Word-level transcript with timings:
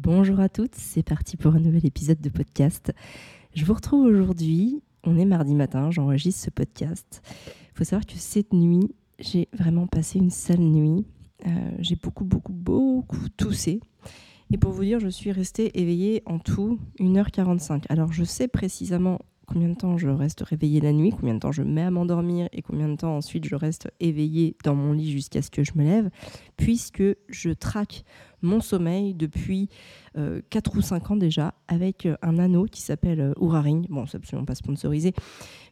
Bonjour 0.00 0.38
à 0.38 0.48
toutes, 0.48 0.76
c'est 0.76 1.02
parti 1.02 1.36
pour 1.36 1.56
un 1.56 1.58
nouvel 1.58 1.84
épisode 1.84 2.20
de 2.20 2.28
podcast. 2.28 2.92
Je 3.52 3.64
vous 3.64 3.74
retrouve 3.74 4.06
aujourd'hui, 4.06 4.80
on 5.02 5.18
est 5.18 5.24
mardi 5.24 5.56
matin, 5.56 5.90
j'enregistre 5.90 6.44
ce 6.44 6.50
podcast. 6.50 7.20
Il 7.72 7.78
faut 7.78 7.82
savoir 7.82 8.06
que 8.06 8.14
cette 8.14 8.52
nuit, 8.52 8.94
j'ai 9.18 9.48
vraiment 9.52 9.88
passé 9.88 10.20
une 10.20 10.30
sale 10.30 10.60
nuit. 10.60 11.04
Euh, 11.48 11.50
j'ai 11.80 11.96
beaucoup, 11.96 12.24
beaucoup, 12.24 12.52
beaucoup 12.52 13.28
toussé. 13.36 13.80
Et 14.52 14.56
pour 14.56 14.70
vous 14.70 14.84
dire, 14.84 15.00
je 15.00 15.08
suis 15.08 15.32
restée 15.32 15.80
éveillée 15.80 16.22
en 16.26 16.38
tout 16.38 16.78
1h45. 17.00 17.82
Alors 17.88 18.12
je 18.12 18.22
sais 18.22 18.46
précisément 18.46 19.18
combien 19.48 19.68
de 19.68 19.74
temps 19.74 19.96
je 19.96 20.08
reste 20.08 20.42
réveillée 20.42 20.80
la 20.80 20.92
nuit, 20.92 21.10
combien 21.10 21.34
de 21.34 21.40
temps 21.40 21.52
je 21.52 21.62
mets 21.62 21.82
à 21.82 21.90
m'endormir 21.90 22.48
et 22.52 22.62
combien 22.62 22.88
de 22.88 22.96
temps 22.96 23.16
ensuite 23.16 23.46
je 23.46 23.56
reste 23.56 23.90
éveillée 23.98 24.56
dans 24.62 24.74
mon 24.74 24.92
lit 24.92 25.10
jusqu'à 25.10 25.42
ce 25.42 25.50
que 25.50 25.64
je 25.64 25.72
me 25.74 25.82
lève, 25.82 26.10
puisque 26.56 27.02
je 27.28 27.50
traque 27.50 28.04
mon 28.42 28.60
sommeil 28.60 29.14
depuis 29.14 29.68
4 30.14 30.16
euh, 30.16 30.78
ou 30.78 30.82
5 30.82 31.10
ans 31.10 31.16
déjà 31.16 31.54
avec 31.68 32.06
euh, 32.06 32.16
un 32.22 32.38
anneau 32.38 32.66
qui 32.66 32.82
s'appelle 32.82 33.20
euh, 33.20 33.32
Oura 33.38 33.60
Ring. 33.60 33.86
Bon, 33.88 34.06
c'est 34.06 34.16
absolument 34.16 34.46
pas 34.46 34.54
sponsorisé, 34.54 35.12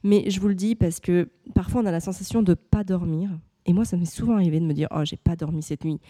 mais 0.03 0.29
je 0.31 0.41
vous 0.41 0.49
le 0.49 0.55
dis 0.55 0.75
parce 0.75 1.01
que 1.01 1.29
parfois 1.55 1.83
on 1.83 1.87
a 1.87 1.91
la 1.91 2.01
sensation 2.01 2.43
de 2.43 2.55
pas 2.55 2.85
dormir. 2.85 3.31
Et 3.69 3.73
moi, 3.73 3.85
ça 3.85 3.97
m'est 3.97 4.05
souvent 4.05 4.37
arrivé 4.37 4.61
de 4.61 4.65
me 4.65 4.73
dire, 4.73 4.87
oh, 4.95 5.05
j'ai 5.05 5.17
pas 5.17 5.35
dormi 5.35 5.61
cette 5.61 5.85
nuit. 5.85 6.01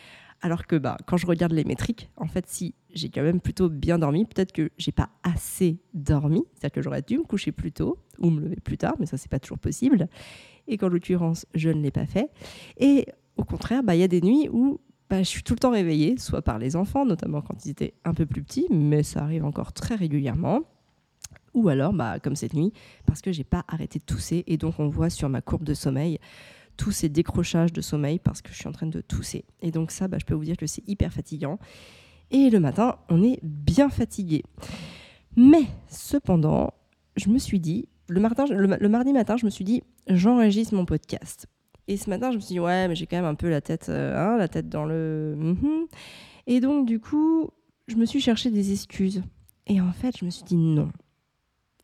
Alors 0.43 0.67
que 0.67 0.77
bah, 0.77 0.99
quand 1.07 1.17
je 1.17 1.27
regarde 1.27 1.53
les 1.53 1.65
métriques, 1.65 2.11
en 2.19 2.27
fait, 2.27 2.47
si 2.47 2.75
j'ai 2.93 3.09
quand 3.09 3.23
même 3.23 3.41
plutôt 3.41 3.71
bien 3.71 3.99
dormi, 3.99 4.27
peut-être 4.27 4.53
que 4.53 4.71
j'ai 4.77 4.93
pas 4.93 5.09
assez 5.23 5.81
dormi, 5.95 6.45
c'est-à-dire 6.53 6.73
que 6.73 6.83
j'aurais 6.83 7.01
dû 7.01 7.17
me 7.17 7.25
coucher 7.25 7.53
plus 7.53 7.73
tôt 7.73 7.99
ou 8.19 8.29
me 8.29 8.41
lever 8.41 8.57
plus 8.57 8.77
tard, 8.77 8.97
mais 9.01 9.07
ça, 9.07 9.17
c'est 9.17 9.31
pas 9.31 9.41
toujours 9.41 9.59
possible. 9.59 10.09
Et 10.69 10.77
qu'en 10.77 10.89
l'occurrence, 10.89 11.47
je 11.55 11.71
ne 11.71 11.81
l'ai 11.81 11.91
pas 11.91 12.05
fait. 12.05 12.31
Et 12.77 13.07
au 13.39 13.45
contraire, 13.45 13.83
bah, 13.83 13.97
il 13.97 14.01
y 14.01 14.05
a 14.05 14.09
des 14.09 14.21
nuits 14.21 14.49
où 14.53 14.81
bah, 15.09 15.19
je 15.23 15.29
suis 15.29 15.43
tout 15.43 15.55
le 15.55 15.59
temps 15.59 15.71
réveillée, 15.71 16.19
soit 16.19 16.43
par 16.43 16.59
les 16.59 16.77
enfants, 16.77 17.05
notamment 17.05 17.41
quand 17.41 17.65
ils 17.65 17.71
étaient 17.71 17.95
un 18.05 18.15
peu 18.15 18.27
plus 18.27 18.43
petits, 18.43 18.67
mais 18.71 19.03
ça 19.03 19.23
arrive 19.23 19.45
encore 19.45 19.73
très 19.73 19.95
régulièrement. 19.95 20.63
Ou 21.55 21.69
alors, 21.69 21.93
bah, 21.93 22.19
comme 22.21 22.37
cette 22.37 22.55
nuit, 22.55 22.73
parce 23.07 23.23
que 23.23 23.33
j'ai 23.33 23.45
pas 23.45 23.65
arrêté 23.69 23.99
de 23.99 24.05
tousser. 24.05 24.45
Et 24.47 24.57
donc, 24.59 24.79
on 24.79 24.89
voit 24.89 25.09
sur 25.09 25.29
ma 25.29 25.41
courbe 25.41 25.65
de 25.65 25.75
sommeil 25.75 26.19
tous 26.77 26.91
ces 26.91 27.09
décrochages 27.09 27.73
de 27.73 27.81
sommeil 27.81 28.19
parce 28.19 28.43
que 28.43 28.51
je 28.53 28.57
suis 28.57 28.69
en 28.69 28.73
train 28.73 28.87
de 28.87 29.01
tousser. 29.01 29.45
Et 29.63 29.71
donc 29.71 29.91
ça, 29.91 30.09
bah, 30.09 30.19
je 30.21 30.25
peux 30.25 30.35
vous 30.35 30.45
dire 30.45 30.57
que 30.57 30.67
c'est 30.67 30.87
hyper 30.89 31.13
fatigant. 31.13 31.59
Et 32.31 32.51
le 32.51 32.61
matin, 32.61 32.97
on 33.09 33.23
est 33.23 33.41
bien 33.43 33.89
fatigué. 33.89 34.43
Mais 35.37 35.65
cependant, 35.89 36.75
je 37.17 37.29
me 37.29 37.39
suis 37.39 37.61
dit, 37.61 37.89
le, 38.09 38.21
le, 38.21 38.89
mardi 38.89 39.13
matin, 39.13 39.37
je 39.37 39.45
me 39.45 39.51
suis 39.51 39.65
dit, 39.65 39.83
j'enregistre 40.09 40.75
mon 40.75 40.85
podcast. 40.85 41.47
Et 41.89 41.97
ce 41.97 42.11
matin, 42.11 42.31
je 42.31 42.37
me 42.37 42.41
suis 42.41 42.55
dit, 42.55 42.61
ouais, 42.61 42.89
mais 42.89 42.95
j'ai 42.95 43.07
quand 43.07 43.17
même 43.17 43.25
un 43.25 43.35
peu 43.35 43.49
la 43.49 43.61
tête, 43.61 43.89
euh, 43.89 44.17
hein, 44.17 44.37
la 44.37 44.49
tête 44.49 44.69
dans 44.69 44.85
le. 44.85 45.35
Mhm. 45.39 45.87
Et 46.47 46.61
donc, 46.61 46.87
du 46.87 47.01
coup, 47.01 47.51
je 47.87 47.97
me 47.97 48.07
suis 48.07 48.21
cherché 48.21 48.51
des 48.51 48.73
excuses. 48.73 49.23
Et 49.67 49.81
en 49.81 49.93
fait, 49.93 50.17
je 50.19 50.25
me 50.25 50.31
suis 50.31 50.45
dit, 50.45 50.57
non, 50.57 50.91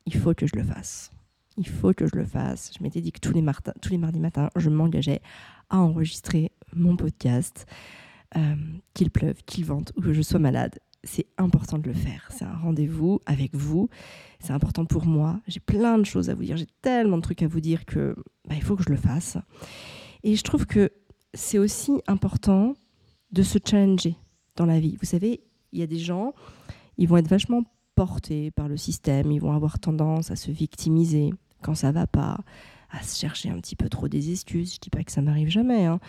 il 0.06 0.14
faut 0.14 0.34
que 0.34 0.46
je 0.46 0.56
le 0.56 0.64
fasse 0.64 1.10
il 1.56 1.68
faut 1.68 1.92
que 1.92 2.06
je 2.06 2.16
le 2.16 2.24
fasse. 2.24 2.72
Je 2.76 2.82
m'étais 2.82 3.00
dit 3.00 3.12
que 3.12 3.20
tous 3.20 3.32
les, 3.32 3.44
tous 3.80 3.90
les 3.90 3.98
mardis 3.98 4.20
matins, 4.20 4.50
je 4.56 4.70
m'engageais 4.70 5.20
à 5.70 5.78
enregistrer 5.78 6.52
mon 6.74 6.96
podcast, 6.96 7.66
euh, 8.36 8.54
qu'il 8.94 9.10
pleuve, 9.10 9.42
qu'il 9.44 9.64
vente 9.64 9.92
ou 9.96 10.00
que 10.00 10.12
je 10.12 10.22
sois 10.22 10.38
malade. 10.38 10.78
C'est 11.04 11.26
important 11.36 11.78
de 11.78 11.86
le 11.88 11.94
faire. 11.94 12.28
C'est 12.30 12.44
un 12.44 12.56
rendez-vous 12.56 13.20
avec 13.26 13.54
vous. 13.54 13.88
C'est 14.38 14.52
important 14.52 14.84
pour 14.84 15.04
moi. 15.04 15.40
J'ai 15.48 15.60
plein 15.60 15.98
de 15.98 16.04
choses 16.04 16.30
à 16.30 16.34
vous 16.34 16.44
dire. 16.44 16.56
J'ai 16.56 16.68
tellement 16.80 17.16
de 17.16 17.22
trucs 17.22 17.42
à 17.42 17.48
vous 17.48 17.60
dire 17.60 17.84
que 17.84 18.14
bah, 18.48 18.54
il 18.56 18.62
faut 18.62 18.76
que 18.76 18.82
je 18.82 18.90
le 18.90 18.96
fasse. 18.96 19.38
Et 20.22 20.36
je 20.36 20.42
trouve 20.42 20.66
que 20.66 20.90
c'est 21.34 21.58
aussi 21.58 21.92
important 22.06 22.74
de 23.30 23.42
se 23.42 23.58
challenger 23.64 24.16
dans 24.56 24.66
la 24.66 24.78
vie. 24.80 24.96
Vous 25.00 25.06
savez, 25.06 25.40
il 25.72 25.80
y 25.80 25.82
a 25.82 25.86
des 25.86 25.98
gens, 25.98 26.34
ils 26.98 27.08
vont 27.08 27.16
être 27.16 27.28
vachement 27.28 27.62
portés 27.94 28.50
par 28.50 28.68
le 28.68 28.76
système, 28.76 29.32
ils 29.32 29.40
vont 29.40 29.52
avoir 29.52 29.78
tendance 29.78 30.30
à 30.30 30.36
se 30.36 30.50
victimiser 30.50 31.30
quand 31.62 31.74
ça 31.74 31.92
va 31.92 32.06
pas, 32.06 32.38
à 32.90 33.02
se 33.02 33.18
chercher 33.18 33.50
un 33.50 33.58
petit 33.60 33.76
peu 33.76 33.88
trop 33.88 34.08
des 34.08 34.30
excuses. 34.30 34.74
Je 34.74 34.80
dis 34.80 34.90
pas 34.90 35.02
que 35.04 35.12
ça 35.12 35.22
m'arrive 35.22 35.48
jamais, 35.48 35.86
hein. 35.86 36.00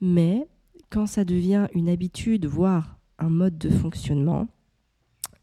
mais 0.00 0.46
quand 0.90 1.06
ça 1.06 1.24
devient 1.24 1.68
une 1.74 1.88
habitude, 1.88 2.46
voire 2.46 2.98
un 3.18 3.28
mode 3.28 3.58
de 3.58 3.70
fonctionnement, 3.70 4.46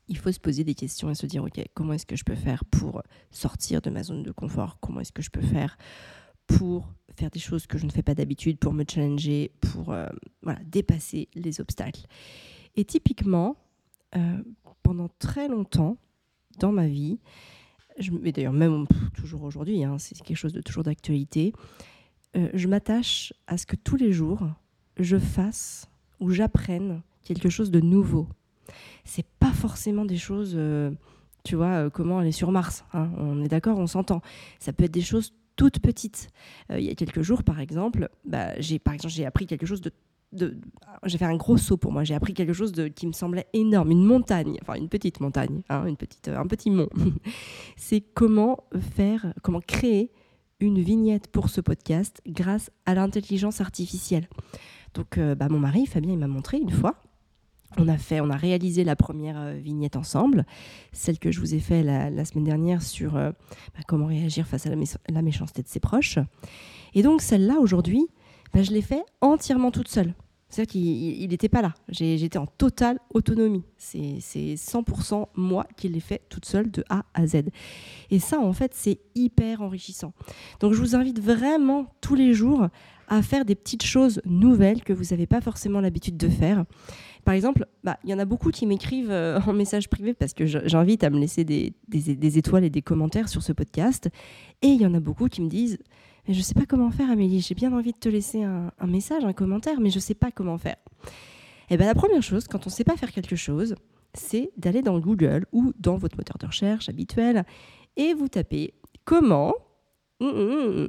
il 0.07 0.17
faut 0.17 0.31
se 0.31 0.39
poser 0.39 0.63
des 0.63 0.75
questions 0.75 1.09
et 1.09 1.15
se 1.15 1.25
dire 1.25 1.43
ok, 1.43 1.63
comment 1.73 1.93
est-ce 1.93 2.05
que 2.05 2.15
je 2.15 2.23
peux 2.23 2.35
faire 2.35 2.65
pour 2.65 3.01
sortir 3.31 3.81
de 3.81 3.89
ma 3.89 4.03
zone 4.03 4.23
de 4.23 4.31
confort? 4.31 4.77
Comment 4.79 4.99
est-ce 4.99 5.11
que 5.11 5.21
je 5.21 5.29
peux 5.29 5.41
faire 5.41 5.77
pour 6.47 6.93
faire 7.15 7.29
des 7.29 7.39
choses 7.39 7.67
que 7.67 7.77
je 7.77 7.85
ne 7.85 7.91
fais 7.91 8.01
pas 8.01 8.15
d'habitude, 8.15 8.57
pour 8.57 8.73
me 8.73 8.83
challenger, 8.89 9.51
pour 9.61 9.91
euh, 9.91 10.07
voilà, 10.41 10.59
dépasser 10.65 11.29
les 11.35 11.61
obstacles. 11.61 12.05
Et 12.75 12.85
typiquement, 12.85 13.55
euh, 14.15 14.41
pendant 14.81 15.09
très 15.19 15.47
longtemps 15.47 15.97
dans 16.59 16.71
ma 16.71 16.87
vie, 16.87 17.19
je, 17.99 18.11
mais 18.11 18.31
d'ailleurs 18.31 18.53
même 18.53 18.85
toujours 19.13 19.43
aujourd'hui, 19.43 19.83
hein, 19.83 19.97
c'est 19.99 20.19
quelque 20.21 20.37
chose 20.37 20.53
de 20.53 20.61
toujours 20.61 20.83
d'actualité, 20.83 21.53
euh, 22.35 22.49
je 22.53 22.67
m'attache 22.67 23.33
à 23.47 23.57
ce 23.57 23.65
que 23.65 23.75
tous 23.75 23.95
les 23.95 24.11
jours, 24.11 24.41
je 24.97 25.17
fasse 25.17 25.87
ou 26.19 26.31
j'apprenne 26.31 27.01
quelque 27.23 27.49
chose 27.49 27.69
de 27.69 27.79
nouveau. 27.79 28.27
C'est 29.03 29.25
pas 29.39 29.51
forcément 29.51 30.05
des 30.05 30.17
choses, 30.17 30.57
tu 31.43 31.55
vois, 31.55 31.89
comment 31.89 32.19
aller 32.19 32.31
sur 32.31 32.51
Mars. 32.51 32.85
Hein, 32.93 33.11
on 33.17 33.43
est 33.43 33.49
d'accord, 33.49 33.77
on 33.77 33.87
s'entend. 33.87 34.21
Ça 34.59 34.71
peut 34.71 34.85
être 34.85 34.93
des 34.93 35.01
choses 35.01 35.33
toutes 35.55 35.79
petites. 35.79 36.29
il 36.69 36.83
y 36.83 36.89
a 36.89 36.95
quelques 36.95 37.21
jours, 37.21 37.43
par 37.43 37.59
exemple, 37.59 38.09
bah, 38.25 38.59
j'ai 38.59 38.79
par 38.79 38.93
exemple 38.93 39.13
j'ai 39.13 39.25
appris 39.25 39.45
quelque 39.45 39.65
chose 39.65 39.81
de 39.81 39.91
j'ai 41.05 41.17
fait 41.17 41.25
un 41.25 41.35
gros 41.35 41.57
saut 41.57 41.77
pour 41.77 41.91
moi. 41.91 42.03
J'ai 42.03 42.15
appris 42.15 42.33
quelque 42.33 42.53
chose 42.53 42.71
de, 42.71 42.87
qui 42.87 43.07
me 43.07 43.11
semblait 43.11 43.47
énorme, 43.53 43.91
une 43.91 44.03
montagne, 44.03 44.57
enfin 44.61 44.75
une 44.75 44.89
petite 44.89 45.19
montagne, 45.19 45.61
hein, 45.69 45.85
une 45.85 45.97
petite, 45.97 46.27
un 46.27 46.47
petit 46.47 46.69
mont. 46.69 46.89
c'est 47.77 48.01
comment 48.01 48.63
faire, 48.95 49.33
comment 49.41 49.61
créer 49.61 50.11
une 50.59 50.79
vignette 50.79 51.27
pour 51.27 51.49
ce 51.49 51.61
podcast 51.61 52.21
grâce 52.27 52.71
à 52.85 52.95
l'intelligence 52.95 53.61
artificielle. 53.61 54.27
Donc, 54.93 55.17
euh, 55.17 55.35
bah, 55.35 55.47
mon 55.49 55.59
mari 55.59 55.85
Fabien, 55.85 56.13
il 56.13 56.19
m'a 56.19 56.27
montré 56.27 56.57
une 56.57 56.71
fois. 56.71 56.95
On 57.77 57.87
a 57.87 57.97
fait, 57.97 58.19
on 58.21 58.29
a 58.29 58.35
réalisé 58.35 58.83
la 58.83 58.95
première 58.95 59.39
euh, 59.39 59.53
vignette 59.53 59.95
ensemble, 59.95 60.45
celle 60.91 61.19
que 61.19 61.31
je 61.31 61.39
vous 61.39 61.55
ai 61.55 61.59
fait 61.59 61.83
la, 61.83 62.25
semaine 62.25 62.43
dernière 62.43 62.81
sur 62.81 63.15
euh, 63.15 63.31
bah, 63.75 63.81
comment 63.87 64.05
réagir 64.05 64.47
face 64.47 64.65
à 64.65 64.69
la, 64.69 64.75
la, 65.09 65.21
méchanceté 65.21 65.61
de 65.63 65.67
ses 65.67 65.79
proches. 65.79 66.19
Et 66.93 67.01
donc 67.01 67.21
celle-là 67.21 67.55
aujourd'hui, 67.59 68.07
bah, 68.53 68.63
je 68.63 68.71
l'ai 68.71 68.81
fait 68.81 69.03
entièrement 69.21 69.71
toute 69.71 69.87
seule. 69.87 70.13
C'est-à-dire 70.53 70.71
qu'il 70.73 71.29
n'était 71.29 71.49
pas 71.49 71.63
là. 71.63 71.73
J'étais 71.89 72.37
en 72.37 72.45
totale 72.45 72.99
autonomie. 73.11 73.63
C'est 73.79 74.19
100% 74.19 75.25
moi 75.33 75.65
qui 75.75 75.89
l'ai 75.89 75.99
fait 75.99 76.21
toute 76.29 76.45
seule 76.45 76.69
de 76.69 76.83
A 76.91 77.05
à 77.15 77.25
Z. 77.25 77.45
Et 78.11 78.19
ça, 78.19 78.39
en 78.39 78.53
fait, 78.53 78.71
c'est 78.75 78.99
hyper 79.15 79.63
enrichissant. 79.63 80.13
Donc, 80.59 80.73
je 80.73 80.79
vous 80.79 80.95
invite 80.95 81.19
vraiment 81.19 81.87
tous 82.01 82.13
les 82.13 82.35
jours 82.35 82.67
à 83.07 83.21
faire 83.21 83.45
des 83.45 83.55
petites 83.55 83.83
choses 83.83 84.21
nouvelles 84.25 84.83
que 84.83 84.93
vous 84.93 85.05
n'avez 85.11 85.27
pas 85.27 85.41
forcément 85.41 85.81
l'habitude 85.81 86.17
de 86.17 86.29
faire. 86.29 86.65
Par 87.25 87.33
exemple, 87.33 87.67
bah, 87.83 87.97
il 88.03 88.09
y 88.09 88.13
en 88.13 88.19
a 88.19 88.25
beaucoup 88.25 88.51
qui 88.51 88.65
m'écrivent 88.65 89.11
euh, 89.11 89.39
en 89.47 89.53
message 89.53 89.89
privé 89.89 90.13
parce 90.13 90.33
que 90.33 90.45
j'invite 90.45 91.03
à 91.03 91.09
me 91.09 91.19
laisser 91.19 91.43
des, 91.43 91.73
des, 91.87 92.37
étoiles 92.37 92.65
et 92.65 92.69
des 92.69 92.81
commentaires 92.81 93.29
sur 93.29 93.41
ce 93.41 93.53
podcast. 93.53 94.09
Et 94.61 94.67
il 94.67 94.81
y 94.81 94.85
en 94.85 94.93
a 94.93 94.99
beaucoup 94.99 95.27
qui 95.27 95.41
me 95.41 95.47
disent 95.47 95.77
je 96.27 96.37
ne 96.37 96.43
sais 96.43 96.53
pas 96.53 96.65
comment 96.65 96.89
faire, 96.89 97.09
Amélie. 97.09 97.41
J'ai 97.41 97.55
bien 97.55 97.73
envie 97.73 97.91
de 97.91 97.97
te 97.97 98.07
laisser 98.07 98.43
un, 98.43 98.71
message, 98.87 99.25
un 99.25 99.33
commentaire, 99.33 99.81
mais 99.81 99.89
je 99.89 99.97
ne 99.97 100.01
sais 100.01 100.13
pas 100.13 100.31
comment 100.31 100.57
faire. 100.57 100.77
Et 101.69 101.75
eh 101.75 101.77
bien, 101.77 101.85
la 101.85 101.95
première 101.95 102.23
chose, 102.23 102.47
quand 102.47 102.65
on 102.65 102.69
ne 102.69 102.73
sait 102.73 102.85
pas 102.85 102.95
faire 102.95 103.11
quelque 103.11 103.35
chose, 103.35 103.75
c'est 104.13 104.51
d'aller 104.57 104.81
dans 104.81 104.99
Google 104.99 105.45
ou 105.51 105.73
dans 105.79 105.97
votre 105.97 106.17
moteur 106.17 106.37
de 106.37 106.45
recherche 106.45 106.87
habituel 106.87 107.45
et 107.97 108.13
vous 108.13 108.27
tapez 108.27 108.73
comment, 109.05 109.53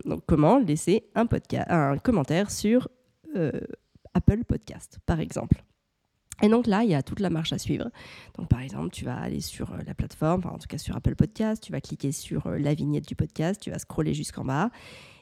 donc 0.05 0.23
comment 0.27 0.59
laisser 0.59 1.11
un, 1.15 1.27
un 1.69 1.99
commentaire 1.99 2.51
sur 2.51 2.89
euh, 3.37 3.53
Apple 4.15 4.45
Podcast, 4.45 4.99
par 5.07 5.21
exemple? 5.21 5.63
Et 6.43 6.49
donc 6.49 6.67
là, 6.67 6.83
il 6.83 6.91
y 6.91 6.95
a 6.95 7.03
toute 7.03 7.21
la 7.21 7.31
marche 7.31 7.53
à 7.53 7.59
suivre. 7.59 7.91
Donc 8.37 8.49
par 8.49 8.61
exemple, 8.61 8.91
tu 8.91 9.05
vas 9.05 9.17
aller 9.17 9.41
sur 9.41 9.73
euh, 9.73 9.79
la 9.87 9.95
plateforme, 9.95 10.43
en 10.47 10.59
tout 10.59 10.67
cas 10.69 10.79
sur 10.79 10.97
Apple 10.97 11.15
Podcast, 11.15 11.63
tu 11.63 11.73
vas 11.73 11.81
cliquer 11.81 12.13
sur 12.13 12.47
euh, 12.47 12.59
la 12.59 12.75
vignette 12.75 13.07
du 13.07 13.15
podcast, 13.15 13.61
tu 13.61 13.71
vas 13.71 13.79
scroller 13.79 14.15
jusqu'en 14.15 14.45
bas, 14.45 14.71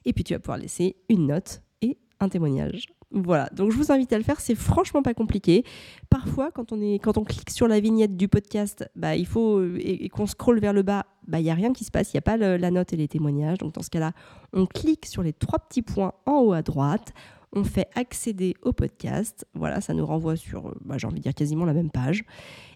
et 0.05 0.13
puis 0.13 0.25
tu 0.25 0.33
vas 0.33 0.41
pouvoir 0.41 0.59
laisser 0.59 0.97
une 1.09 1.27
note 1.27 1.63
et 1.83 1.99
un 2.21 2.29
témoignage. 2.29 2.87
Voilà, 3.15 3.51
donc 3.53 3.71
je 3.71 3.77
vous 3.77 3.93
invite 3.93 4.13
à 4.15 4.19
le 4.19 4.25
faire, 4.25 4.41
c'est 4.41 4.55
franchement 4.55 5.03
pas 5.03 5.13
compliqué. 5.13 5.65
Parfois, 6.09 6.51
quand 6.51 6.73
on, 6.73 6.81
est, 6.81 6.99
quand 6.99 7.19
on 7.19 7.25
clique 7.25 7.51
sur 7.51 7.69
la 7.69 7.79
vignette 7.79 8.17
du 8.17 8.27
podcast, 8.27 8.89
bah, 8.97 9.17
il 9.17 9.27
faut, 9.27 9.59
euh, 9.59 9.77
et, 9.81 10.09
qu'on 10.09 10.27
scrolle 10.27 10.61
vers 10.61 10.73
le 10.73 10.83
bas, 10.83 11.05
bah, 11.27 11.39
il 11.39 11.45
n'y 11.45 11.51
a 11.51 11.55
rien 11.55 11.75
qui 11.75 11.85
se 11.85 11.91
passe, 11.91 12.13
il 12.13 12.17
n'y 12.17 12.19
a 12.19 12.23
pas 12.23 12.39
la 12.39 12.71
note 12.71 12.93
et 12.95 12.97
les 12.97 13.09
témoignages. 13.09 13.59
Donc 13.59 13.75
dans 13.75 13.83
ce 13.83 13.91
cas-là, 13.91 14.13
on 14.55 14.65
clique 14.65 15.05
sur 15.05 15.23
les 15.23 15.35
trois 15.35 15.59
petits 15.59 15.83
points 15.83 16.15
en 16.25 16.41
haut 16.41 16.53
à 16.55 16.63
droite, 16.63 17.13
on 17.53 17.65
fait 17.65 17.89
accéder 17.95 18.55
au 18.63 18.73
podcast. 18.73 19.47
Voilà, 19.55 19.81
ça 19.81 19.93
nous 19.93 20.07
renvoie 20.07 20.37
sur, 20.37 20.69
euh, 20.69 20.75
bah, 20.85 20.97
j'ai 20.97 21.07
envie 21.07 21.19
de 21.19 21.23
dire 21.23 21.35
quasiment 21.35 21.65
la 21.65 21.75
même 21.75 21.91
page. 21.91 22.25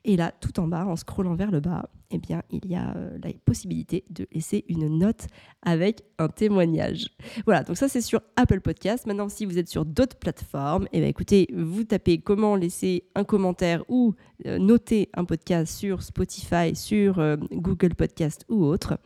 Et 0.05 0.17
là, 0.17 0.33
tout 0.41 0.61
en 0.61 0.69
bas, 0.69 0.87
en 0.87 0.97
scrollant 0.97 1.35
vers 1.35 1.51
le 1.51 1.61
bas, 1.61 1.89
eh 2.11 2.19
bien, 2.19 2.43
il 2.51 2.67
y 2.67 2.75
a 2.75 2.95
euh, 2.95 3.19
la 3.23 3.31
possibilité 3.45 4.05
de 4.11 4.27
laisser 4.33 4.65
une 4.69 4.99
note 4.99 5.27
avec 5.63 6.03
un 6.19 6.29
témoignage. 6.29 7.09
Voilà, 7.47 7.63
donc 7.63 7.77
ça 7.77 7.89
c'est 7.89 8.03
sur 8.03 8.21
Apple 8.37 8.61
Podcast. 8.61 9.07
Maintenant, 9.07 9.29
si 9.29 9.47
vous 9.47 9.59
êtes 9.59 9.69
sur 9.69 9.85
d'autres 9.85 10.17
plateformes, 10.17 10.87
eh 10.93 11.01
bien, 11.01 11.09
écoutez, 11.09 11.49
vous 11.55 11.85
tapez 11.85 12.19
comment 12.19 12.55
laisser 12.55 13.05
un 13.15 13.25
commentaire 13.25 13.83
ou 13.89 14.15
euh, 14.45 14.59
noter 14.59 15.09
un 15.15 15.25
podcast 15.25 15.75
sur 15.75 16.03
Spotify, 16.03 16.77
sur 16.77 17.37
Google 17.51 17.95
Podcast 17.95 18.45
ou 18.49 18.65
autre 18.65 18.99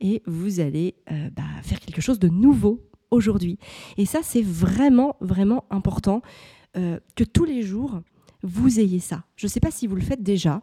et 0.00 0.22
vous 0.26 0.58
allez 0.60 0.96
bah, 1.36 1.42
faire 1.62 1.78
quelque 1.78 2.00
chose 2.00 2.18
de 2.18 2.28
nouveau 2.28 2.80
aujourd'hui. 3.10 3.58
Et 3.96 4.06
ça, 4.06 4.20
c'est 4.22 4.42
vraiment, 4.42 5.16
vraiment 5.20 5.64
important 5.70 6.22
euh, 6.76 6.98
que 7.16 7.24
tous 7.24 7.44
les 7.44 7.62
jours, 7.62 8.00
vous 8.42 8.80
ayez 8.80 9.00
ça. 9.00 9.24
Je 9.36 9.46
ne 9.46 9.50
sais 9.50 9.60
pas 9.60 9.70
si 9.70 9.86
vous 9.86 9.96
le 9.96 10.02
faites 10.02 10.22
déjà, 10.22 10.62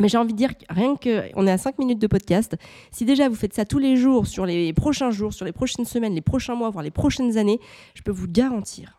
mais 0.00 0.08
j'ai 0.08 0.18
envie 0.18 0.32
de 0.32 0.38
dire, 0.38 0.50
rien 0.68 0.96
que, 0.96 1.30
on 1.36 1.46
est 1.46 1.52
à 1.52 1.58
5 1.58 1.78
minutes 1.78 2.00
de 2.00 2.06
podcast, 2.06 2.56
si 2.90 3.04
déjà 3.04 3.28
vous 3.28 3.36
faites 3.36 3.54
ça 3.54 3.64
tous 3.64 3.78
les 3.78 3.96
jours, 3.96 4.26
sur 4.26 4.44
les 4.44 4.72
prochains 4.72 5.10
jours, 5.10 5.32
sur 5.32 5.44
les 5.44 5.52
prochaines 5.52 5.84
semaines, 5.84 6.14
les 6.14 6.20
prochains 6.20 6.56
mois, 6.56 6.70
voire 6.70 6.82
les 6.82 6.90
prochaines 6.90 7.38
années, 7.38 7.60
je 7.94 8.02
peux 8.02 8.10
vous 8.10 8.26
garantir 8.26 8.98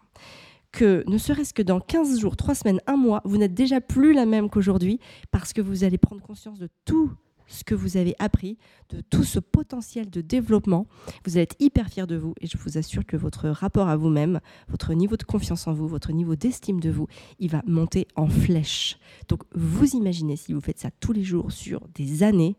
que 0.71 1.03
ne 1.07 1.17
serait-ce 1.17 1.53
que 1.53 1.61
dans 1.61 1.79
15 1.79 2.19
jours, 2.19 2.35
3 2.35 2.55
semaines, 2.55 2.81
1 2.87 2.95
mois, 2.97 3.21
vous 3.25 3.37
n'êtes 3.37 3.53
déjà 3.53 3.81
plus 3.81 4.13
la 4.13 4.25
même 4.25 4.49
qu'aujourd'hui 4.49 4.99
parce 5.31 5.53
que 5.53 5.61
vous 5.61 5.83
allez 5.83 5.97
prendre 5.97 6.21
conscience 6.21 6.59
de 6.59 6.69
tout 6.85 7.11
ce 7.47 7.63
que 7.63 7.75
vous 7.75 7.97
avez 7.97 8.15
appris, 8.19 8.57
de 8.89 9.01
tout 9.01 9.23
ce 9.23 9.39
potentiel 9.39 10.09
de 10.09 10.21
développement. 10.21 10.87
Vous 11.25 11.37
être 11.37 11.55
hyper 11.59 11.89
fier 11.89 12.07
de 12.07 12.15
vous 12.15 12.33
et 12.41 12.47
je 12.47 12.57
vous 12.57 12.77
assure 12.77 13.05
que 13.05 13.17
votre 13.17 13.49
rapport 13.49 13.89
à 13.89 13.95
vous-même, 13.95 14.39
votre 14.67 14.93
niveau 14.93 15.17
de 15.17 15.23
confiance 15.23 15.67
en 15.67 15.73
vous, 15.73 15.87
votre 15.87 16.11
niveau 16.11 16.35
d'estime 16.35 16.79
de 16.79 16.89
vous, 16.89 17.07
il 17.39 17.49
va 17.49 17.61
monter 17.65 18.07
en 18.15 18.27
flèche. 18.27 18.97
Donc 19.27 19.43
vous 19.53 19.95
imaginez 19.95 20.35
si 20.35 20.53
vous 20.53 20.61
faites 20.61 20.79
ça 20.79 20.89
tous 20.99 21.13
les 21.13 21.23
jours 21.23 21.51
sur 21.51 21.81
des 21.93 22.23
années, 22.23 22.55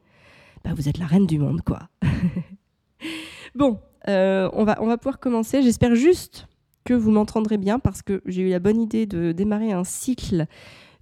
bah 0.65 0.71
vous 0.75 0.89
êtes 0.89 0.99
la 0.99 1.07
reine 1.07 1.27
du 1.27 1.39
monde 1.39 1.63
quoi. 1.63 1.89
bon, 3.55 3.79
euh, 4.09 4.49
on, 4.53 4.65
va, 4.65 4.79
on 4.81 4.87
va 4.87 4.99
pouvoir 4.99 5.19
commencer. 5.19 5.63
J'espère 5.63 5.95
juste 5.95 6.49
que 6.85 6.95
vous 6.95 7.11
m'entendrez 7.11 7.59
bien 7.59 7.79
parce 7.79 8.01
que 8.01 8.23
j'ai 8.27 8.43
eu 8.43 8.51
la 8.51 8.61
bonne 8.61 8.81
idée 8.81 9.07
de 9.07 9.33
démarrer 9.33 9.73
un 9.73 9.85
cycle 9.85 10.47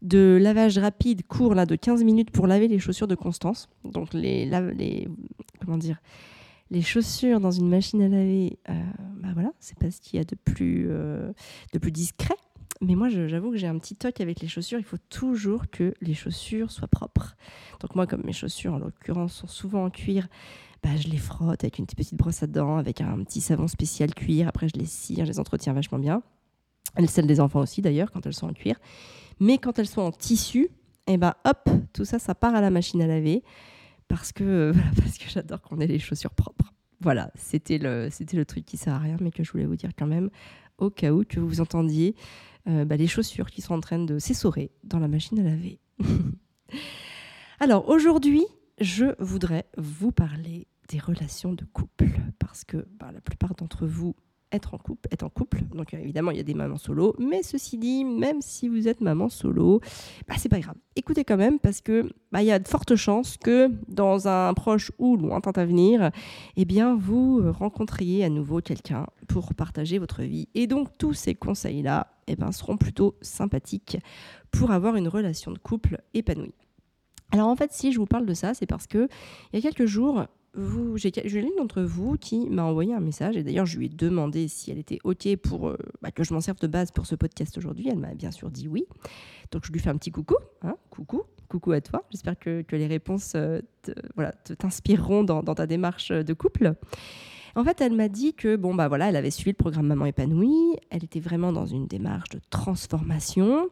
de 0.04 0.38
lavage 0.40 0.78
rapide 0.78 1.26
court 1.26 1.54
là, 1.54 1.66
de 1.66 1.74
15 1.74 2.04
minutes 2.04 2.30
pour 2.30 2.46
laver 2.46 2.68
les 2.68 2.78
chaussures 2.78 3.08
de 3.08 3.14
Constance. 3.14 3.68
Donc 3.84 4.14
les, 4.14 4.48
comment 5.60 5.78
dire 5.78 6.00
les 6.70 6.82
chaussures 6.82 7.40
dans 7.40 7.50
une 7.50 7.68
machine 7.68 8.02
à 8.02 8.08
laver, 8.08 8.58
euh, 8.70 8.72
bah 9.18 9.28
voilà, 9.34 9.52
c'est 9.60 9.78
pas 9.78 9.90
ce 9.90 10.00
qu'il 10.00 10.18
y 10.18 10.20
a 10.20 10.24
de 10.24 10.34
plus, 10.34 10.86
euh, 10.88 11.32
de 11.72 11.78
plus 11.78 11.92
discret. 11.92 12.34
Mais 12.80 12.96
moi, 12.96 13.08
j'avoue 13.08 13.52
que 13.52 13.56
j'ai 13.56 13.66
un 13.66 13.78
petit 13.78 13.94
toc 13.94 14.20
avec 14.20 14.40
les 14.40 14.48
chaussures. 14.48 14.78
Il 14.78 14.84
faut 14.84 14.98
toujours 15.08 15.70
que 15.70 15.94
les 16.00 16.14
chaussures 16.14 16.70
soient 16.70 16.88
propres. 16.88 17.36
Donc 17.80 17.94
moi, 17.94 18.06
comme 18.06 18.22
mes 18.24 18.32
chaussures, 18.32 18.74
en 18.74 18.78
l'occurrence, 18.78 19.34
sont 19.34 19.46
souvent 19.46 19.84
en 19.84 19.90
cuir, 19.90 20.26
bah, 20.82 20.96
je 20.96 21.08
les 21.08 21.16
frotte 21.16 21.62
avec 21.62 21.78
une 21.78 21.86
petite 21.86 22.14
brosse 22.14 22.42
à 22.42 22.46
dents, 22.46 22.76
avec 22.76 23.00
un 23.00 23.22
petit 23.22 23.40
savon 23.40 23.68
spécial 23.68 24.12
cuir. 24.12 24.48
Après, 24.48 24.68
je 24.68 24.78
les 24.78 24.86
cire, 24.86 25.24
je 25.24 25.30
les 25.30 25.38
entretiens 25.38 25.72
vachement 25.72 25.98
bien. 25.98 26.22
Celles 27.06 27.26
des 27.26 27.40
enfants 27.40 27.60
aussi, 27.60 27.82
d'ailleurs, 27.82 28.10
quand 28.10 28.26
elles 28.26 28.34
sont 28.34 28.48
en 28.48 28.52
cuir. 28.52 28.76
Mais 29.40 29.58
quand 29.58 29.78
elles 29.78 29.86
sont 29.86 30.02
en 30.02 30.12
tissu, 30.12 30.68
et 31.06 31.14
eh 31.14 31.16
ben 31.18 31.34
hop, 31.44 31.68
tout 31.92 32.04
ça, 32.04 32.18
ça 32.18 32.34
part 32.34 32.54
à 32.54 32.60
la 32.60 32.70
machine 32.70 33.02
à 33.02 33.06
laver 33.06 33.42
parce 34.08 34.32
que, 34.32 34.72
parce 34.96 35.18
que 35.18 35.28
j'adore 35.28 35.60
qu'on 35.60 35.80
ait 35.80 35.86
les 35.86 35.98
chaussures 35.98 36.34
propres. 36.34 36.72
Voilà, 37.00 37.30
c'était 37.34 37.78
le, 37.78 38.08
c'était 38.10 38.36
le 38.36 38.46
truc 38.46 38.64
qui 38.64 38.76
sert 38.76 38.94
à 38.94 38.98
rien, 38.98 39.16
mais 39.20 39.30
que 39.30 39.44
je 39.44 39.52
voulais 39.52 39.66
vous 39.66 39.76
dire 39.76 39.90
quand 39.98 40.06
même, 40.06 40.30
au 40.78 40.88
cas 40.88 41.12
où 41.12 41.24
que 41.24 41.40
vous 41.40 41.60
entendiez 41.60 42.14
euh, 42.66 42.84
bah, 42.86 42.96
les 42.96 43.06
chaussures 43.06 43.50
qui 43.50 43.60
sont 43.60 43.74
en 43.74 43.80
train 43.80 43.98
de 43.98 44.18
s'essorer 44.18 44.70
dans 44.84 44.98
la 44.98 45.08
machine 45.08 45.38
à 45.38 45.42
laver. 45.42 45.78
Alors 47.60 47.88
aujourd'hui, 47.88 48.44
je 48.80 49.14
voudrais 49.22 49.66
vous 49.76 50.12
parler 50.12 50.66
des 50.88 50.98
relations 50.98 51.52
de 51.52 51.64
couple 51.64 52.08
parce 52.38 52.64
que 52.64 52.86
bah, 52.98 53.10
la 53.12 53.20
plupart 53.20 53.54
d'entre 53.54 53.86
vous 53.86 54.16
être 54.54 54.74
en 54.74 54.78
couple, 54.78 55.08
être 55.10 55.24
en 55.24 55.28
couple. 55.28 55.62
Donc 55.74 55.94
euh, 55.94 55.98
évidemment, 55.98 56.30
il 56.30 56.36
y 56.36 56.40
a 56.40 56.44
des 56.44 56.54
mamans 56.54 56.78
solo, 56.78 57.14
mais 57.18 57.42
ceci 57.42 57.78
dit, 57.78 58.04
même 58.04 58.40
si 58.40 58.68
vous 58.68 58.88
êtes 58.88 59.00
maman 59.00 59.28
solo, 59.28 59.80
bah, 60.28 60.34
c'est 60.38 60.48
pas 60.48 60.60
grave. 60.60 60.76
Écoutez 60.96 61.24
quand 61.24 61.36
même 61.36 61.58
parce 61.58 61.80
que 61.80 62.12
bah, 62.32 62.42
il 62.42 62.46
y 62.46 62.52
a 62.52 62.58
de 62.58 62.68
fortes 62.68 62.96
chances 62.96 63.36
que 63.36 63.70
dans 63.88 64.28
un 64.28 64.54
proche 64.54 64.92
ou 64.98 65.16
lointain 65.16 65.52
avenir, 65.56 66.10
eh 66.56 66.64
bien 66.64 66.96
vous 66.96 67.52
rencontriez 67.52 68.24
à 68.24 68.28
nouveau 68.28 68.60
quelqu'un 68.60 69.06
pour 69.28 69.54
partager 69.54 69.98
votre 69.98 70.22
vie. 70.22 70.48
Et 70.54 70.66
donc 70.66 70.96
tous 70.98 71.14
ces 71.14 71.34
conseils-là, 71.34 72.08
eh 72.26 72.36
ben, 72.36 72.52
seront 72.52 72.76
plutôt 72.76 73.16
sympathiques 73.20 73.98
pour 74.50 74.70
avoir 74.70 74.96
une 74.96 75.08
relation 75.08 75.50
de 75.50 75.58
couple 75.58 75.98
épanouie. 76.14 76.54
Alors 77.32 77.48
en 77.48 77.56
fait, 77.56 77.72
si 77.72 77.92
je 77.92 77.98
vous 77.98 78.06
parle 78.06 78.26
de 78.26 78.34
ça, 78.34 78.54
c'est 78.54 78.66
parce 78.66 78.86
que 78.86 79.08
il 79.52 79.56
y 79.56 79.58
a 79.58 79.62
quelques 79.62 79.86
jours, 79.86 80.26
vous, 80.54 80.96
j'ai, 80.96 81.10
l'une 81.10 81.56
d'entre 81.56 81.82
vous 81.82 82.16
qui 82.16 82.48
m'a 82.48 82.64
envoyé 82.64 82.94
un 82.94 83.00
message, 83.00 83.36
et 83.36 83.42
d'ailleurs 83.42 83.66
je 83.66 83.78
lui 83.78 83.86
ai 83.86 83.88
demandé 83.88 84.48
si 84.48 84.70
elle 84.70 84.78
était 84.78 84.98
OK 85.04 85.28
pour 85.36 85.68
euh, 85.68 85.76
bah, 86.02 86.10
que 86.10 86.24
je 86.24 86.32
m'en 86.32 86.40
serve 86.40 86.58
de 86.60 86.66
base 86.66 86.90
pour 86.90 87.06
ce 87.06 87.14
podcast 87.14 87.56
aujourd'hui. 87.58 87.88
Elle 87.88 87.98
m'a 87.98 88.14
bien 88.14 88.30
sûr 88.30 88.50
dit 88.50 88.68
oui. 88.68 88.86
Donc 89.50 89.64
je 89.66 89.72
lui 89.72 89.80
fais 89.80 89.90
un 89.90 89.96
petit 89.96 90.10
coucou. 90.10 90.36
Hein, 90.62 90.76
coucou, 90.90 91.22
coucou 91.48 91.72
à 91.72 91.80
toi. 91.80 92.04
J'espère 92.10 92.38
que, 92.38 92.64
les 92.70 92.86
réponses 92.86 93.32
euh, 93.36 93.60
voilà, 94.14 94.32
t'inspireront 94.32 95.24
dans, 95.24 95.42
dans, 95.42 95.54
ta 95.54 95.66
démarche 95.66 96.10
de 96.10 96.32
couple. 96.32 96.74
En 97.56 97.62
fait, 97.62 97.80
elle 97.80 97.92
m'a 97.92 98.08
dit 98.08 98.34
que 98.34 98.56
bon 98.56 98.74
bah 98.74 98.88
voilà, 98.88 99.08
elle 99.08 99.16
avait 99.16 99.30
suivi 99.30 99.50
le 99.50 99.56
programme 99.56 99.86
Maman 99.86 100.06
épanouie. 100.06 100.76
Elle 100.90 101.04
était 101.04 101.20
vraiment 101.20 101.52
dans 101.52 101.66
une 101.66 101.86
démarche 101.86 102.30
de 102.30 102.40
transformation 102.50 103.68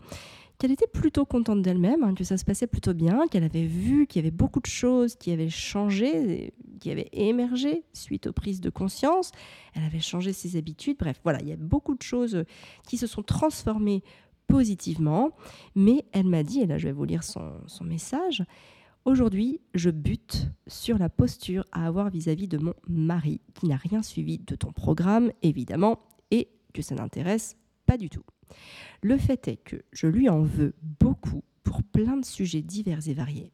qu'elle 0.62 0.70
était 0.70 0.86
plutôt 0.86 1.24
contente 1.24 1.60
d'elle-même, 1.60 2.04
hein, 2.04 2.14
que 2.14 2.22
ça 2.22 2.38
se 2.38 2.44
passait 2.44 2.68
plutôt 2.68 2.94
bien, 2.94 3.26
qu'elle 3.26 3.42
avait 3.42 3.66
vu 3.66 4.06
qu'il 4.06 4.22
y 4.22 4.24
avait 4.24 4.30
beaucoup 4.30 4.60
de 4.60 4.66
choses 4.66 5.16
qui 5.16 5.32
avaient 5.32 5.48
changé, 5.48 6.54
qui 6.78 6.92
avaient 6.92 7.08
émergé 7.12 7.82
suite 7.92 8.28
aux 8.28 8.32
prises 8.32 8.60
de 8.60 8.70
conscience. 8.70 9.32
Elle 9.74 9.82
avait 9.82 9.98
changé 9.98 10.32
ses 10.32 10.56
habitudes. 10.56 10.98
Bref, 11.00 11.20
voilà, 11.24 11.40
il 11.42 11.48
y 11.48 11.52
a 11.52 11.56
beaucoup 11.56 11.96
de 11.96 12.02
choses 12.02 12.44
qui 12.86 12.96
se 12.96 13.08
sont 13.08 13.24
transformées 13.24 14.04
positivement. 14.46 15.32
Mais 15.74 16.04
elle 16.12 16.26
m'a 16.26 16.44
dit, 16.44 16.60
et 16.60 16.66
là 16.66 16.78
je 16.78 16.86
vais 16.86 16.92
vous 16.92 17.04
lire 17.04 17.24
son, 17.24 17.60
message, 17.82 18.44
Aujourd'hui, 19.04 19.60
je 19.74 19.90
bute 19.90 20.48
sur 20.68 20.96
la 20.96 21.08
posture 21.08 21.64
à 21.72 21.88
avoir 21.88 22.08
vis-à-vis 22.08 22.44
-vis 22.44 22.50
de 22.50 22.58
mon 22.58 22.74
mari, 22.86 23.40
qui 23.54 23.66
n'a 23.66 23.74
rien 23.74 24.00
suivi 24.00 24.38
de 24.38 24.54
ton 24.54 24.70
programme, 24.70 25.32
évidemment, 25.42 25.98
et 26.30 26.50
que 26.72 26.82
ça 26.82 26.94
n'intéresse 26.94 27.56
pas 27.84 27.98
du 27.98 28.08
tout. 28.10 28.22
Le 29.02 29.18
fait 29.18 29.48
est 29.48 29.56
que 29.56 29.76
je 29.92 30.06
lui 30.06 30.28
en 30.28 30.42
veux 30.42 30.74
beaucoup 31.00 31.42
pour 31.64 31.82
plein 31.82 32.16
de 32.16 32.24
sujets 32.24 32.62
divers 32.62 33.08
et 33.08 33.14
variés. 33.14 33.52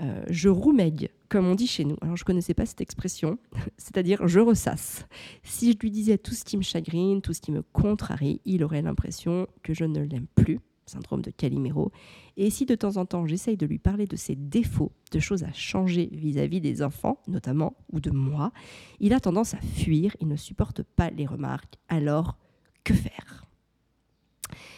Euh, 0.00 0.24
je 0.28 0.48
roumègue, 0.48 1.10
comme 1.28 1.46
on 1.46 1.54
dit 1.54 1.68
chez 1.68 1.84
nous. 1.84 1.96
Alors, 2.00 2.16
je 2.16 2.22
ne 2.22 2.26
connaissais 2.26 2.54
pas 2.54 2.66
cette 2.66 2.80
expression, 2.80 3.38
c'est-à-dire 3.78 4.26
je 4.26 4.40
ressasse. 4.40 5.06
Si 5.42 5.72
je 5.72 5.78
lui 5.78 5.90
disais 5.90 6.18
tout 6.18 6.34
ce 6.34 6.44
qui 6.44 6.56
me 6.56 6.62
chagrine, 6.62 7.22
tout 7.22 7.32
ce 7.32 7.40
qui 7.40 7.52
me 7.52 7.62
contrarie, 7.62 8.40
il 8.44 8.64
aurait 8.64 8.82
l'impression 8.82 9.46
que 9.62 9.72
je 9.72 9.84
ne 9.84 10.00
l'aime 10.00 10.26
plus, 10.34 10.58
syndrome 10.86 11.22
de 11.22 11.30
Calimero. 11.30 11.92
Et 12.36 12.50
si 12.50 12.66
de 12.66 12.74
temps 12.74 12.96
en 12.96 13.06
temps 13.06 13.26
j'essaye 13.26 13.56
de 13.56 13.66
lui 13.66 13.78
parler 13.78 14.06
de 14.06 14.16
ses 14.16 14.34
défauts, 14.34 14.92
de 15.12 15.20
choses 15.20 15.44
à 15.44 15.52
changer 15.52 16.08
vis-à-vis 16.12 16.60
des 16.60 16.82
enfants, 16.82 17.22
notamment, 17.28 17.76
ou 17.92 18.00
de 18.00 18.10
moi, 18.10 18.52
il 18.98 19.12
a 19.12 19.20
tendance 19.20 19.54
à 19.54 19.60
fuir, 19.60 20.16
il 20.20 20.26
ne 20.26 20.36
supporte 20.36 20.82
pas 20.82 21.10
les 21.10 21.26
remarques. 21.26 21.76
Alors, 21.88 22.36
que 22.82 22.94
faire? 22.94 23.46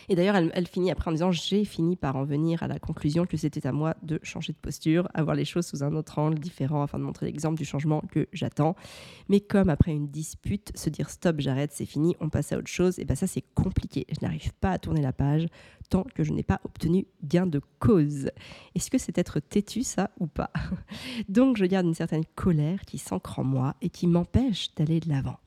Et 0.08 0.14
d'ailleurs, 0.14 0.36
elle, 0.36 0.66
finit 0.66 0.90
après 0.90 1.10
en 1.10 1.12
disant 1.12 1.32
J'ai 1.32 1.64
fini 1.64 1.96
par 1.96 2.16
en 2.16 2.24
venir 2.24 2.62
à 2.62 2.68
la 2.68 2.78
conclusion 2.78 3.26
que 3.26 3.36
c'était 3.36 3.66
à 3.66 3.72
moi 3.72 3.94
de 4.02 4.20
changer 4.22 4.52
de 4.52 4.58
posture, 4.58 5.08
avoir 5.14 5.34
les 5.36 5.44
choses 5.44 5.66
sous 5.66 5.82
un 5.82 5.94
autre 5.94 6.18
angle 6.18 6.38
différent 6.38 6.82
afin 6.82 6.98
de 6.98 7.04
montrer 7.04 7.26
l'exemple 7.26 7.56
du 7.56 7.64
changement 7.64 8.02
que 8.10 8.28
j'attends. 8.32 8.76
Mais 9.28 9.40
comme 9.40 9.68
après 9.68 9.92
une 9.92 10.08
dispute, 10.08 10.72
se 10.76 10.90
dire 10.90 11.10
stop, 11.10 11.40
j'arrête, 11.40 11.72
c'est 11.72 11.86
fini, 11.86 12.16
on 12.20 12.28
passe 12.28 12.52
à 12.52 12.58
autre 12.58 12.68
chose, 12.68 12.98
et 12.98 13.04
bien 13.04 13.16
ça 13.16 13.26
c'est 13.26 13.44
compliqué. 13.54 14.06
Je 14.08 14.24
n'arrive 14.24 14.52
pas 14.54 14.72
à 14.72 14.78
tourner 14.78 15.02
la 15.02 15.12
page 15.12 15.46
tant 15.88 16.04
que 16.14 16.24
je 16.24 16.32
n'ai 16.32 16.42
pas 16.42 16.60
obtenu 16.64 17.06
gain 17.22 17.46
de 17.46 17.60
cause. 17.78 18.30
Est-ce 18.74 18.90
que 18.90 18.98
c'est 18.98 19.18
être 19.18 19.40
têtu 19.40 19.82
ça 19.82 20.10
ou 20.18 20.26
pas? 20.26 20.50
Donc 21.28 21.56
je 21.56 21.64
garde 21.64 21.86
une 21.86 21.94
certaine 21.94 22.24
colère 22.34 22.80
qui 22.84 22.98
s'ancre 22.98 23.38
en 23.38 23.44
moi 23.44 23.74
et 23.82 23.90
qui 23.90 24.06
m'empêche 24.06 24.74
d'aller 24.74 25.00
de 25.00 25.08
l'avant. 25.08 25.38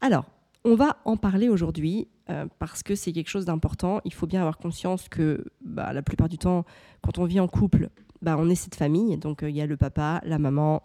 Alors, 0.00 0.26
on 0.64 0.74
va 0.74 0.96
en 1.04 1.16
parler 1.16 1.48
aujourd'hui 1.48 2.08
euh, 2.30 2.46
parce 2.58 2.82
que 2.82 2.94
c'est 2.94 3.12
quelque 3.12 3.28
chose 3.28 3.44
d'important. 3.44 4.00
Il 4.04 4.12
faut 4.12 4.26
bien 4.26 4.40
avoir 4.40 4.58
conscience 4.58 5.08
que 5.08 5.44
bah, 5.60 5.92
la 5.92 6.02
plupart 6.02 6.28
du 6.28 6.38
temps, 6.38 6.64
quand 7.02 7.18
on 7.18 7.24
vit 7.24 7.40
en 7.40 7.48
couple, 7.48 7.90
bah, 8.22 8.36
on 8.38 8.48
est 8.48 8.54
cette 8.54 8.74
famille. 8.74 9.16
Donc 9.16 9.42
euh, 9.42 9.50
il 9.50 9.56
y 9.56 9.60
a 9.60 9.66
le 9.66 9.76
papa, 9.76 10.20
la 10.24 10.38
maman, 10.38 10.82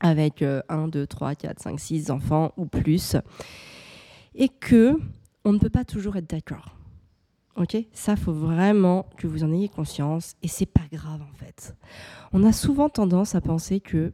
avec 0.00 0.42
1, 0.42 0.88
2, 0.88 1.06
3, 1.06 1.34
4, 1.34 1.60
5, 1.60 1.80
6 1.80 2.10
enfants 2.10 2.52
ou 2.56 2.66
plus. 2.66 3.16
Et 4.34 4.48
que 4.48 4.98
on 5.44 5.52
ne 5.52 5.58
peut 5.58 5.70
pas 5.70 5.84
toujours 5.84 6.16
être 6.16 6.28
d'accord. 6.28 6.76
Ok? 7.56 7.76
Ça, 7.92 8.16
faut 8.16 8.32
vraiment 8.32 9.06
que 9.16 9.26
vous 9.26 9.44
en 9.44 9.52
ayez 9.52 9.68
conscience. 9.68 10.34
Et 10.42 10.48
c'est 10.48 10.66
pas 10.66 10.86
grave 10.90 11.20
en 11.22 11.34
fait. 11.34 11.76
On 12.32 12.44
a 12.44 12.52
souvent 12.52 12.88
tendance 12.88 13.34
à 13.34 13.40
penser 13.40 13.80
que 13.80 14.12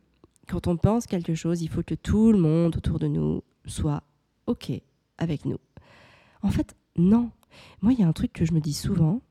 quand 0.48 0.66
on 0.66 0.76
pense 0.76 1.06
quelque 1.06 1.34
chose, 1.34 1.62
il 1.62 1.68
faut 1.68 1.82
que 1.82 1.94
tout 1.94 2.32
le 2.32 2.38
monde 2.38 2.76
autour 2.76 2.98
de 2.98 3.08
nous 3.08 3.42
soit 3.66 4.02
OK 4.46 4.72
avec 5.18 5.44
nous. 5.44 5.58
En 6.42 6.50
fait, 6.50 6.76
non. 6.96 7.30
Moi, 7.80 7.92
il 7.92 8.00
y 8.00 8.02
a 8.02 8.08
un 8.08 8.12
truc 8.12 8.32
que 8.32 8.44
je 8.44 8.52
me 8.52 8.60
dis 8.60 8.74
souvent, 8.74 9.22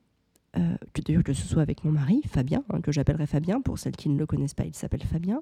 euh, 0.57 0.75
que 0.93 1.01
d'ailleurs 1.01 1.23
que 1.23 1.33
ce 1.33 1.47
soit 1.47 1.61
avec 1.61 1.83
mon 1.83 1.91
mari, 1.91 2.21
Fabien, 2.27 2.63
hein, 2.69 2.81
que 2.81 2.91
j'appellerai 2.91 3.27
Fabien, 3.27 3.61
pour 3.61 3.77
celles 3.77 3.95
qui 3.95 4.09
ne 4.09 4.17
le 4.17 4.25
connaissent 4.25 4.53
pas, 4.53 4.65
il 4.65 4.75
s'appelle 4.75 5.03
Fabien, 5.03 5.41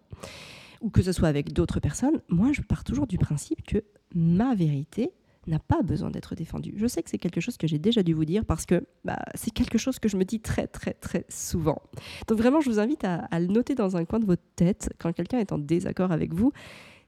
ou 0.82 0.90
que 0.90 1.02
ce 1.02 1.12
soit 1.12 1.28
avec 1.28 1.54
d'autres 1.54 1.80
personnes, 1.80 2.22
moi 2.30 2.52
je 2.52 2.62
pars 2.62 2.84
toujours 2.84 3.08
du 3.08 3.18
principe 3.18 3.66
que 3.66 3.84
ma 4.16 4.56
vérité 4.56 5.12
n'a 5.46 5.60
pas 5.60 5.82
besoin 5.82 6.10
d'être 6.10 6.36
défendue. 6.36 6.74
Je 6.78 6.88
sais 6.88 7.04
que 7.04 7.10
c'est 7.10 7.18
quelque 7.18 7.42
chose 7.42 7.58
que 7.58 7.68
j'ai 7.68 7.78
déjà 7.78 8.02
dû 8.02 8.14
vous 8.14 8.26
dire 8.26 8.46
parce 8.46 8.66
que 8.66 8.86
bah, 9.04 9.20
c'est 9.36 9.52
quelque 9.52 9.78
chose 9.78 10.00
que 10.00 10.10
je 10.10 10.18
me 10.18 10.26
dis 10.26 10.40
très 10.40 10.68
très 10.68 10.94
très 10.94 11.26
souvent. 11.30 11.82
Donc 12.28 12.38
vraiment, 12.38 12.62
je 12.62 12.70
vous 12.70 12.80
invite 12.80 13.04
à, 13.04 13.26
à 13.26 13.40
le 13.40 13.48
noter 13.48 13.76
dans 13.76 13.98
un 13.98 14.06
coin 14.06 14.20
de 14.20 14.26
votre 14.26 14.44
tête 14.56 14.90
quand 15.00 15.12
quelqu'un 15.14 15.40
est 15.40 15.52
en 15.52 15.58
désaccord 15.58 16.12
avec 16.12 16.34
vous. 16.34 16.54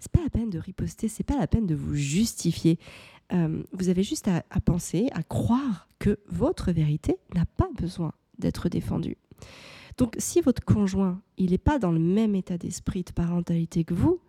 C'est 0.06 0.12
pas 0.12 0.24
la 0.24 0.30
peine 0.30 0.52
de 0.52 0.60
riposter, 0.60 1.08
c'est 1.08 1.24
pas 1.24 1.36
la 1.36 1.48
peine 1.48 1.66
de 1.66 1.74
vous 1.74 1.96
justifier. 1.96 2.78
Euh, 3.34 3.64
vous 3.72 3.90
avez 3.90 4.04
juste 4.04 4.28
à, 4.28 4.44
penser, 4.64 5.10
à 5.14 5.24
croire 5.24 5.88
que 5.98 6.20
votre 6.28 6.72
vérité 6.72 7.18
n'a 7.34 7.48
pas 7.58 7.70
besoin 7.76 8.14
d'être 8.38 8.70
défendue. 8.70 9.18
Donc 9.98 10.14
si 10.20 10.42
votre 10.42 10.64
conjoint, 10.64 11.24
il 11.38 11.50
n'est 11.50 11.58
pas 11.58 11.80
dans 11.80 11.92
le 11.92 12.00
même 12.00 12.36
état 12.36 12.60
d'esprit 12.60 13.02
de 13.02 13.14
parentalité 13.14 13.84
que 13.84 13.96
vous, 13.96 14.20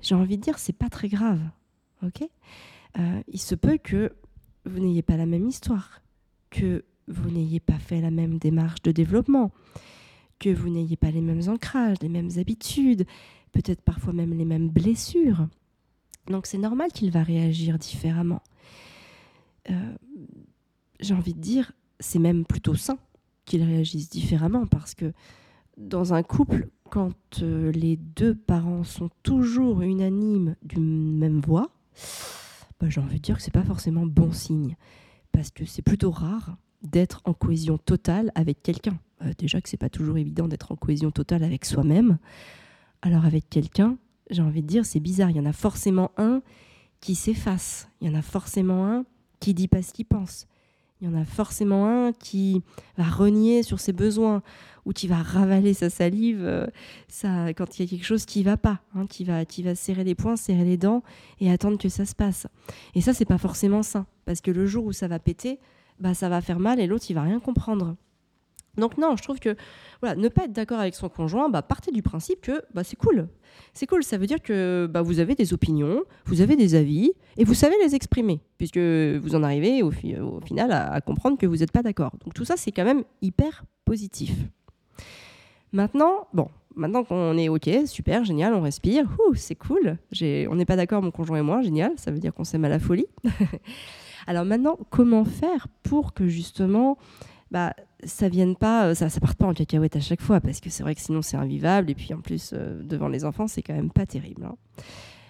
j'ai 0.00 0.16
envie 0.16 0.36
de 0.36 0.42
dire, 0.42 0.58
c'est 0.58 0.72
pas 0.72 0.88
très 0.88 1.06
grave. 1.06 1.40
ok? 2.02 2.28
Euh, 2.98 3.22
il 3.28 3.40
se 3.40 3.54
peut 3.54 3.78
que 3.78 4.10
vous 4.64 4.80
n'ayez 4.80 5.02
pas 5.02 5.16
la 5.16 5.26
même 5.26 5.46
histoire, 5.46 6.02
que 6.50 6.84
vous 7.06 7.30
n'ayez 7.30 7.60
pas 7.60 7.78
fait 7.78 8.00
la 8.00 8.10
même 8.10 8.38
démarche 8.38 8.82
de 8.82 8.90
développement, 8.90 9.52
que 10.40 10.50
vous 10.50 10.70
n'ayez 10.70 10.96
pas 10.96 11.12
les 11.12 11.20
mêmes 11.20 11.48
ancrages, 11.48 11.98
les 12.02 12.08
mêmes 12.08 12.30
habitudes, 12.36 13.06
peut-être 13.54 13.80
parfois 13.80 14.12
même 14.12 14.34
les 14.34 14.44
mêmes 14.44 14.68
blessures. 14.68 15.46
Donc 16.26 16.46
c'est 16.46 16.58
normal 16.58 16.92
qu'il 16.92 17.10
va 17.10 17.22
réagir 17.22 17.78
différemment. 17.78 18.42
Euh, 19.70 19.94
j'ai 21.00 21.14
envie 21.14 21.34
de 21.34 21.40
dire, 21.40 21.72
c'est 22.00 22.18
même 22.18 22.44
plutôt 22.44 22.74
sain 22.74 22.98
qu'il 23.46 23.62
réagisse 23.62 24.10
différemment 24.10 24.66
parce 24.66 24.94
que 24.94 25.12
dans 25.76 26.14
un 26.14 26.22
couple, 26.22 26.68
quand 26.90 27.42
euh, 27.42 27.72
les 27.72 27.96
deux 27.96 28.34
parents 28.34 28.84
sont 28.84 29.10
toujours 29.22 29.82
unanimes 29.82 30.56
d'une 30.62 31.16
même 31.16 31.40
voix, 31.40 31.70
bah, 32.80 32.88
j'ai 32.88 33.00
envie 33.00 33.16
de 33.16 33.22
dire 33.22 33.36
que 33.36 33.42
c'est 33.42 33.52
pas 33.52 33.64
forcément 33.64 34.06
bon 34.06 34.32
signe 34.32 34.76
parce 35.32 35.50
que 35.50 35.64
c'est 35.64 35.82
plutôt 35.82 36.10
rare 36.10 36.56
d'être 36.82 37.22
en 37.24 37.34
cohésion 37.34 37.78
totale 37.78 38.30
avec 38.34 38.62
quelqu'un. 38.62 38.98
Euh, 39.22 39.32
déjà 39.38 39.60
que 39.60 39.68
c'est 39.68 39.76
pas 39.76 39.88
toujours 39.88 40.18
évident 40.18 40.48
d'être 40.48 40.72
en 40.72 40.76
cohésion 40.76 41.10
totale 41.10 41.44
avec 41.44 41.64
soi-même. 41.64 42.18
Alors 43.06 43.26
avec 43.26 43.50
quelqu'un, 43.50 43.98
j'ai 44.30 44.40
envie 44.40 44.62
de 44.62 44.66
dire, 44.66 44.86
c'est 44.86 44.98
bizarre. 44.98 45.28
Il 45.28 45.36
y 45.36 45.40
en 45.40 45.44
a 45.44 45.52
forcément 45.52 46.10
un 46.16 46.40
qui 47.00 47.14
s'efface. 47.14 47.86
Il 48.00 48.08
y 48.08 48.10
en 48.10 48.18
a 48.18 48.22
forcément 48.22 48.86
un 48.86 49.04
qui 49.40 49.52
dit 49.52 49.68
pas 49.68 49.82
ce 49.82 49.92
qu'il 49.92 50.06
pense. 50.06 50.46
Il 51.00 51.08
y 51.08 51.10
en 51.10 51.14
a 51.14 51.26
forcément 51.26 51.86
un 51.86 52.12
qui 52.14 52.62
va 52.96 53.04
renier 53.04 53.62
sur 53.62 53.78
ses 53.78 53.92
besoins 53.92 54.42
ou 54.86 54.92
qui 54.92 55.06
va 55.06 55.16
ravaler 55.16 55.74
sa 55.74 55.90
salive 55.90 56.42
euh, 56.42 56.66
ça, 57.08 57.52
quand 57.52 57.78
il 57.78 57.84
y 57.84 57.86
a 57.86 57.90
quelque 57.90 58.06
chose 58.06 58.24
qui 58.24 58.42
va 58.42 58.56
pas, 58.56 58.80
hein, 58.94 59.06
qui, 59.06 59.24
va, 59.24 59.44
qui 59.44 59.62
va 59.62 59.74
serrer 59.74 60.04
les 60.04 60.14
poings, 60.14 60.36
serrer 60.36 60.64
les 60.64 60.78
dents 60.78 61.02
et 61.40 61.50
attendre 61.50 61.76
que 61.76 61.90
ça 61.90 62.06
se 62.06 62.14
passe. 62.14 62.46
Et 62.94 63.02
ça, 63.02 63.12
c'est 63.12 63.26
pas 63.26 63.36
forcément 63.36 63.82
sain 63.82 64.06
parce 64.24 64.40
que 64.40 64.50
le 64.50 64.64
jour 64.64 64.86
où 64.86 64.92
ça 64.94 65.08
va 65.08 65.18
péter, 65.18 65.58
bah, 66.00 66.14
ça 66.14 66.30
va 66.30 66.40
faire 66.40 66.58
mal 66.58 66.80
et 66.80 66.86
l'autre, 66.86 67.04
il 67.10 67.14
va 67.14 67.22
rien 67.22 67.38
comprendre. 67.38 67.96
Donc 68.76 68.98
non, 68.98 69.16
je 69.16 69.22
trouve 69.22 69.38
que 69.38 69.56
voilà, 70.00 70.16
ne 70.16 70.28
pas 70.28 70.44
être 70.44 70.52
d'accord 70.52 70.80
avec 70.80 70.94
son 70.94 71.08
conjoint, 71.08 71.48
bah, 71.48 71.62
partez 71.62 71.92
du 71.92 72.02
principe 72.02 72.40
que 72.40 72.62
bah, 72.74 72.84
c'est 72.84 72.96
cool. 72.96 73.28
C'est 73.72 73.86
cool, 73.86 74.02
ça 74.02 74.18
veut 74.18 74.26
dire 74.26 74.42
que 74.42 74.88
bah, 74.90 75.02
vous 75.02 75.20
avez 75.20 75.34
des 75.34 75.52
opinions, 75.52 76.02
vous 76.26 76.40
avez 76.40 76.56
des 76.56 76.74
avis, 76.74 77.12
et 77.36 77.44
vous 77.44 77.54
savez 77.54 77.76
les 77.82 77.94
exprimer, 77.94 78.40
puisque 78.58 78.78
vous 78.78 79.34
en 79.34 79.42
arrivez 79.42 79.82
au, 79.82 79.90
final 79.90 80.72
à, 80.72 81.00
comprendre 81.00 81.38
que 81.38 81.46
vous 81.46 81.56
n'êtes 81.56 81.72
pas 81.72 81.82
d'accord. 81.82 82.12
Donc 82.24 82.34
tout 82.34 82.44
ça, 82.44 82.56
c'est 82.56 82.72
quand 82.72 82.84
même 82.84 83.04
hyper 83.22 83.64
positif. 83.84 84.32
Maintenant, 85.72 86.28
bon, 86.32 86.48
maintenant 86.74 87.04
qu'on 87.04 87.36
est 87.36 87.48
OK, 87.48 87.68
super, 87.86 88.24
génial, 88.24 88.54
on 88.54 88.60
respire, 88.60 89.08
c'est 89.34 89.56
cool. 89.56 89.98
On 90.22 90.54
n'est 90.54 90.66
pas 90.66 90.76
d'accord, 90.76 91.02
mon 91.02 91.10
conjoint 91.10 91.38
et 91.38 91.42
moi, 91.42 91.62
génial, 91.62 91.92
ça 91.96 92.10
veut 92.10 92.18
dire 92.18 92.34
qu'on 92.34 92.44
s'aime 92.44 92.64
à 92.64 92.68
la 92.68 92.78
folie. 92.78 93.06
Alors 94.26 94.44
maintenant, 94.44 94.78
comment 94.90 95.24
faire 95.24 95.66
pour 95.82 96.14
que 96.14 96.26
justement 96.28 96.96
bah, 97.50 97.74
ça 98.04 98.28
vienne 98.28 98.56
pas, 98.56 98.86
euh, 98.86 98.94
ça, 98.94 99.08
parte 99.20 99.38
pas 99.38 99.46
en 99.46 99.54
cacahuète 99.54 99.96
à 99.96 100.00
chaque 100.00 100.20
fois, 100.20 100.40
parce 100.40 100.60
que 100.60 100.70
c'est 100.70 100.82
vrai 100.82 100.94
que 100.94 101.00
sinon 101.00 101.22
c'est 101.22 101.36
invivable, 101.36 101.90
et 101.90 101.94
puis 101.94 102.12
en 102.14 102.20
plus, 102.20 102.50
euh, 102.52 102.82
devant 102.82 103.08
les 103.08 103.24
enfants, 103.24 103.46
c'est 103.46 103.62
quand 103.62 103.74
même 103.74 103.90
pas 103.90 104.06
terrible. 104.06 104.44
Hein. 104.44 104.56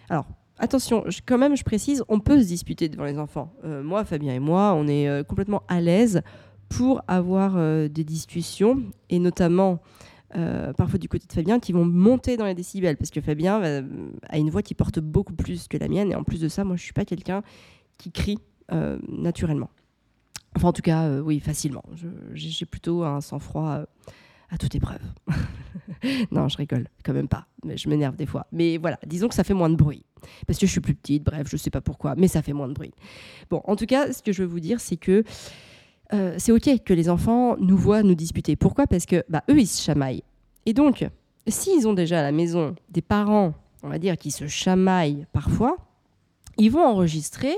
Alors, 0.09 0.26
attention, 0.59 1.04
quand 1.26 1.38
même, 1.38 1.56
je 1.56 1.64
précise, 1.64 2.04
on 2.09 2.21
peut 2.21 2.40
se 2.40 2.47
disputer 2.47 2.88
devant 2.88 3.04
les 3.04 3.18
enfants. 3.18 3.52
Euh, 3.64 3.83
moi, 3.83 4.04
Fabien 4.04 4.35
et 4.35 4.38
moi, 4.38 4.75
on 4.75 4.87
est 4.87 5.26
complètement 5.26 5.62
à 5.68 5.80
l'aise 5.80 6.23
pour 6.68 7.02
avoir 7.09 7.56
des 7.88 8.04
discussions, 8.04 8.83
et 9.11 9.18
notamment 9.18 9.80
parfois 10.76 10.99
du 10.99 11.09
côté 11.09 11.26
de 11.28 11.33
Fabien, 11.33 11.61
qui 11.61 11.73
vont 11.73 11.85
monter 11.85 12.37
dans 12.37 12.47
les 12.47 12.54
décibels, 12.54 12.97
parce 12.97 13.11
que 13.11 13.21
Fabien 13.21 13.85
a 14.28 14.38
une 14.38 14.50
voix 14.50 14.62
qui 14.62 14.75
porte 14.75 14.99
beaucoup 14.99 15.35
plus 15.35 15.68
que 15.68 15.76
la 15.76 15.88
mienne, 15.88 16.11
et 16.11 16.16
en 16.16 16.25
plus 16.25 16.40
de 16.40 16.49
ça, 16.49 16.64
moi, 16.64 16.76
je 16.76 16.83
suis 16.83 16.92
pas 16.92 17.04
quelqu'un 17.04 17.42
qui 17.99 18.11
crie 18.11 18.38
naturellement. 19.09 19.71
Enfin, 20.56 20.68
en 20.68 20.73
tout 20.73 20.82
cas, 20.82 21.04
euh, 21.04 21.20
oui, 21.20 21.40
facilement. 21.40 21.82
J'ai 22.32 22.66
plutôt 22.66 23.02
un 23.02 23.20
sang-froid 23.20 23.68
euh, 23.68 23.87
à 24.50 24.58
toute 24.58 24.75
épreuve. 24.75 25.00
non, 26.30 26.49
je 26.49 26.56
rigole, 26.56 26.88
quand 27.04 27.12
même 27.12 27.28
pas. 27.28 27.46
Mais 27.64 27.76
je 27.76 27.88
m'énerve 27.88 28.16
des 28.16 28.26
fois. 28.26 28.46
Mais 28.52 28.78
voilà, 28.78 28.99
disons 29.06 29.28
que 29.28 29.34
ça 29.34 29.44
fait 29.44 29.54
moins 29.54 29.70
de 29.70 29.76
bruit. 29.76 30.04
Parce 30.46 30.58
que 30.58 30.66
je 30.66 30.73
suis 30.73 30.80
plus 30.80 30.94
petite, 30.94 31.25
bref, 31.25 31.49
je 31.50 31.56
sais 31.56 31.70
pas 31.70 31.80
pourquoi, 31.80 32.14
mais 32.16 32.28
ça 32.28 32.40
fait 32.40 32.52
moins 32.52 32.68
de 32.68 32.73
bruit. 32.73 32.92
Bon, 33.50 33.61
en 33.64 33.76
tout 33.76 33.87
cas, 33.87 34.12
ce 34.12 34.23
que 34.23 34.32
je 34.32 34.42
veux 34.42 34.49
vous 34.49 34.61
dire, 34.61 34.80
c'est 34.80 34.96
que 34.96 35.25
euh, 36.12 36.34
c'est 36.38 36.52
OK 36.52 36.68
que 36.84 36.94
les 36.94 37.08
enfants 37.08 37.56
nous 37.58 37.76
voient 37.76 38.02
nous 38.02 38.14
disputer. 38.14 38.56
Pourquoi? 38.56 38.87
Parce 38.87 39.06
que 39.06 39.25
bah, 39.28 39.42
eux, 39.50 39.58
ils 39.58 39.66
se 39.66 39.82
chamaillent. 39.82 40.23
Et 40.66 40.73
donc, 40.73 41.06
s'ils 41.46 41.87
ont 41.88 41.92
déjà 41.92 42.20
à 42.20 42.23
la 42.23 42.32
maison 42.32 42.75
des 42.90 43.02
parents, 43.02 43.54
on 43.82 43.88
va 43.88 43.99
dire, 43.99 44.16
qui 44.16 44.30
se 44.30 44.46
chamaillent 44.46 45.26
parfois, 45.32 45.76
ils 46.56 46.70
vont 46.70 46.84
enregistrer 46.84 47.54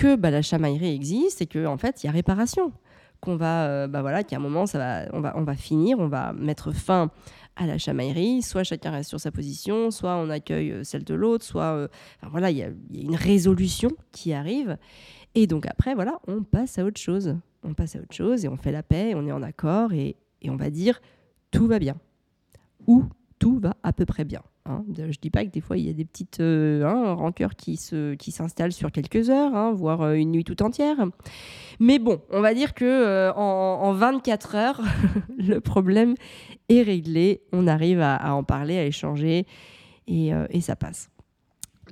que 0.00 0.16
bah, 0.16 0.30
la 0.30 0.40
chamaillerie 0.40 0.94
existe 0.94 1.42
et 1.42 1.46
qu'en 1.46 1.74
en 1.74 1.76
fait, 1.76 2.02
il 2.02 2.06
y 2.06 2.08
a 2.08 2.12
réparation. 2.12 2.72
Qu'on 3.20 3.36
va, 3.36 3.66
euh, 3.66 3.86
bah 3.86 4.00
voilà, 4.00 4.24
qu'à 4.24 4.36
un 4.36 4.40
moment, 4.40 4.64
ça 4.64 4.78
va, 4.78 5.04
on, 5.12 5.20
va, 5.20 5.34
on 5.36 5.42
va 5.42 5.54
finir, 5.54 5.98
on 5.98 6.08
va 6.08 6.32
mettre 6.32 6.72
fin 6.72 7.10
à 7.54 7.66
la 7.66 7.76
chamaillerie. 7.76 8.40
Soit 8.40 8.64
chacun 8.64 8.92
reste 8.92 9.10
sur 9.10 9.20
sa 9.20 9.30
position, 9.30 9.90
soit 9.90 10.16
on 10.16 10.30
accueille 10.30 10.72
euh, 10.72 10.84
celle 10.84 11.04
de 11.04 11.12
l'autre, 11.12 11.44
soit. 11.44 11.74
Euh, 11.74 11.88
voilà, 12.30 12.50
il 12.50 12.56
y, 12.56 12.62
a 12.62 12.70
une 12.94 13.14
résolution 13.14 13.90
qui 14.10 14.32
arrive. 14.32 14.78
Et 15.34 15.46
donc 15.46 15.66
après, 15.66 15.94
voilà, 15.94 16.18
on 16.26 16.44
passe 16.44 16.78
à 16.78 16.84
autre 16.86 16.98
chose. 16.98 17.36
On 17.62 17.74
passe 17.74 17.94
à 17.94 17.98
autre 17.98 18.14
chose 18.14 18.46
et 18.46 18.48
on 18.48 18.56
fait 18.56 18.72
la 18.72 18.82
paix, 18.82 19.12
on 19.14 19.26
est 19.26 19.32
en 19.32 19.42
accord 19.42 19.92
et, 19.92 20.16
et 20.40 20.48
on 20.48 20.56
va 20.56 20.70
dire 20.70 21.02
tout 21.50 21.66
va 21.66 21.78
bien. 21.78 21.96
Ou 22.86 23.04
tout 23.38 23.58
va 23.58 23.76
à 23.82 23.92
peu 23.92 24.06
près 24.06 24.24
bien. 24.24 24.40
Hein. 24.70 24.84
Je 24.96 25.18
dis 25.20 25.30
pas 25.30 25.44
que 25.44 25.50
des 25.50 25.60
fois 25.60 25.76
il 25.76 25.86
y 25.86 25.90
a 25.90 25.92
des 25.92 26.04
petites 26.04 26.40
euh, 26.40 26.84
hein, 26.84 27.14
rancœurs 27.14 27.56
qui 27.56 27.78
qui 28.18 28.32
s'installent 28.32 28.72
sur 28.72 28.92
quelques 28.92 29.30
heures, 29.30 29.54
hein, 29.54 29.72
voire 29.72 30.02
euh, 30.02 30.14
une 30.14 30.30
nuit 30.32 30.44
tout 30.44 30.62
entière. 30.62 30.96
Mais 31.78 31.98
bon, 31.98 32.20
on 32.30 32.40
va 32.40 32.54
dire 32.54 32.74
que 32.74 32.84
euh, 32.84 33.32
en, 33.34 33.92
24 33.92 34.54
heures, 34.54 34.80
le 35.38 35.60
problème 35.60 36.14
est 36.68 36.82
réglé. 36.82 37.42
On 37.52 37.66
arrive 37.66 38.00
à, 38.00 38.34
en 38.34 38.44
parler, 38.44 38.78
à 38.78 38.84
échanger, 38.84 39.46
et, 40.06 40.30
et, 40.50 40.60
ça 40.60 40.76
passe. 40.76 41.10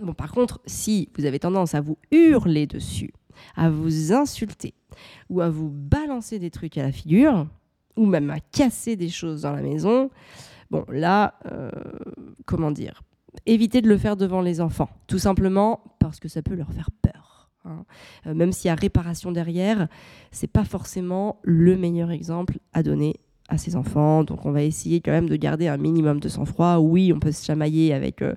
Bon, 0.01 0.13
par 0.13 0.33
contre, 0.33 0.61
si 0.67 1.09
vous 1.17 1.25
avez 1.25 1.39
tendance 1.39 1.75
à 1.75 1.81
vous 1.81 1.99
hurler 2.11 2.67
dessus, 2.67 3.13
à 3.57 3.71
vous 3.71 4.13
insulter 4.13 4.75
ou 5.31 5.41
à 5.41 5.49
vous 5.49 5.71
balancer 5.71 6.39
des 6.39 6.51
trucs 6.51 6.77
à 6.79 6.83
la 6.83 6.93
figure, 6.93 7.47
ou 7.97 8.07
même 8.07 8.31
à 8.31 8.41
casser 8.41 8.97
des 8.97 9.09
choses 9.09 9.43
dans 9.43 9.53
la 9.53 9.63
maison, 9.63 10.11
Bon, 10.71 10.85
là, 10.91 11.35
euh, 11.51 11.71
comment 12.45 12.71
dire? 12.71 13.03
Évitez 13.47 13.81
de 13.81 13.89
le 13.89 13.97
faire 13.97 14.17
devant 14.17 14.41
les 14.41 14.61
enfants, 14.61 14.91
tout 15.07 15.19
simplement 15.19 15.81
parce 15.99 16.21
que 16.21 16.29
ça 16.29 16.43
peut 16.43 16.55
leur 16.55 16.73
faire 16.73 16.91
peur. 17.03 17.51
Hein. 17.65 17.85
Euh, 18.27 18.35
même 18.35 18.53
s'il 18.53 18.69
y 18.69 18.71
a 18.71 18.75
réparation 18.75 19.33
derrière, 19.33 19.89
c'est 20.31 20.51
pas 20.51 20.65
forcément 20.65 21.41
le 21.43 21.77
meilleur 21.77 22.11
exemple 22.11 22.59
à 22.73 22.83
donner 22.83 23.17
à 23.49 23.57
ses 23.57 23.77
enfants. 23.77 24.25
Donc, 24.25 24.45
on 24.45 24.53
va 24.53 24.63
essayer 24.63 25.01
quand 25.01 25.13
même 25.13 25.29
de 25.29 25.37
garder 25.37 25.69
un 25.69 25.79
minimum 25.79 26.21
de 26.21 26.29
sang-froid. 26.29 26.79
Oui, 26.79 27.13
on 27.15 27.21
peut 27.21 27.33
se 27.33 27.45
chamailler 27.45 27.93
avec. 27.93 28.23
Euh, 28.23 28.35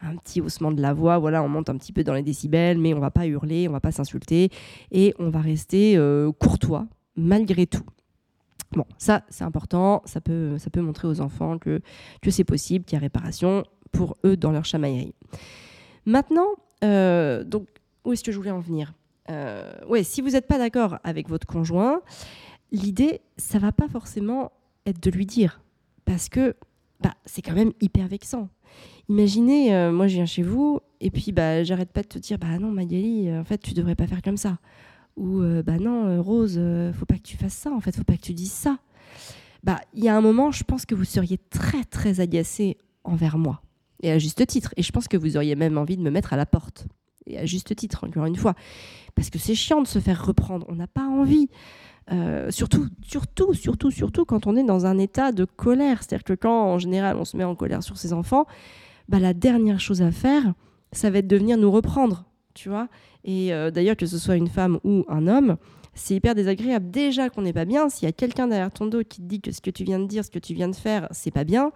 un 0.00 0.14
petit 0.14 0.40
haussement 0.40 0.70
de 0.70 0.80
la 0.80 0.92
voix, 0.92 1.18
voilà, 1.18 1.42
on 1.42 1.48
monte 1.48 1.70
un 1.70 1.76
petit 1.76 1.92
peu 1.92 2.04
dans 2.04 2.14
les 2.14 2.22
décibels, 2.22 2.78
mais 2.78 2.94
on 2.94 3.00
va 3.00 3.10
pas 3.10 3.26
hurler, 3.26 3.66
on 3.66 3.72
va 3.72 3.80
pas 3.80 3.90
s'insulter 3.90 4.48
et 4.92 5.12
on 5.18 5.28
va 5.28 5.40
rester 5.40 5.98
courtois 6.38 6.86
malgré 7.16 7.66
tout. 7.66 7.82
Bon, 8.72 8.84
ça, 8.98 9.22
c'est 9.30 9.44
important. 9.44 10.02
Ça 10.04 10.20
peut, 10.20 10.58
ça 10.58 10.70
peut 10.70 10.80
montrer 10.80 11.08
aux 11.08 11.20
enfants 11.20 11.58
que, 11.58 11.80
que 12.20 12.30
c'est 12.30 12.44
possible, 12.44 12.84
qu'il 12.84 12.96
y 12.96 12.98
a 12.98 13.00
réparation 13.00 13.64
pour 13.92 14.16
eux 14.24 14.36
dans 14.36 14.50
leur 14.52 14.64
chamaillerie. 14.64 15.14
Maintenant, 16.04 16.48
euh, 16.84 17.44
donc, 17.44 17.68
où 18.04 18.12
est-ce 18.12 18.22
que 18.22 18.32
je 18.32 18.36
voulais 18.36 18.50
en 18.50 18.60
venir? 18.60 18.92
Euh, 19.30 19.72
Ouais, 19.88 20.02
si 20.02 20.20
vous 20.20 20.30
n'êtes 20.30 20.46
pas 20.46 20.58
d'accord 20.58 20.98
avec 21.04 21.28
votre 21.28 21.46
conjoint, 21.46 22.02
l'idée, 22.72 23.20
ça 23.36 23.58
va 23.58 23.72
pas 23.72 23.88
forcément 23.88 24.52
être 24.86 25.02
de 25.02 25.10
lui 25.10 25.26
dire, 25.26 25.60
parce 26.04 26.28
que 26.28 26.54
bah, 27.00 27.14
c'est 27.24 27.42
quand 27.42 27.54
même 27.54 27.72
hyper 27.80 28.08
vexant. 28.08 28.48
Imaginez, 29.08 29.74
euh, 29.74 29.90
moi 29.90 30.06
je 30.06 30.14
viens 30.14 30.26
chez 30.26 30.42
vous 30.42 30.80
et 31.00 31.10
puis 31.10 31.32
bah 31.32 31.62
j'arrête 31.64 31.90
pas 31.90 32.02
de 32.02 32.08
te 32.08 32.18
dire 32.18 32.38
bah 32.38 32.58
non 32.58 32.70
Magali, 32.70 33.30
en 33.32 33.44
fait 33.44 33.58
tu 33.58 33.72
devrais 33.72 33.94
pas 33.94 34.06
faire 34.06 34.20
comme 34.20 34.36
ça 34.36 34.58
ou 35.18 35.40
euh, 35.40 35.62
bah 35.62 35.78
non, 35.78 36.06
euh, 36.06 36.20
Rose, 36.20 36.54
euh, 36.56 36.92
faut 36.92 37.04
pas 37.04 37.16
que 37.16 37.22
tu 37.22 37.36
fasses 37.36 37.54
ça, 37.54 37.70
en 37.70 37.80
fait, 37.80 37.94
faut 37.94 38.04
pas 38.04 38.16
que 38.16 38.22
tu 38.22 38.34
dises 38.34 38.52
ça. 38.52 38.78
Bah, 39.64 39.80
il 39.92 40.04
y 40.04 40.08
a 40.08 40.16
un 40.16 40.20
moment, 40.20 40.52
je 40.52 40.62
pense 40.62 40.86
que 40.86 40.94
vous 40.94 41.04
seriez 41.04 41.38
très 41.50 41.84
très 41.84 42.20
agacé 42.20 42.78
envers 43.04 43.36
moi, 43.36 43.60
et 44.02 44.12
à 44.12 44.18
juste 44.18 44.46
titre. 44.46 44.72
Et 44.76 44.82
je 44.82 44.92
pense 44.92 45.08
que 45.08 45.16
vous 45.16 45.36
auriez 45.36 45.56
même 45.56 45.76
envie 45.76 45.96
de 45.96 46.02
me 46.02 46.10
mettre 46.10 46.32
à 46.32 46.36
la 46.36 46.46
porte, 46.46 46.86
et 47.26 47.36
à 47.38 47.44
juste 47.44 47.74
titre, 47.74 48.04
encore 48.04 48.26
une 48.26 48.36
fois, 48.36 48.54
parce 49.16 49.28
que 49.28 49.38
c'est 49.38 49.56
chiant 49.56 49.82
de 49.82 49.88
se 49.88 49.98
faire 49.98 50.24
reprendre. 50.24 50.64
On 50.68 50.76
n'a 50.76 50.86
pas 50.86 51.06
envie. 51.06 51.48
surtout, 52.50 52.86
surtout, 53.02 53.52
surtout, 53.52 53.90
surtout 53.90 54.24
quand 54.24 54.46
on 54.46 54.56
est 54.56 54.64
dans 54.64 54.86
un 54.86 54.96
état 54.98 55.32
de 55.32 55.44
colère. 55.44 56.02
C'est-à-dire 56.02 56.24
que 56.24 56.32
quand, 56.32 56.72
en 56.72 56.78
général, 56.78 57.16
on 57.16 57.24
se 57.24 57.36
met 57.36 57.44
en 57.44 57.56
colère 57.56 57.82
sur 57.82 57.98
ses 57.98 58.12
enfants, 58.12 58.46
bah, 59.08 59.18
la 59.18 59.34
dernière 59.34 59.80
chose 59.80 60.00
à 60.00 60.12
faire, 60.12 60.54
ça 60.92 61.10
va 61.10 61.18
être 61.18 61.26
de 61.26 61.36
venir 61.36 61.58
nous 61.58 61.70
reprendre, 61.70 62.24
tu 62.58 62.68
vois. 62.68 62.88
Et 63.24 63.52
euh, 63.52 63.70
d'ailleurs, 63.70 63.96
que 63.96 64.06
ce 64.06 64.18
soit 64.18 64.36
une 64.36 64.48
femme 64.48 64.80
ou 64.84 65.04
un 65.08 65.26
homme, 65.28 65.56
c'est 65.94 66.14
hyper 66.14 66.34
désagréable. 66.34 66.90
Déjà 66.90 67.30
qu'on 67.30 67.42
n'est 67.42 67.52
pas 67.52 67.64
bien, 67.64 67.88
s'il 67.88 68.06
y 68.06 68.08
a 68.08 68.12
quelqu'un 68.12 68.48
derrière 68.48 68.72
ton 68.72 68.86
dos 68.86 69.02
qui 69.08 69.20
te 69.20 69.26
dit 69.26 69.40
que 69.40 69.52
ce 69.52 69.60
que 69.60 69.70
tu 69.70 69.84
viens 69.84 70.00
de 70.00 70.06
dire, 70.06 70.24
ce 70.24 70.30
que 70.30 70.38
tu 70.38 70.54
viens 70.54 70.68
de 70.68 70.74
faire, 70.74 71.08
c'est 71.12 71.30
pas 71.30 71.44
bien, 71.44 71.72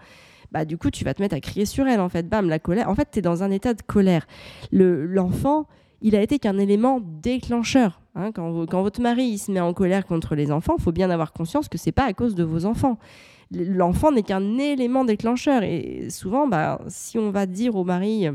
bah 0.50 0.64
du 0.64 0.76
coup, 0.76 0.90
tu 0.90 1.04
vas 1.04 1.14
te 1.14 1.22
mettre 1.22 1.36
à 1.36 1.40
crier 1.40 1.66
sur 1.66 1.86
elle, 1.86 2.00
en 2.00 2.08
fait. 2.08 2.28
Bam, 2.28 2.48
la 2.48 2.58
colère. 2.58 2.88
En 2.88 2.94
fait, 2.94 3.08
tu 3.12 3.20
es 3.20 3.22
dans 3.22 3.42
un 3.42 3.50
état 3.50 3.74
de 3.74 3.82
colère. 3.82 4.26
L'enfant, 4.72 5.66
il 6.00 6.16
a 6.16 6.22
été 6.22 6.38
qu'un 6.38 6.58
élément 6.58 7.00
déclencheur. 7.00 8.00
Hein. 8.14 8.32
quand, 8.32 8.66
votre 8.82 9.00
mari 9.00 9.24
il 9.24 9.38
se 9.38 9.50
met 9.50 9.60
en 9.60 9.72
colère 9.72 10.04
contre 10.04 10.34
les 10.34 10.52
enfants, 10.52 10.74
il 10.78 10.82
faut 10.82 10.92
bien 10.92 11.08
avoir 11.08 11.32
conscience 11.32 11.70
que 11.70 11.78
c'est 11.78 11.92
pas 11.92 12.04
à 12.04 12.12
cause 12.12 12.34
de 12.34 12.44
vos 12.44 12.66
enfants. 12.66 12.98
L'enfant 13.52 14.12
n'est 14.12 14.22
qu'un 14.22 14.58
élément 14.58 15.04
déclencheur. 15.04 15.62
Et 15.62 16.08
souvent, 16.10 16.48
bah, 16.48 16.80
si 16.88 17.18
on 17.18 17.30
va 17.30 17.46
dire 17.46 17.76
au 17.76 17.84
mari 17.84 18.26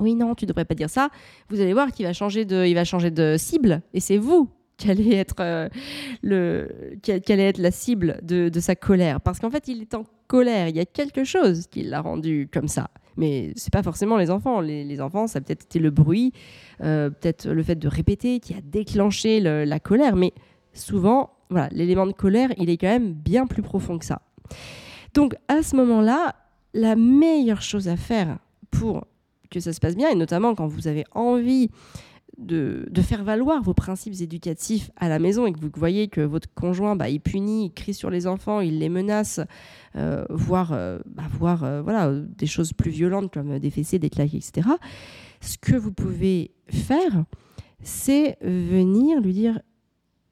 oui, 0.00 0.14
non, 0.14 0.34
tu 0.34 0.46
devrais 0.46 0.64
pas 0.64 0.74
dire 0.74 0.90
ça. 0.90 1.08
Vous 1.48 1.60
allez 1.60 1.72
voir 1.72 1.92
qu'il 1.92 2.06
va 2.06 2.12
changer 2.12 2.44
de, 2.44 2.64
il 2.66 2.74
va 2.74 2.84
changer 2.84 3.10
de 3.10 3.36
cible, 3.38 3.82
et 3.92 4.00
c'est 4.00 4.18
vous 4.18 4.48
qui 4.76 4.90
allez 4.90 5.14
être 5.14 5.36
euh, 5.40 5.68
le, 6.22 6.96
qui, 7.02 7.12
être 7.12 7.58
la 7.58 7.70
cible 7.70 8.18
de, 8.22 8.50
sa 8.60 8.74
colère, 8.74 9.20
parce 9.20 9.38
qu'en 9.38 9.50
fait, 9.50 9.68
il 9.68 9.82
est 9.82 9.94
en 9.94 10.04
colère. 10.26 10.68
Il 10.68 10.76
y 10.76 10.80
a 10.80 10.86
quelque 10.86 11.24
chose 11.24 11.66
qui 11.68 11.82
l'a 11.82 12.00
rendu 12.00 12.48
comme 12.52 12.68
ça. 12.68 12.90
Mais 13.16 13.52
c'est 13.54 13.72
pas 13.72 13.84
forcément 13.84 14.16
les 14.16 14.30
enfants. 14.30 14.60
Les, 14.60 15.00
enfants, 15.00 15.28
ça 15.28 15.38
a 15.38 15.42
peut-être 15.42 15.64
été 15.64 15.78
le 15.78 15.90
bruit, 15.90 16.32
euh, 16.82 17.10
peut-être 17.10 17.48
le 17.48 17.62
fait 17.62 17.76
de 17.76 17.86
répéter 17.86 18.40
qui 18.40 18.54
a 18.54 18.60
déclenché 18.60 19.38
la 19.40 19.78
colère. 19.78 20.16
Mais 20.16 20.32
souvent, 20.72 21.30
voilà, 21.50 21.68
l'élément 21.70 22.06
de 22.06 22.12
colère, 22.12 22.50
il 22.58 22.70
est 22.70 22.76
quand 22.76 22.88
même 22.88 23.12
bien 23.12 23.46
plus 23.46 23.62
profond 23.62 23.98
que 23.98 24.04
ça. 24.04 24.22
Donc 25.12 25.36
à 25.46 25.62
ce 25.62 25.76
moment-là, 25.76 26.34
la 26.72 26.96
meilleure 26.96 27.62
chose 27.62 27.86
à 27.86 27.96
faire 27.96 28.38
pour 28.72 29.06
que 29.54 29.60
ça 29.60 29.72
se 29.72 29.80
passe 29.80 29.96
bien, 29.96 30.10
et 30.10 30.14
notamment 30.14 30.54
quand 30.54 30.66
vous 30.66 30.88
avez 30.88 31.04
envie 31.12 31.70
de, 32.38 33.02
faire 33.02 33.24
valoir 33.24 33.62
vos 33.62 33.74
principes 33.74 34.20
éducatifs 34.20 34.90
à 34.96 35.08
la 35.08 35.18
maison 35.18 35.46
et 35.46 35.52
que 35.52 35.60
vous 35.60 35.70
voyez 35.74 36.08
que 36.08 36.20
votre 36.20 36.52
conjoint, 36.54 36.96
bah, 36.96 37.08
il 37.08 37.20
punit, 37.20 37.66
il 37.66 37.72
crie 37.72 37.94
sur 37.94 38.10
les 38.10 38.26
enfants, 38.26 38.60
il 38.60 38.78
les 38.78 38.88
menace, 38.88 39.40
euh, 39.96 40.24
voire, 40.30 40.72
euh, 40.72 40.98
bah, 41.06 41.24
euh, 41.62 41.82
voilà, 41.82 42.12
des 42.12 42.46
choses 42.46 42.72
plus 42.72 42.90
violentes 42.90 43.32
comme 43.32 43.58
des 43.58 43.70
fessées, 43.70 43.98
des 43.98 44.10
claques, 44.10 44.34
etc. 44.34 44.68
Ce 45.40 45.58
que 45.58 45.76
vous 45.76 45.92
pouvez 45.92 46.52
faire, 46.68 47.24
c'est 47.82 48.38
venir 48.42 49.20
lui 49.20 49.32
dire, 49.32 49.60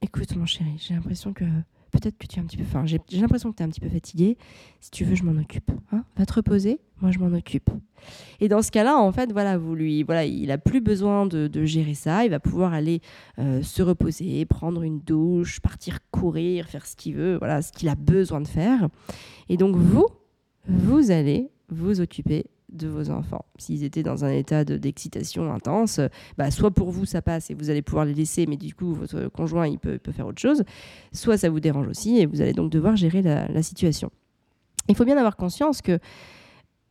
écoute 0.00 0.34
mon 0.36 0.46
chéri, 0.46 0.72
j'ai 0.78 0.94
l'impression 0.94 1.32
que 1.32 1.44
peut-être 1.92 2.18
que 2.18 2.26
tu 2.26 2.38
es 2.38 2.42
un 2.42 2.46
petit 2.46 2.56
peu. 2.56 2.64
Enfin, 2.64 2.84
j'ai 2.86 2.98
l'impression 3.20 3.52
que 3.52 3.56
tu 3.56 3.62
es 3.62 3.66
un 3.66 3.68
petit 3.68 3.80
peu 3.80 3.88
fatigué. 3.88 4.36
Si 4.80 4.90
tu 4.90 5.04
veux, 5.04 5.14
je 5.14 5.22
m'en 5.22 5.40
occupe. 5.40 5.70
Hein 5.92 6.04
Va 6.16 6.26
te 6.26 6.32
reposer, 6.32 6.80
moi 7.00 7.12
je 7.12 7.18
m'en 7.18 7.32
occupe. 7.36 7.70
Et 8.40 8.48
dans 8.48 8.62
ce 8.62 8.72
cas-là, 8.72 8.98
en 8.98 9.12
fait, 9.12 9.30
voilà, 9.30 9.58
vous 9.58 9.74
lui, 9.74 10.02
voilà, 10.02 10.24
il 10.24 10.50
a 10.50 10.58
plus 10.58 10.80
besoin 10.80 11.26
de, 11.26 11.64
gérer 11.64 11.94
ça. 11.94 12.24
Il 12.24 12.30
va 12.30 12.40
pouvoir 12.40 12.72
aller 12.72 13.00
euh, 13.38 13.62
se 13.62 13.82
reposer, 13.82 14.44
prendre 14.46 14.82
une 14.82 14.98
douche, 14.98 15.60
partir 15.60 15.98
courir, 16.10 16.66
faire 16.66 16.86
ce 16.86 16.96
qu'il 16.96 17.14
veut, 17.14 17.36
voilà, 17.36 17.62
ce 17.62 17.70
qu'il 17.70 17.88
a 17.88 17.94
besoin 17.94 18.40
de 18.40 18.48
faire. 18.48 18.88
Et 19.48 19.56
donc 19.56 19.76
vous, 19.76 20.06
vous 20.66 21.10
allez 21.10 21.50
vous 21.68 22.00
occuper 22.00 22.46
de 22.72 22.88
vos 22.88 23.10
enfants. 23.10 23.44
S'ils 23.58 23.84
étaient 23.84 24.02
dans 24.02 24.24
un 24.24 24.30
état 24.30 24.64
d'excitation 24.64 25.52
intense, 25.52 26.00
bah, 26.38 26.50
soit 26.50 26.70
pour 26.70 26.90
vous 26.90 27.04
ça 27.04 27.22
passe 27.22 27.50
et 27.50 27.54
vous 27.54 27.70
allez 27.70 27.82
pouvoir 27.82 28.04
les 28.04 28.14
laisser, 28.14 28.46
mais 28.46 28.56
du 28.56 28.74
coup 28.74 28.94
votre 28.94 29.28
conjoint 29.28 29.66
il 29.66 29.78
peut, 29.78 29.98
peut 29.98 30.12
faire 30.12 30.26
autre 30.26 30.40
chose, 30.40 30.64
soit 31.12 31.36
ça 31.36 31.50
vous 31.50 31.60
dérange 31.60 31.88
aussi 31.88 32.18
et 32.18 32.26
vous 32.26 32.40
allez 32.40 32.52
donc 32.52 32.70
devoir 32.70 32.96
gérer 32.96 33.22
la, 33.22 33.62
situation. 33.62 34.10
Il 34.88 34.96
faut 34.96 35.04
bien 35.04 35.16
avoir 35.16 35.36
conscience 35.36 35.82
que 35.82 36.00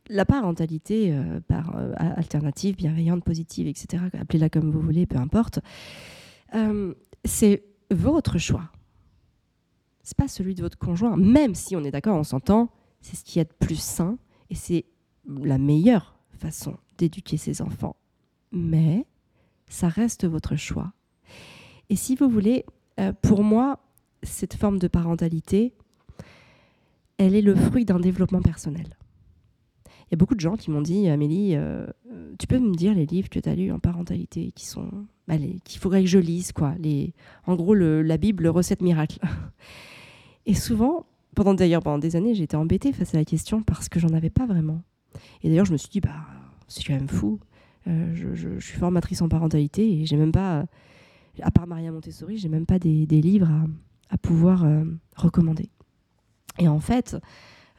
la 0.08 0.24
parentalité 0.24 1.12
euh, 1.12 1.40
par 1.40 1.76
euh, 1.76 1.92
alternative, 1.98 2.76
bienveillante, 2.76 3.22
positive, 3.22 3.66
etc., 3.68 4.04
appelez-la 4.18 4.48
comme 4.48 4.70
vous 4.70 4.80
voulez, 4.80 5.06
peu 5.06 5.18
importe, 5.18 5.60
euh, 6.54 6.94
c'est 7.24 7.62
votre 7.90 8.38
choix. 8.38 8.70
C'est 10.02 10.16
pas 10.16 10.28
celui 10.28 10.54
de 10.54 10.62
votre 10.62 10.78
conjoint, 10.78 11.16
même 11.16 11.54
si 11.54 11.76
on 11.76 11.84
est 11.84 11.90
d'accord, 11.90 12.16
on 12.16 12.24
s'entend, 12.24 12.70
c'est 13.00 13.16
ce 13.16 13.24
qui 13.24 13.38
est 13.38 13.44
de 13.44 13.66
plus 13.66 13.80
sain 13.80 14.18
et 14.50 14.54
c'est 14.54 14.86
la 15.26 15.58
meilleure 15.58 16.16
façon 16.38 16.76
d'éduquer 16.98 17.36
ses 17.36 17.62
enfants. 17.62 17.96
Mais 18.50 19.06
ça 19.68 19.88
reste 19.88 20.26
votre 20.26 20.56
choix. 20.56 20.92
Et 21.88 21.96
si 21.96 22.16
vous 22.16 22.28
voulez, 22.28 22.64
euh, 23.00 23.12
pour 23.22 23.42
moi, 23.42 23.80
cette 24.22 24.54
forme 24.54 24.78
de 24.78 24.88
parentalité, 24.88 25.72
elle 27.18 27.34
est 27.34 27.42
le 27.42 27.54
fruit 27.54 27.84
d'un 27.84 28.00
développement 28.00 28.42
personnel. 28.42 28.96
Il 29.86 30.12
y 30.12 30.14
a 30.14 30.16
beaucoup 30.16 30.34
de 30.34 30.40
gens 30.40 30.56
qui 30.56 30.70
m'ont 30.70 30.82
dit, 30.82 31.08
Amélie, 31.08 31.54
euh, 31.54 31.86
tu 32.38 32.46
peux 32.46 32.58
me 32.58 32.74
dire 32.74 32.94
les 32.94 33.06
livres 33.06 33.30
que 33.30 33.38
tu 33.38 33.48
as 33.48 33.54
lus 33.54 33.72
en 33.72 33.78
parentalité 33.78 34.52
qui 34.52 34.66
sont, 34.66 34.90
bah, 35.26 35.36
qu'il 35.64 35.80
faudrait 35.80 36.02
que 36.02 36.08
je 36.08 36.18
lise, 36.18 36.52
quoi. 36.52 36.74
Les, 36.78 37.14
en 37.46 37.56
gros, 37.56 37.74
la 37.74 38.16
Bible, 38.18 38.46
recette 38.48 38.82
miracle. 38.82 39.18
Et 40.46 40.54
souvent, 40.54 41.06
pendant 41.34 41.54
d'ailleurs 41.54 41.82
pendant 41.82 41.98
des 41.98 42.16
années, 42.16 42.38
été 42.38 42.56
embêtée 42.56 42.92
face 42.92 43.14
à 43.14 43.18
la 43.18 43.24
question 43.24 43.62
parce 43.62 43.88
que 43.88 44.00
j'en 44.00 44.12
avais 44.12 44.30
pas 44.30 44.46
vraiment. 44.46 44.82
Et 45.42 45.48
d'ailleurs, 45.48 45.64
je 45.64 45.72
me 45.72 45.76
suis 45.76 45.88
dit, 45.88 46.00
bah, 46.00 46.26
c'est 46.68 46.84
quand 46.84 46.94
même 46.94 47.08
fou. 47.08 47.38
Euh, 47.88 48.14
je, 48.14 48.60
suis 48.60 48.78
formatrice 48.78 49.22
en 49.22 49.28
parentalité 49.28 50.00
et 50.00 50.06
j'ai 50.06 50.16
même 50.16 50.32
pas, 50.32 50.66
à 51.40 51.50
part 51.50 51.66
Maria 51.66 51.90
Montessori, 51.90 52.38
j'ai 52.38 52.48
même 52.48 52.66
pas 52.66 52.78
des, 52.78 53.06
livres 53.06 53.50
à, 54.10 54.18
pouvoir 54.18 54.64
euh, 54.64 54.84
recommander. 55.16 55.68
Et 56.58 56.68
en 56.68 56.80
fait, 56.80 57.16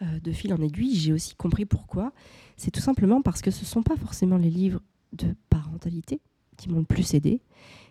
euh, 0.02 0.20
de 0.20 0.32
fil 0.32 0.54
en 0.54 0.62
aiguille, 0.62 0.96
j'ai 0.96 1.14
aussi 1.14 1.36
compris 1.36 1.66
pourquoi. 1.66 2.12
C'est 2.58 2.72
tout 2.72 2.82
simplement 2.82 3.22
parce 3.22 3.42
que 3.42 3.52
ce 3.52 3.62
ne 3.62 3.66
sont 3.66 3.84
pas 3.84 3.96
forcément 3.96 4.38
les 4.38 4.50
livres 4.50 4.82
de 5.14 5.36
parentalité 5.50 6.20
qui 6.58 6.70
m'ont 6.70 6.80
le 6.80 6.86
plus 6.86 7.14
aidé. 7.14 7.42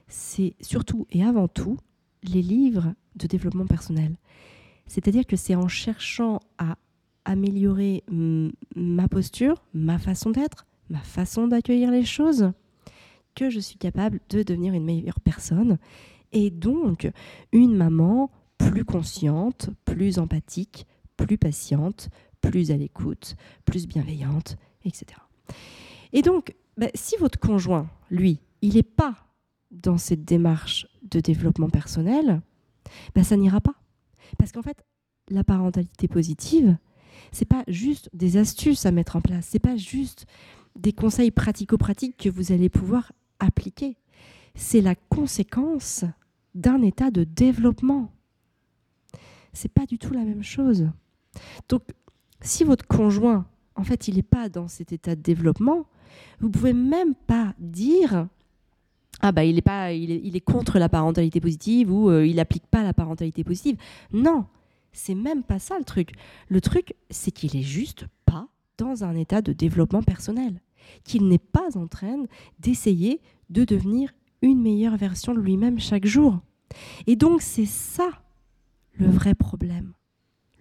C'est 0.09 0.55
surtout 0.61 1.07
et 1.11 1.25
avant 1.25 1.49
tout 1.49 1.79
les 2.23 2.43
livres 2.43 2.95
de 3.17 3.27
développement 3.27 3.67
personnel. 3.67 4.17
C'est-à-dire 4.87 5.27
que 5.27 5.37
c'est 5.37 5.55
en 5.55 5.69
cherchant 5.69 6.41
à 6.59 6.77
améliorer 7.25 8.05
ma 8.09 9.09
posture, 9.09 9.63
ma 9.75 9.99
façon 9.99 10.31
d'être, 10.31 10.67
ma 10.91 11.01
façon 11.01 11.49
d'accueillir 11.49 11.91
les 11.91 12.05
choses, 12.05 12.53
que 13.35 13.51
je 13.51 13.61
suis 13.61 13.79
capable 13.79 14.21
de 14.29 14.43
devenir 14.43 14.75
une 14.75 14.85
meilleure 14.85 15.21
personne 15.21 15.79
et 16.33 16.51
donc 16.51 17.11
une 17.53 17.77
maman 17.77 18.31
plus 18.59 18.85
consciente, 18.85 19.71
plus 19.85 20.19
empathique, 20.19 20.87
plus 21.17 21.39
patiente, 21.39 22.11
plus 22.41 22.71
à 22.71 22.77
l'écoute, 22.77 23.37
plus 23.65 23.87
bienveillante, 23.87 24.57
etc. 24.85 25.07
Et 26.13 26.23
donc, 26.23 26.55
bah, 26.77 26.89
si 26.95 27.17
votre 27.17 27.39
conjoint, 27.39 27.89
lui, 28.11 28.41
il 28.61 28.75
n'est 28.75 28.83
pas 28.83 29.15
dans 29.71 29.99
cette 29.99 30.25
démarche 30.25 30.87
de 31.03 31.21
développement 31.21 31.71
personnel, 31.71 32.43
bah, 33.15 33.25
ça 33.25 33.37
n'ira 33.37 33.61
pas. 33.61 33.75
Parce 34.39 34.53
qu'en 34.53 34.63
fait, 34.63 34.85
la 35.29 35.45
parentalité 35.45 36.09
positive, 36.09 36.77
c'est 37.33 37.47
pas 37.47 37.65
juste 37.67 38.11
des 38.13 38.37
astuces 38.37 38.87
à 38.87 38.93
mettre 38.93 39.17
en 39.17 39.21
place, 39.21 39.47
c'est 39.51 39.59
pas 39.59 39.77
juste 39.77 40.27
des 40.77 40.93
conseils 40.93 41.31
pratico-pratiques 41.31 42.17
que 42.17 42.29
vous 42.29 42.53
allez 42.53 42.69
pouvoir 42.69 43.13
appliquer. 43.41 43.97
C'est 44.55 44.81
la 44.81 44.95
conséquence 44.95 46.05
d'un 46.55 46.83
état 46.83 47.11
de 47.11 47.25
développement. 47.25 48.11
C'est 49.53 49.73
pas 49.73 49.87
du 49.87 49.99
tout 49.99 50.13
la 50.13 50.25
même 50.25 50.43
chose. 50.43 50.89
Donc, 51.69 51.83
si 52.41 52.65
votre 52.65 52.87
conjoint, 52.87 53.47
en 53.75 53.85
fait, 53.85 54.09
il 54.09 54.17
n'est 54.17 54.23
pas 54.23 54.49
dans 54.49 54.69
cet 54.69 54.93
état 54.93 55.17
de 55.17 55.23
développement, 55.23 55.87
vous 56.41 56.51
pouvez 56.51 56.75
même 56.75 57.15
pas 57.15 57.55
dire 57.59 58.29
ah 59.21 59.31
bah 59.31 59.45
il 59.45 59.57
est 59.57 59.63
pas 59.63 59.93
il 59.93 60.37
est, 60.37 60.41
contre 60.41 60.79
la 60.79 60.89
parentalité 60.89 61.41
positive 61.41 61.93
ou 61.93 62.11
euh, 62.11 62.27
il 62.27 62.37
n'applique 62.37 62.67
pas 62.67 62.83
la 62.83 62.93
parentalité 62.93 63.45
positive. 63.45 63.77
Non, 64.13 64.47
c'est 64.93 65.15
même 65.15 65.43
pas 65.43 65.59
ça 65.59 65.79
le 65.79 65.85
truc. 65.85 66.13
Le 66.49 66.61
truc, 66.61 66.95
c'est 67.11 67.31
qu'il 67.31 67.57
est 67.57 67.63
juste 67.63 68.07
pas 68.25 68.49
dans 68.79 69.05
un 69.05 69.17
état 69.17 69.43
de 69.43 69.53
développement 69.53 70.03
personnel. 70.03 70.61
Qu'il 71.05 71.29
n'est 71.29 71.39
pas 71.39 71.77
en 71.77 71.87
train 71.87 72.25
d'essayer 72.59 73.21
de 73.51 73.65
devenir 73.65 74.13
une 74.43 74.61
meilleure 74.61 74.97
version 74.97 75.35
de 75.35 75.41
lui-même 75.41 75.79
chaque 75.79 76.07
jour. 76.07 76.41
Et 77.07 77.17
donc, 77.17 77.43
c'est 77.43 77.67
ça 77.67 78.11
le 78.95 79.07
vrai 79.07 79.35
problème. 79.35 79.93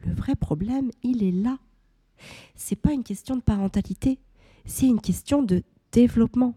Le 0.06 0.13
vrai 0.13 0.36
problème, 0.36 0.91
il 1.04 1.24
est 1.24 1.32
là. 1.32 1.58
C'est 2.56 2.76
pas 2.76 2.94
une 2.94 3.04
question 3.04 3.36
de 3.36 3.41
parentalité, 3.41 4.20
c'est 4.65 4.88
une 4.88 5.02
question 5.02 5.41
de 5.41 5.63
développement. 5.91 6.56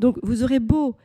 Donc, 0.00 0.18
vous 0.22 0.42
aurez 0.42 0.60
beau 0.60 0.96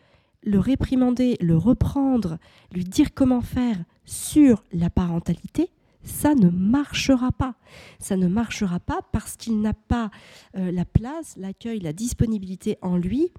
le 0.43 0.59
réprimander, 0.59 1.37
le 1.39 1.57
reprendre, 1.57 2.37
lui 2.71 2.83
dire 2.83 3.13
comment 3.13 3.41
faire 3.41 3.77
sur 4.05 4.63
la 4.73 4.89
parentalité, 4.89 5.69
ça 6.03 6.33
ne 6.33 6.49
marchera 6.49 7.31
pas. 7.31 7.55
Ça 7.99 8.17
ne 8.17 8.27
marchera 8.27 8.79
pas 8.79 9.01
parce 9.11 9.37
qu'il 9.37 9.61
n'a 9.61 9.73
pas 9.73 10.09
euh, 10.57 10.71
la 10.71 10.85
place, 10.85 11.35
l'accueil, 11.37 11.79
la 11.79 11.93
disponibilité 11.93 12.77
en 12.81 12.97
lui 12.97 13.31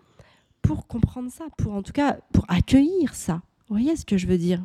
pour 0.62 0.86
comprendre 0.86 1.30
ça, 1.30 1.44
pour 1.58 1.72
en 1.72 1.82
tout 1.82 1.92
cas 1.92 2.18
pour 2.32 2.44
accueillir 2.48 3.14
ça. 3.14 3.42
Vous 3.68 3.76
voyez 3.76 3.96
ce 3.96 4.04
que 4.04 4.16
je 4.16 4.26
veux 4.26 4.38
dire? 4.38 4.62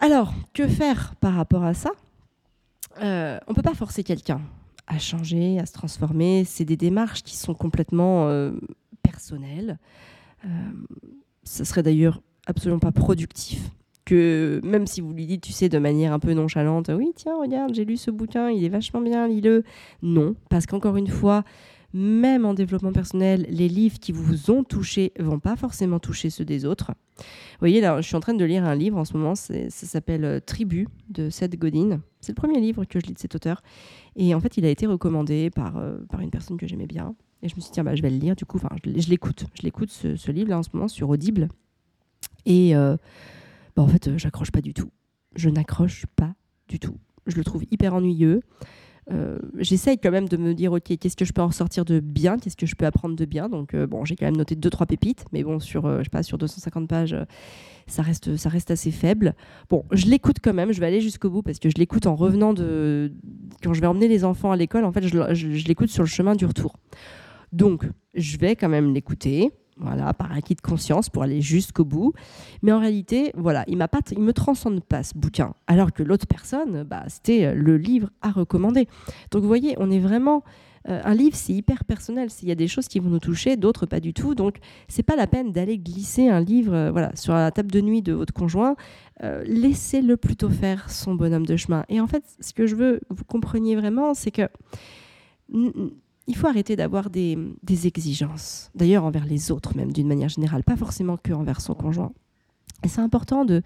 Alors, 0.00 0.34
que 0.52 0.68
faire 0.68 1.14
par 1.16 1.34
rapport 1.34 1.64
à 1.64 1.74
ça? 1.74 1.90
Euh, 3.00 3.38
On 3.46 3.52
ne 3.52 3.56
peut 3.56 3.62
pas 3.62 3.74
forcer 3.74 4.04
quelqu'un 4.04 4.40
à 4.86 4.98
changer, 4.98 5.58
à 5.58 5.66
se 5.66 5.72
transformer. 5.72 6.44
C'est 6.44 6.64
des 6.64 6.76
démarches 6.76 7.22
qui 7.22 7.36
sont 7.36 7.54
complètement 7.54 8.28
euh, 8.28 8.52
personnelles. 9.02 9.78
Euh, 10.44 10.48
ce 11.44 11.64
serait 11.64 11.82
d'ailleurs 11.82 12.22
absolument 12.46 12.78
pas 12.78 12.92
productif 12.92 13.70
que 14.04 14.60
même 14.64 14.86
si 14.86 15.02
vous 15.02 15.12
lui 15.12 15.26
dites, 15.26 15.42
tu 15.42 15.52
sais, 15.52 15.68
de 15.68 15.78
manière 15.78 16.14
un 16.14 16.18
peu 16.18 16.32
nonchalante, 16.32 16.90
oui, 16.94 17.12
tiens, 17.14 17.38
regarde, 17.38 17.74
j'ai 17.74 17.84
lu 17.84 17.98
ce 17.98 18.10
bouquin, 18.10 18.48
il 18.48 18.64
est 18.64 18.70
vachement 18.70 19.02
bien, 19.02 19.28
lis-le. 19.28 19.64
Non, 20.00 20.34
parce 20.48 20.64
qu'encore 20.64 20.96
une 20.96 21.08
fois, 21.08 21.44
même 21.92 22.46
en 22.46 22.54
développement 22.54 22.92
personnel, 22.92 23.46
les 23.50 23.68
livres 23.68 23.98
qui 23.98 24.12
vous 24.12 24.50
ont 24.50 24.64
touché 24.64 25.12
vont 25.18 25.38
pas 25.38 25.56
forcément 25.56 25.98
toucher 25.98 26.30
ceux 26.30 26.46
des 26.46 26.64
autres. 26.64 26.92
Vous 27.18 27.24
voyez, 27.60 27.82
là, 27.82 28.00
je 28.00 28.06
suis 28.06 28.16
en 28.16 28.20
train 28.20 28.34
de 28.34 28.44
lire 28.44 28.64
un 28.64 28.74
livre 28.74 28.96
en 28.96 29.04
ce 29.04 29.16
moment, 29.16 29.34
ça 29.34 29.68
s'appelle 29.68 30.24
euh, 30.24 30.40
Tribu 30.40 30.88
de 31.10 31.28
Seth 31.28 31.58
Godin. 31.58 32.00
C'est 32.20 32.32
le 32.32 32.40
premier 32.40 32.60
livre 32.60 32.84
que 32.84 33.00
je 33.00 33.06
lis 33.06 33.14
de 33.14 33.18
cet 33.18 33.34
auteur. 33.34 33.62
Et 34.16 34.34
en 34.34 34.40
fait, 34.40 34.56
il 34.56 34.64
a 34.64 34.70
été 34.70 34.86
recommandé 34.86 35.50
par, 35.50 35.76
euh, 35.76 35.98
par 36.08 36.20
une 36.20 36.30
personne 36.30 36.56
que 36.56 36.66
j'aimais 36.66 36.86
bien. 36.86 37.14
Et 37.42 37.48
je 37.48 37.54
me 37.54 37.60
suis 37.60 37.68
dit, 37.68 37.74
tiens, 37.74 37.84
bah, 37.84 37.94
je 37.94 38.02
vais 38.02 38.10
le 38.10 38.18
lire. 38.18 38.36
Du 38.36 38.44
coup, 38.44 38.58
je 38.84 39.08
l'écoute. 39.08 39.46
Je 39.54 39.62
l'écoute, 39.62 39.90
ce, 39.90 40.30
livre-là, 40.30 40.58
en 40.58 40.62
ce 40.62 40.70
moment, 40.72 40.88
sur 40.88 41.08
Audible. 41.08 41.48
Et 42.46 42.74
euh, 42.76 42.96
bah, 43.76 43.82
en 43.82 43.88
fait, 43.88 44.16
j'accroche 44.16 44.50
pas 44.50 44.60
du 44.60 44.74
tout. 44.74 44.90
Je 45.36 45.48
n'accroche 45.48 46.06
pas 46.16 46.34
du 46.68 46.78
tout. 46.78 46.96
Je 47.26 47.36
le 47.36 47.44
trouve 47.44 47.64
hyper 47.70 47.94
ennuyeux. 47.94 48.40
Euh, 49.10 49.38
j'essaye 49.56 49.98
quand 49.98 50.10
même 50.10 50.28
de 50.28 50.36
me 50.36 50.54
dire, 50.54 50.72
ok, 50.72 50.98
qu'est-ce 50.98 51.16
que 51.16 51.24
je 51.24 51.32
peux 51.32 51.40
en 51.40 51.46
ressortir 51.46 51.84
de 51.84 52.00
bien, 52.00 52.38
qu'est-ce 52.38 52.56
que 52.56 52.66
je 52.66 52.74
peux 52.74 52.84
apprendre 52.84 53.16
de 53.16 53.24
bien? 53.24 53.48
Donc, 53.48 53.74
euh, 53.74 53.86
bon, 53.86 54.04
j'ai 54.04 54.16
quand 54.16 54.26
même 54.26 54.36
noté 54.36 54.54
deux 54.54 54.70
trois 54.70 54.86
pépites, 54.86 55.24
mais 55.32 55.42
bon, 55.42 55.60
sur, 55.60 55.86
euh, 55.86 55.98
je 55.98 56.04
sais 56.04 56.10
pas, 56.10 56.22
sur 56.22 56.36
250 56.36 56.88
pages, 56.88 57.16
ça, 57.86 58.02
reste, 58.02 58.36
ça 58.36 58.48
reste 58.48 58.70
assez 58.70 58.90
faible. 58.90 59.34
Bon, 59.70 59.84
je 59.92 60.06
l'écoute 60.06 60.36
quand 60.42 60.52
même, 60.52 60.72
je 60.72 60.80
vais 60.80 60.86
aller 60.86 61.00
jusqu'au 61.00 61.30
bout 61.30 61.42
parce 61.42 61.58
que 61.58 61.70
je 61.70 61.76
l'écoute 61.76 62.06
en 62.06 62.16
revenant 62.16 62.52
de. 62.52 63.12
Quand 63.62 63.72
je 63.72 63.80
vais 63.80 63.86
emmener 63.86 64.08
les 64.08 64.24
enfants 64.24 64.52
à 64.52 64.56
l'école, 64.56 64.84
en 64.84 64.92
fait, 64.92 65.06
je 65.06 65.66
l'écoute 65.66 65.88
sur 65.88 66.02
le 66.02 66.08
chemin 66.08 66.34
du 66.34 66.44
retour. 66.44 66.74
Donc, 67.52 67.84
je 68.14 68.36
vais 68.38 68.56
quand 68.56 68.68
même 68.68 68.92
l'écouter 68.92 69.52
voilà, 69.80 70.12
par 70.12 70.32
acquis 70.32 70.54
de 70.54 70.60
conscience 70.60 71.08
pour 71.08 71.22
aller 71.22 71.40
jusqu'au 71.40 71.84
bout. 71.84 72.12
Mais 72.62 72.72
en 72.72 72.80
réalité, 72.80 73.32
voilà, 73.36 73.64
il 73.68 73.76
m'a 73.76 73.88
pas, 73.88 74.00
il 74.10 74.20
me 74.20 74.32
transcende 74.32 74.82
pas 74.82 75.02
ce 75.02 75.16
bouquin, 75.16 75.54
alors 75.66 75.92
que 75.92 76.02
l'autre 76.02 76.26
personne, 76.26 76.82
bah, 76.84 77.04
c'était 77.08 77.46
euh, 77.46 77.54
le 77.54 77.76
livre 77.76 78.10
à 78.22 78.30
recommander. 78.30 78.88
Donc 79.30 79.42
vous 79.42 79.48
voyez, 79.48 79.74
on 79.78 79.90
est 79.90 79.98
vraiment 79.98 80.42
euh, 80.88 81.00
un 81.04 81.14
livre, 81.14 81.36
c'est 81.36 81.52
hyper 81.52 81.84
personnel. 81.84 82.30
S'il 82.30 82.48
y 82.48 82.52
a 82.52 82.56
des 82.56 82.68
choses 82.68 82.88
qui 82.88 82.98
vont 82.98 83.10
nous 83.10 83.18
toucher, 83.18 83.56
d'autres 83.56 83.86
pas 83.86 84.00
du 84.00 84.14
tout. 84.14 84.34
Donc 84.34 84.56
c'est 84.88 85.02
pas 85.02 85.16
la 85.16 85.26
peine 85.26 85.52
d'aller 85.52 85.78
glisser 85.78 86.28
un 86.28 86.40
livre, 86.40 86.74
euh, 86.74 86.90
voilà, 86.90 87.14
sur 87.14 87.34
la 87.34 87.50
table 87.50 87.70
de 87.70 87.80
nuit 87.80 88.02
de 88.02 88.12
votre 88.12 88.32
conjoint. 88.32 88.76
Laissez-le 89.20 90.16
plutôt 90.16 90.48
faire 90.48 90.88
son 90.90 91.16
bonhomme 91.16 91.44
de 91.44 91.56
chemin. 91.56 91.84
Et 91.88 92.00
en 92.00 92.06
fait, 92.06 92.22
ce 92.38 92.52
que 92.52 92.68
je 92.68 92.76
veux 92.76 93.00
que 93.00 93.14
vous 93.14 93.24
compreniez 93.24 93.74
vraiment, 93.74 94.14
c'est 94.14 94.30
que 94.30 94.48
il 96.28 96.36
faut 96.36 96.46
arrêter 96.46 96.76
d'avoir 96.76 97.10
des, 97.10 97.36
exigences, 97.86 98.70
d'ailleurs 98.74 99.04
envers 99.04 99.24
les 99.24 99.50
autres 99.50 99.74
même 99.74 99.92
d'une 99.92 100.06
manière 100.06 100.28
générale, 100.28 100.62
pas 100.62 100.76
forcément 100.76 101.16
que 101.16 101.32
envers 101.32 101.60
son 101.60 101.74
conjoint. 101.74 102.12
Et 102.84 102.88
c'est 102.88 103.00
important 103.00 103.44
de 103.44 103.62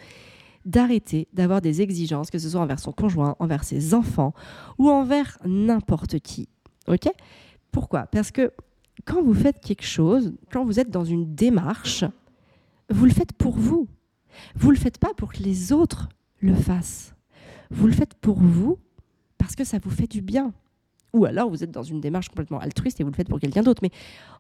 d'arrêter 0.64 1.27
d'avoir 1.33 1.61
des 1.61 1.83
exigences, 1.83 2.31
que 2.31 2.38
ce 2.38 2.48
soit 2.48 2.61
envers 2.61 2.79
son 2.79 2.92
conjoint, 2.92 3.35
envers 3.40 3.64
ses 3.64 3.94
enfants 3.94 4.33
ou 4.79 4.88
envers 4.88 5.37
n'importe 5.44 6.20
qui. 6.20 6.48
Ok? 6.87 7.11
Pourquoi? 7.72 8.07
Parce 8.07 8.31
que 8.31 8.53
quand 9.05 9.25
vous 9.25 9.35
faites 9.35 9.59
quelque 9.61 9.85
chose, 9.85 10.33
quand 10.53 10.64
vous 10.64 10.79
êtes 10.79 10.88
dans 10.88 11.05
une 11.05 11.35
démarche, 11.35 12.05
vous 12.90 13.07
le 13.07 13.11
faites 13.11 13.33
pour 13.33 13.57
vous. 13.57 13.88
Vous 14.55 14.68
ne 14.68 14.75
le 14.75 14.79
faites 14.79 14.98
pas 14.98 15.12
pour 15.14 15.33
que 15.33 15.42
les 15.42 15.72
autres 15.72 16.09
le 16.38 16.55
fassent. 16.55 17.12
Vous 17.72 17.88
le 17.88 17.92
faites 17.92 18.14
pour 18.14 18.38
vous 18.38 18.79
parce 19.38 19.57
que 19.57 19.64
ça 19.64 19.79
vous 19.83 19.90
fait 19.90 20.07
du 20.07 20.22
bien 20.22 20.55
ou 21.12 21.25
alors 21.25 21.51
vous 21.51 21.62
êtes 21.62 21.70
dans 21.70 21.83
une 21.83 22.01
démarche 22.01 22.29
complètement 22.29 22.61
altruiste 22.61 23.01
et 23.01 23.05
vous 23.05 23.11
le 23.11 23.16
faites 23.16 23.29
pour 23.29 23.40
quelqu'un 23.40 23.62
d'autre. 23.62 23.83
Mais 23.83 23.90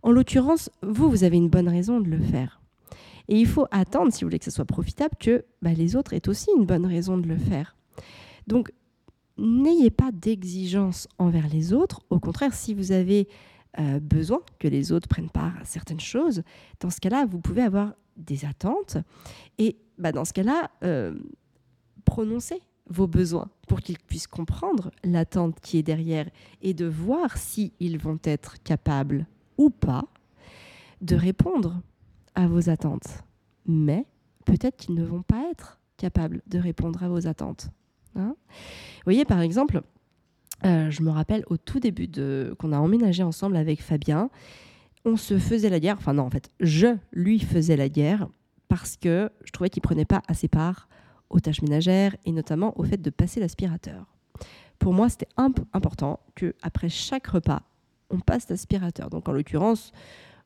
en 0.02 0.10
l'occurrence, 0.10 0.70
vous, 0.82 1.10
vous 1.10 1.24
avez 1.24 1.36
une 1.36 1.48
bonne 1.48 1.68
raison 1.68 2.00
de 2.00 2.08
le 2.08 2.18
faire. 2.18 2.60
Et 3.28 3.38
il 3.38 3.46
faut 3.46 3.66
attendre, 3.70 4.12
si 4.12 4.24
vous 4.24 4.28
voulez 4.28 4.38
que 4.38 4.44
ce 4.44 4.50
soit 4.50 4.64
profitable, 4.64 5.14
que 5.18 5.44
bah, 5.60 5.72
les 5.72 5.96
autres 5.96 6.12
aient 6.12 6.28
aussi 6.28 6.50
une 6.56 6.66
bonne 6.66 6.86
raison 6.86 7.18
de 7.18 7.28
le 7.28 7.36
faire. 7.36 7.76
Donc, 8.46 8.72
n'ayez 9.38 9.90
pas 9.90 10.10
d'exigence 10.12 11.08
envers 11.18 11.48
les 11.48 11.72
autres. 11.72 12.02
Au 12.10 12.18
contraire, 12.18 12.52
si 12.52 12.74
vous 12.74 12.92
avez 12.92 13.28
euh, 13.78 14.00
besoin 14.00 14.40
que 14.58 14.68
les 14.68 14.92
autres 14.92 15.08
prennent 15.08 15.30
part 15.30 15.56
à 15.60 15.64
certaines 15.64 16.00
choses, 16.00 16.42
dans 16.80 16.90
ce 16.90 17.00
cas-là, 17.00 17.26
vous 17.26 17.38
pouvez 17.38 17.62
avoir 17.62 17.94
des 18.16 18.44
attentes. 18.44 18.98
Et 19.58 19.76
bah, 19.98 20.12
dans 20.12 20.24
ce 20.24 20.32
cas-là, 20.32 20.70
euh, 20.82 21.14
prononcez 22.04 22.60
vos 22.92 23.06
besoins 23.06 23.48
pour 23.68 23.80
qu'ils 23.80 23.98
puissent 23.98 24.26
comprendre 24.26 24.90
l'attente 25.02 25.58
qui 25.60 25.78
est 25.78 25.82
derrière 25.82 26.28
et 26.60 26.74
de 26.74 26.86
voir 26.86 27.36
si 27.36 27.72
ils 27.80 27.98
vont 27.98 28.18
être 28.24 28.62
capables 28.62 29.26
ou 29.58 29.70
pas 29.70 30.04
de 31.00 31.16
répondre 31.16 31.80
à 32.34 32.46
vos 32.46 32.68
attentes. 32.70 33.24
Mais 33.66 34.06
peut-être 34.44 34.76
qu'ils 34.76 34.94
ne 34.94 35.04
vont 35.04 35.22
pas 35.22 35.42
être 35.50 35.80
capables 35.96 36.42
de 36.46 36.58
répondre 36.58 37.02
à 37.02 37.08
vos 37.08 37.26
attentes. 37.26 37.70
Hein. 38.16 38.34
Vous 38.48 39.04
voyez, 39.04 39.24
par 39.24 39.40
exemple, 39.40 39.82
euh, 40.64 40.90
je 40.90 41.02
me 41.02 41.10
rappelle 41.10 41.44
au 41.48 41.56
tout 41.56 41.80
début 41.80 42.08
de 42.08 42.54
qu'on 42.58 42.72
a 42.72 42.78
emménagé 42.78 43.22
ensemble 43.22 43.56
avec 43.56 43.82
Fabien, 43.82 44.30
on 45.04 45.16
se 45.16 45.38
faisait 45.38 45.70
la 45.70 45.80
guerre. 45.80 45.96
Enfin 45.98 46.14
non, 46.14 46.24
en 46.24 46.30
fait, 46.30 46.50
je 46.60 46.96
lui 47.12 47.40
faisais 47.40 47.76
la 47.76 47.88
guerre 47.88 48.28
parce 48.68 48.96
que 48.96 49.30
je 49.44 49.50
trouvais 49.50 49.70
qu'il 49.70 49.82
prenait 49.82 50.04
pas 50.04 50.22
assez 50.28 50.48
part 50.48 50.88
aux 51.32 51.40
tâches 51.40 51.62
ménagères 51.62 52.16
et 52.24 52.32
notamment 52.32 52.78
au 52.78 52.84
fait 52.84 53.00
de 53.00 53.10
passer 53.10 53.40
l'aspirateur. 53.40 54.06
Pour 54.78 54.92
moi, 54.92 55.08
c'était 55.08 55.28
important 55.72 56.20
que 56.34 56.54
après 56.62 56.88
chaque 56.88 57.26
repas, 57.26 57.62
on 58.10 58.20
passe 58.20 58.48
l'aspirateur. 58.48 59.10
Donc 59.10 59.28
en 59.28 59.32
l'occurrence, 59.32 59.92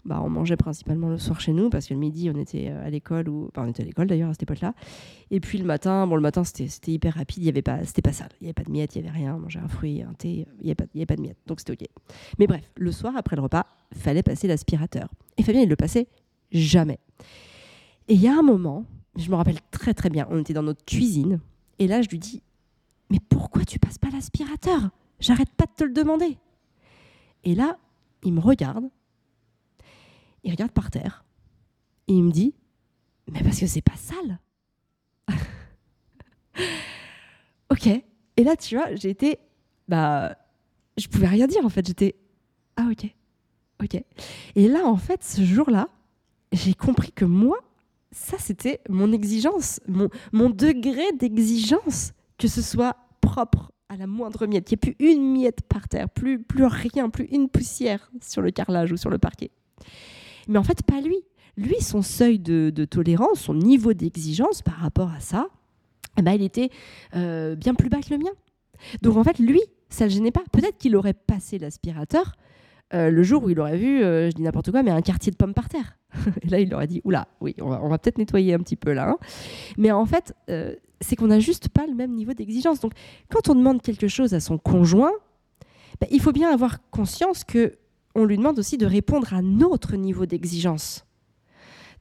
bah, 0.07 0.21
on 0.23 0.31
mangeait 0.31 0.57
principalement 0.57 1.09
le 1.09 1.19
soir 1.19 1.41
chez 1.41 1.53
nous 1.53 1.69
parce 1.69 1.89
que 1.89 1.95
le 1.95 1.99
midi 1.99 2.31
on 2.33 2.39
était 2.39 2.69
euh, 2.69 2.87
à 2.87 2.91
l'école 2.91 3.29
ou 3.29 3.49
enfin, 3.49 3.67
on 3.67 3.71
était 3.71 3.83
à 3.83 3.87
l'école 3.87 4.07
d'ailleurs 4.07 4.31
à 4.31 4.35
cette 4.35 4.45
époque-là. 4.45 4.73
Et 5.33 5.41
puis 5.41 5.59
le 5.59 5.65
matin, 5.65 6.07
bon 6.07 6.15
le 6.15 6.23
matin 6.23 6.45
c'était 6.45 6.93
hyper 6.93 7.15
rapide, 7.15 7.43
il 7.43 7.47
y 7.47 7.49
avait 7.49 7.63
pas 7.63 7.85
c'était 7.85 8.03
pas 8.03 8.13
sale, 8.13 8.29
il 8.41 8.45
y 8.45 8.47
avait 8.47 8.55
pas 8.55 8.63
de 8.63 8.71
miettes, 8.71 8.95
il 8.95 9.05
y 9.05 9.09
avait 9.09 9.17
rien, 9.17 9.35
on 9.35 9.41
mangeait 9.41 9.59
un 9.59 9.67
fruit, 9.67 10.03
un 10.03 10.13
thé, 10.13 10.47
il 10.61 10.67
y 10.67 10.69
avait 10.69 10.77
pas 10.77 10.85
il 10.95 10.99
y 10.99 11.01
avait 11.01 11.07
pas 11.07 11.17
de 11.17 11.23
miettes. 11.23 11.39
Donc 11.47 11.59
c'était 11.59 11.73
OK. 11.73 11.89
Mais 12.39 12.47
bref, 12.47 12.71
le 12.77 12.93
soir 12.93 13.15
après 13.17 13.35
le 13.35 13.43
repas, 13.43 13.67
fallait 13.93 14.23
passer 14.23 14.47
l'aspirateur. 14.47 15.09
Et 15.39 15.43
Fabien 15.43 15.63
il 15.63 15.69
le 15.69 15.77
passait 15.77 16.07
jamais. 16.53 17.01
Et 18.07 18.15
il 18.15 18.21
y 18.21 18.29
a 18.29 18.39
un 18.39 18.43
moment 18.43 18.85
je 19.17 19.31
me 19.31 19.37
rappelle 19.37 19.61
très 19.71 19.95
très 19.95 20.11
bien, 20.11 20.27
on 20.31 20.41
était 20.41 20.53
dans 20.53 20.63
notre 20.63 20.85
cuisine, 20.85 21.41
et 21.79 21.87
là 21.87 22.03
je 22.03 22.09
lui 22.09 22.19
dis, 22.19 22.43
mais 23.11 23.21
pourquoi 23.29 23.65
tu 23.65 23.79
passes 23.79 23.99
pas 23.99 24.11
l'aspirateur? 24.11 24.91
J'arrête 25.21 25.51
pas 25.51 25.65
de 25.65 25.73
te 25.77 25.85
le 25.85 25.93
demander. 25.93 26.39
Et 27.45 27.55
là, 27.55 27.79
il 28.23 28.33
me 28.33 28.41
regarde, 28.41 28.85
il 30.43 30.51
regarde 30.51 30.73
par 30.73 30.91
terre, 30.91 31.25
et 32.09 32.13
il 32.13 32.25
me 32.25 32.33
dit, 32.33 32.55
mais 33.31 33.43
parce 33.43 33.61
que 33.61 33.67
c'est 33.67 33.83
pas 33.83 33.97
sale. 33.97 34.39
ok. 37.71 37.87
Et 38.37 38.45
là, 38.45 38.57
tu 38.57 38.77
vois, 38.77 38.95
j'ai 38.95 39.11
été, 39.11 39.39
bah, 39.89 40.37
je 40.97 41.09
pouvais 41.09 41.27
rien 41.27 41.47
dire 41.47 41.65
en 41.65 41.69
fait. 41.69 41.87
J'étais, 41.87 42.15
ah 42.77 42.89
ok, 42.91 43.07
ok. 43.83 44.03
Et 44.55 44.69
là, 44.69 44.87
en 44.87 44.97
fait, 44.97 45.25
ce 45.25 45.43
jour-là, 45.43 45.89
j'ai 46.53 46.75
compris 46.75 47.13
que 47.13 47.25
moi, 47.25 47.59
ça, 48.13 48.37
c'était 48.39 48.81
mon 48.89 49.13
exigence, 49.13 49.81
mon, 49.89 50.09
mon 50.33 50.51
degré 50.51 51.13
d'exigence, 51.19 52.13
que 52.39 52.49
ce 52.49 52.63
soit 52.63 52.97
propre 53.21 53.73
à 53.89 53.97
la 53.97 54.07
moindre 54.07 54.47
miette, 54.47 54.67
qu'il 54.67 54.79
n'y 54.83 54.91
ait 54.91 54.95
plus 54.95 55.07
une 55.13 55.33
miette 55.33 55.63
par 55.63 55.89
terre, 55.89 56.09
plus, 56.09 56.43
plus 56.43 56.65
rien, 56.65 57.09
plus 57.11 57.27
une 57.27 57.49
poussière 57.49 58.11
sur 58.21 58.43
le 58.43 58.51
carrelage 58.51 58.93
ou 58.93 58.97
sur 58.97 59.11
le 59.11 59.19
parquet. 59.19 59.51
Mais 60.49 60.59
en 60.59 60.65
fait, 60.65 60.83
pas 60.83 61.01
lui. 61.01 61.17
Lui, 61.57 61.81
son 61.81 62.03
seuil 62.03 62.39
de, 62.39 62.71
tolérance, 62.85 63.41
son 63.41 63.55
niveau 63.55 63.95
d'exigence 63.95 64.63
par 64.63 64.75
rapport 64.75 65.11
à 65.11 65.21
ça, 65.21 65.49
eh 66.19 66.23
ben, 66.23 66.33
il 66.33 66.43
était 66.43 66.71
euh, 67.15 67.55
bien 67.55 67.75
plus 67.75 67.89
bas 67.89 68.01
que 68.01 68.13
le 68.13 68.19
mien. 68.19 68.31
Donc 69.03 69.17
en 69.17 69.25
fait, 69.25 69.39
lui, 69.39 69.61
ça 69.89 70.05
ne 70.05 70.11
le 70.11 70.15
gênait 70.17 70.31
pas. 70.31 70.43
Peut-être 70.53 70.77
qu'il 70.77 70.97
aurait 70.97 71.15
passé 71.15 71.59
l'aspirateur 71.59 72.33
euh, 72.95 73.11
le 73.11 73.23
jour 73.25 73.43
où 73.43 73.51
il 73.51 73.59
aurait 73.59 73.77
vu, 73.77 74.03
euh, 74.03 74.31
je 74.31 74.35
dis 74.35 74.43
n'importe 74.43 74.71
quoi, 74.71 74.83
mais 74.83 74.93
un 74.93 75.03
quartier 75.03 75.33
de 75.33 75.37
pommes 75.37 75.55
par 75.55 75.69
terre. 75.69 75.99
Et 76.43 76.49
là, 76.49 76.61
il 76.61 76.73
aurait 76.73 76.87
dit, 76.87 77.01
oula, 77.05 77.27
oui, 77.41 77.57
on 77.61 77.89
va, 77.89 77.99
peut-être 77.99 78.19
nettoyer 78.19 78.55
un 78.55 78.59
petit 78.59 78.77
peu 78.77 78.93
là. 78.93 79.11
Hein. 79.11 79.19
Mais 79.77 79.91
en 79.91 80.07
fait, 80.07 80.35
euh, 80.51 80.75
c'est 81.01 81.17
qu'on 81.17 81.27
n'a 81.27 81.41
juste 81.41 81.69
pas 81.69 81.87
le 81.87 81.95
même 81.95 82.13
niveau 82.13 82.33
d'exigence. 82.33 82.81
Donc, 82.81 82.93
quand 83.29 83.49
on 83.49 83.55
demande 83.57 83.83
quelque 83.83 84.07
chose 84.07 84.35
à 84.35 84.41
son 84.41 84.57
conjoint, 84.57 85.13
bah, 86.01 86.07
il 86.11 86.21
faut 86.21 86.33
bien 86.33 86.53
avoir 86.53 86.79
conscience 86.91 87.43
que 87.43 87.75
on 88.15 88.25
lui 88.25 88.39
demande 88.39 88.59
aussi 88.59 88.79
de 88.79 88.87
répondre 88.87 89.35
à 89.35 89.43
notre 89.43 89.97
niveau 89.97 90.25
d'exigence. 90.25 91.05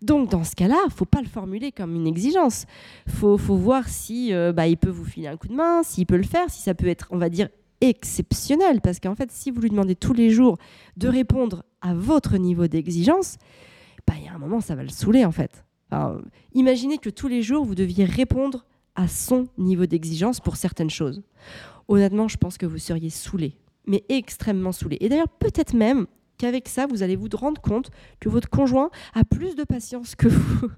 Donc 0.02 0.30
dans 0.30 0.46
ce 0.46 0.56
cas-là, 0.56 0.78
faut 0.90 1.06
pas 1.06 1.20
le 1.20 1.28
formuler 1.28 1.74
comme 1.74 1.94
une 1.94 2.08
exigence. 2.08 2.66
Faut, 3.08 3.38
faut 3.38 3.56
voir 3.56 3.90
si 3.90 4.32
bah, 4.54 4.66
il 4.68 4.78
peut 4.78 4.90
vous 4.90 5.04
filer 5.04 5.28
un 5.28 5.36
coup 5.36 5.50
de 5.50 5.56
main, 5.56 5.84
s'il 5.84 6.06
peut 6.06 6.16
le 6.16 6.24
faire, 6.24 6.50
si 6.50 6.62
ça 6.62 6.74
peut 6.74 6.88
être, 6.88 7.08
on 7.12 7.18
va 7.18 7.28
dire, 7.28 7.50
exceptionnel. 7.90 8.82
Parce 8.82 9.00
qu'en 9.00 9.16
fait, 9.16 9.32
si 9.32 9.52
vous 9.52 9.62
lui 9.62 9.70
demandez 9.70 9.96
tous 9.96 10.14
les 10.14 10.30
jours 10.30 10.58
de 10.98 11.08
répondre 11.08 11.64
à 11.82 11.94
votre 11.94 12.38
niveau 12.38 12.68
d'exigence, 12.68 13.38
bah, 14.08 14.14
il 14.18 14.26
y 14.26 14.28
a 14.28 14.34
un 14.34 14.38
moment, 14.38 14.62
ça 14.62 14.76
va 14.76 14.84
le 14.84 14.90
saouler 14.90 15.26
en 15.26 15.32
fait. 15.32 15.64
imaginez 16.54 16.98
que 16.98 17.10
tous 17.10 17.28
les 17.28 17.42
jours, 17.42 17.64
vous 17.64 17.76
deviez 17.76 18.06
répondre 18.06 18.66
à 18.96 19.08
son 19.08 19.48
niveau 19.58 19.86
d'exigence 19.86 20.40
pour 20.40 20.56
certaines 20.56 20.90
choses. 20.90 21.22
Honnêtement, 21.88 22.28
je 22.28 22.38
pense 22.38 22.58
que 22.58 22.66
vous 22.66 22.78
seriez 22.78 23.10
saoulé, 23.10 23.58
mais 23.86 24.04
extrêmement 24.10 24.72
saoulé. 24.72 24.98
Et 25.02 25.10
d'ailleurs, 25.10 25.30
peut-être 25.30 25.74
même 25.74 26.08
qu'avec 26.38 26.68
ça, 26.68 26.88
vous 26.88 27.04
allez 27.04 27.16
vous 27.16 27.30
rendre 27.34 27.62
compte 27.62 27.92
que 28.20 28.30
votre 28.30 28.50
conjoint 28.50 28.90
a 29.14 29.24
plus 29.24 29.56
de 29.56 29.64
patience 29.64 30.16
que 30.16 30.28
vous. 30.28 30.70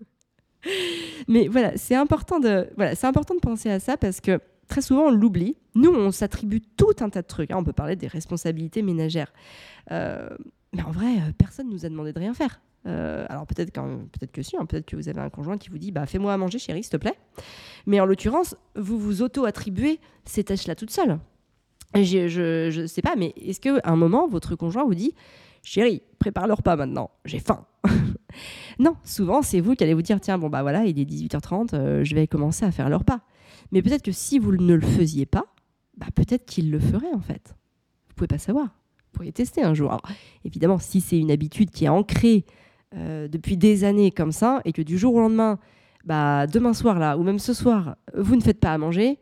mais 1.27 1.47
voilà, 1.47 1.77
c'est 1.77 1.95
important 1.95 2.39
voilà, 2.75 2.95
c'est 2.95 3.07
important 3.07 3.35
de 3.35 3.39
penser 3.39 3.69
à 3.69 3.79
ça 3.79 3.97
parce 3.97 4.19
que 4.19 4.39
très 4.67 4.81
souvent 4.81 5.07
on 5.07 5.11
l'oublie. 5.11 5.57
Nous, 5.75 5.91
on 5.91 6.11
s'attribue 6.11 6.61
tout 6.61 6.95
un 6.99 7.09
tas 7.09 7.21
de 7.21 7.27
trucs. 7.27 7.51
Hein. 7.51 7.57
On 7.59 7.63
peut 7.63 7.73
parler 7.73 7.95
des 7.95 8.07
responsabilités 8.07 8.81
ménagères. 8.81 9.33
Euh, 9.91 10.29
mais 10.73 10.83
en 10.83 10.91
vrai, 10.91 11.17
euh, 11.17 11.31
personne 11.37 11.67
ne 11.67 11.73
nous 11.73 11.85
a 11.85 11.89
demandé 11.89 12.13
de 12.13 12.19
rien 12.19 12.33
faire. 12.33 12.61
Euh, 12.85 13.25
alors 13.29 13.45
peut-être 13.45 13.73
peut 13.73 14.27
que 14.31 14.41
si, 14.41 14.55
hein, 14.55 14.65
peut-être 14.65 14.85
que 14.85 14.95
vous 14.95 15.09
avez 15.09 15.19
un 15.19 15.29
conjoint 15.29 15.57
qui 15.57 15.69
vous 15.69 15.77
dit 15.77 15.91
bah, 15.91 16.05
fais-moi 16.05 16.33
à 16.33 16.37
manger 16.37 16.59
chérie 16.59 16.83
s'il 16.83 16.91
te 16.91 16.97
plaît. 16.97 17.17
Mais 17.85 17.99
en 17.99 18.05
l'occurrence, 18.05 18.55
vous 18.75 18.97
vous 18.97 19.21
auto-attribuez 19.21 19.99
ces 20.25 20.43
tâches-là 20.43 20.75
toute 20.75 20.91
seule. 20.91 21.19
Je 21.95 22.81
ne 22.81 22.87
sais 22.87 23.01
pas, 23.01 23.15
mais 23.17 23.33
est-ce 23.37 23.59
qu'à 23.59 23.79
un 23.83 23.95
moment, 23.95 24.27
votre 24.27 24.55
conjoint 24.55 24.85
vous 24.85 24.95
dit 24.95 25.13
chérie, 25.63 26.01
prépare 26.19 26.47
le 26.47 26.53
repas 26.53 26.75
maintenant, 26.75 27.11
j'ai 27.25 27.39
faim 27.39 27.65
Non, 28.79 28.95
souvent 29.03 29.41
c'est 29.41 29.59
vous 29.59 29.75
qui 29.75 29.83
allez 29.83 29.93
vous 29.93 30.01
dire 30.01 30.21
tiens, 30.21 30.37
bon 30.37 30.49
bah 30.49 30.61
voilà, 30.61 30.85
il 30.85 30.99
est 30.99 31.05
18h30, 31.05 31.69
euh, 31.73 32.03
je 32.03 32.15
vais 32.15 32.27
commencer 32.27 32.65
à 32.65 32.71
faire 32.71 32.89
le 32.89 32.95
repas. 32.95 33.19
Mais 33.71 33.81
peut-être 33.81 34.03
que 34.03 34.11
si 34.11 34.39
vous 34.39 34.51
ne 34.51 34.73
le 34.73 34.85
faisiez 34.85 35.25
pas, 35.25 35.45
bah, 35.97 36.07
peut-être 36.13 36.45
qu'il 36.45 36.71
le 36.71 36.79
ferait 36.79 37.13
en 37.13 37.21
fait. 37.21 37.55
Vous 38.07 38.15
pouvez 38.15 38.27
pas 38.27 38.37
savoir. 38.37 38.65
Vous 38.65 39.11
pourriez 39.13 39.31
tester 39.31 39.63
un 39.63 39.73
jour. 39.73 39.97
évidemment, 40.45 40.77
si 40.77 41.01
c'est 41.01 41.17
une 41.17 41.31
habitude 41.31 41.71
qui 41.71 41.85
est 41.85 41.89
ancrée 41.89 42.45
euh, 42.95 43.27
depuis 43.27 43.57
des 43.57 43.83
années 43.83 44.11
comme 44.11 44.31
ça, 44.31 44.61
et 44.63 44.73
que 44.73 44.81
du 44.81 44.97
jour 44.97 45.15
au 45.15 45.19
lendemain, 45.19 45.59
bah, 46.05 46.47
demain 46.47 46.73
soir 46.73 46.99
là, 46.99 47.17
ou 47.17 47.23
même 47.23 47.39
ce 47.39 47.53
soir, 47.53 47.97
vous 48.15 48.35
ne 48.35 48.41
faites 48.41 48.59
pas 48.59 48.73
à 48.73 48.77
manger, 48.77 49.19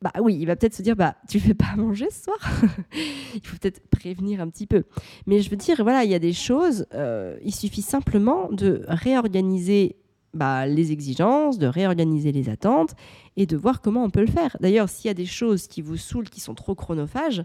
bah 0.00 0.12
oui, 0.20 0.36
il 0.38 0.46
va 0.46 0.54
peut-être 0.54 0.74
se 0.74 0.82
dire 0.82 0.94
bah 0.94 1.16
tu 1.28 1.40
fais 1.40 1.54
pas 1.54 1.70
à 1.72 1.76
manger 1.76 2.08
ce 2.10 2.24
soir? 2.24 2.38
il 3.34 3.44
faut 3.44 3.56
peut-être 3.56 3.80
prévenir 3.88 4.40
un 4.40 4.48
petit 4.48 4.66
peu. 4.66 4.84
Mais 5.26 5.40
je 5.40 5.50
veux 5.50 5.56
dire 5.56 5.82
voilà, 5.82 6.04
il 6.04 6.10
y 6.10 6.14
a 6.14 6.20
des 6.20 6.32
choses. 6.32 6.86
Euh, 6.94 7.36
il 7.42 7.54
suffit 7.54 7.82
simplement 7.82 8.48
de 8.52 8.84
réorganiser 8.86 9.96
bah, 10.34 10.66
les 10.66 10.92
exigences, 10.92 11.58
de 11.58 11.66
réorganiser 11.66 12.32
les 12.32 12.48
attentes 12.48 12.94
et 13.36 13.46
de 13.46 13.56
voir 13.56 13.80
comment 13.80 14.04
on 14.04 14.10
peut 14.10 14.20
le 14.20 14.26
faire. 14.30 14.56
D'ailleurs, 14.60 14.88
s'il 14.88 15.08
y 15.08 15.10
a 15.10 15.14
des 15.14 15.26
choses 15.26 15.66
qui 15.66 15.82
vous 15.82 15.96
saoulent, 15.96 16.28
qui 16.28 16.40
sont 16.40 16.54
trop 16.54 16.74
chronophages, 16.74 17.44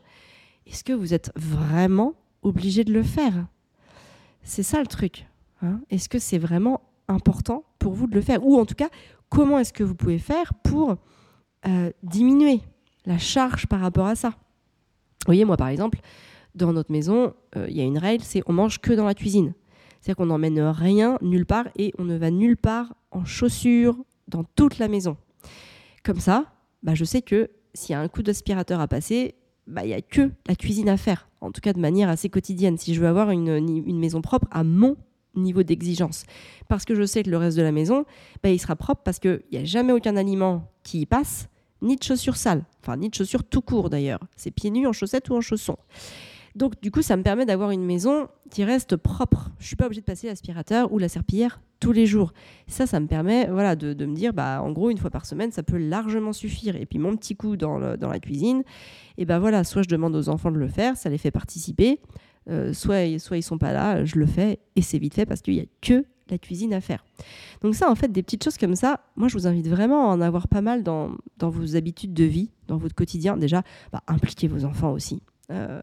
est-ce 0.66 0.84
que 0.84 0.94
vous 0.94 1.14
êtes 1.14 1.32
vraiment 1.36 2.14
obligé 2.42 2.84
de 2.84 2.94
le 2.94 3.04
faire? 3.04 3.48
C'est 4.44 4.64
ça 4.64 4.80
le 4.80 4.88
truc. 4.88 5.28
Hein. 5.62 5.80
est-ce 5.90 6.10
que 6.10 6.20
c'est 6.20 6.38
vraiment 6.38 6.82
important 7.08 7.64
pour 7.80 7.94
vous 7.94 8.08
de 8.08 8.16
le 8.16 8.22
faire? 8.22 8.46
Ou 8.46 8.60
en 8.60 8.66
tout 8.66 8.76
cas, 8.76 8.90
comment 9.30 9.60
est-ce 9.60 9.72
que 9.72 9.84
vous 9.84 9.96
pouvez 9.96 10.20
faire 10.20 10.54
pour 10.56 10.98
euh, 11.66 11.92
diminuer 12.04 12.60
la 13.06 13.18
charge 13.18 13.68
par 13.68 13.80
rapport 13.80 14.08
à 14.08 14.16
ça? 14.16 14.30
Vous 14.30 15.28
voyez, 15.28 15.46
moi 15.46 15.56
par 15.56 15.70
exemple, 15.70 16.00
dans 16.54 16.74
notre 16.74 16.92
maison, 16.92 17.34
euh, 17.56 17.68
il 17.70 17.78
y 17.78 17.82
a 17.82 17.86
une 17.86 17.98
règle, 17.98 18.24
c'est 18.24 18.44
on 18.46 18.54
mange 18.54 18.80
que 18.80 18.92
dans 18.92 19.06
la 19.06 19.14
cuisine. 19.14 19.54
C'est-à-dire 20.04 20.18
qu'on 20.18 20.26
n'emmène 20.26 20.60
rien 20.60 21.18
nulle 21.22 21.46
part 21.46 21.70
et 21.78 21.94
on 21.98 22.04
ne 22.04 22.18
va 22.18 22.30
nulle 22.30 22.58
part 22.58 22.94
en 23.12 23.24
chaussures 23.24 23.96
dans 24.28 24.44
toute 24.44 24.78
la 24.78 24.90
maison. 24.90 25.16
Comme 26.04 26.20
ça, 26.20 26.52
bah, 26.84 26.94
je 26.94 27.06
sais 27.06 27.22
que 27.22 27.50
s'il 27.74 27.94
y 27.94 27.96
a 27.96 28.02
un 28.02 28.10
coup 28.10 28.22
d'aspirateur 28.22 28.82
à 28.82 28.90
passer, 28.90 29.36
bah, 29.66 29.86
il 29.86 29.88
n'y 29.88 29.94
a 29.94 30.02
que 30.02 30.30
la 30.46 30.56
cuisine 30.56 30.90
à 30.90 30.98
faire, 30.98 31.30
en 31.40 31.54
tout 31.54 31.62
cas 31.62 31.72
de 31.72 31.80
manière 31.80 32.10
assez 32.10 32.28
quotidienne, 32.28 32.78
si 32.78 32.94
je 32.94 33.00
veux 33.00 33.08
avoir 33.08 33.32
une, 33.32 33.48
une 33.48 33.98
maison 33.98 34.22
propre 34.22 34.46
à 34.52 34.66
mon 34.66 34.98
niveau 35.36 35.64
d'exigence. 35.64 36.26
Parce 36.68 36.84
que 36.84 36.96
je 36.96 37.06
sais 37.06 37.24
que 37.24 37.30
le 37.30 37.38
reste 37.38 37.56
de 37.56 37.64
la 37.64 37.72
maison, 37.72 38.04
bah, 38.44 38.50
il 38.50 38.60
sera 38.60 38.76
propre 38.76 39.04
parce 39.06 39.20
qu'il 39.20 39.42
n'y 39.54 39.60
a 39.60 39.64
jamais 39.64 39.94
aucun 39.94 40.18
aliment 40.18 40.70
qui 40.84 41.00
y 41.00 41.06
passe, 41.06 41.48
ni 41.82 41.96
de 41.96 42.04
chaussures 42.04 42.36
sales, 42.36 42.66
enfin 42.82 42.98
ni 42.98 43.08
de 43.08 43.16
chaussures 43.16 43.46
tout 43.46 43.62
court 43.62 43.90
d'ailleurs. 43.90 44.20
C'est 44.36 44.52
pieds 44.52 44.70
nus 44.70 44.86
en 44.86 44.92
chaussettes 44.92 45.30
ou 45.30 45.36
en 45.36 45.42
chaussons. 45.42 45.78
Donc 46.56 46.80
du 46.82 46.92
coup, 46.92 47.02
ça 47.02 47.18
me 47.18 47.24
permet 47.24 47.46
d'avoir 47.46 47.72
une 47.72 47.84
maison 47.84 48.28
qui 48.52 48.64
reste 48.64 48.96
propre. 48.96 49.50
Je 49.60 49.66
suis 49.66 49.76
pas 49.76 49.86
obligée 49.86 50.02
de 50.02 50.06
passer 50.06 50.28
l'aspirateur 50.28 50.92
ou 50.92 51.00
la 51.00 51.10
serpillière 51.10 51.60
tous 51.80 51.92
les 51.92 52.06
jours. 52.06 52.34
Ça, 52.68 52.86
ça 52.86 53.00
me 53.00 53.08
permet 53.08 53.48
voilà, 53.48 53.76
de, 53.76 54.06
me 54.06 54.16
dire, 54.16 54.34
bah, 54.34 54.62
en 54.62 54.72
gros, 54.72 54.90
une 54.90 54.98
fois 54.98 55.10
par 55.10 55.26
semaine, 55.26 55.52
ça 55.52 55.64
peut 55.64 55.78
largement 55.78 56.32
suffire. 56.32 56.76
Et 56.76 56.86
puis 56.86 57.00
mon 57.00 57.16
petit 57.18 57.36
coup 57.36 57.58
dans, 57.58 57.78
la 57.78 58.20
cuisine, 58.20 58.64
et 59.18 59.26
ben 59.26 59.40
voilà, 59.40 59.64
soit 59.64 59.82
je 59.82 59.90
demande 59.90 60.16
aux 60.16 60.30
enfants 60.30 60.52
de 60.52 60.58
le 60.58 60.68
faire, 60.68 60.96
ça 60.96 61.10
les 61.10 61.18
fait 61.18 61.32
participer, 61.32 62.00
euh, 62.50 62.74
soit, 62.74 63.20
soit 63.20 63.38
ils 63.38 63.44
sont 63.44 63.58
pas 63.58 63.74
là, 63.74 64.06
je 64.06 64.18
le 64.18 64.26
fais 64.26 64.60
et 64.76 64.82
c'est 64.82 64.98
vite 64.98 65.14
fait 65.14 65.26
parce 65.26 65.42
qu'il 65.42 65.56
y 65.56 65.60
a 65.60 65.66
que 65.82 66.06
la 66.30 66.38
cuisine 66.38 66.74
à 66.74 66.82
faire. 66.82 67.04
Donc 67.62 67.76
ça, 67.76 67.90
en 67.90 67.96
fait, 67.96 68.12
des 68.12 68.24
petites 68.24 68.44
choses 68.44 68.58
comme 68.58 68.76
ça, 68.76 69.02
moi, 69.16 69.28
je 69.28 69.34
vous 69.34 69.48
invite 69.48 69.68
vraiment 69.68 70.10
à 70.10 70.14
en 70.14 70.22
avoir 70.22 70.48
pas 70.48 70.62
mal 70.62 70.84
dans, 70.84 71.12
vos 71.42 71.76
habitudes 71.76 72.14
de 72.14 72.24
vie, 72.24 72.50
dans 72.68 72.78
votre 72.78 72.96
quotidien. 72.96 73.38
Déjà, 73.38 73.64
bah, 73.92 74.04
impliquez 74.08 74.48
vos 74.48 74.66
enfants 74.66 74.92
aussi. 74.92 75.22
Euh, 75.52 75.82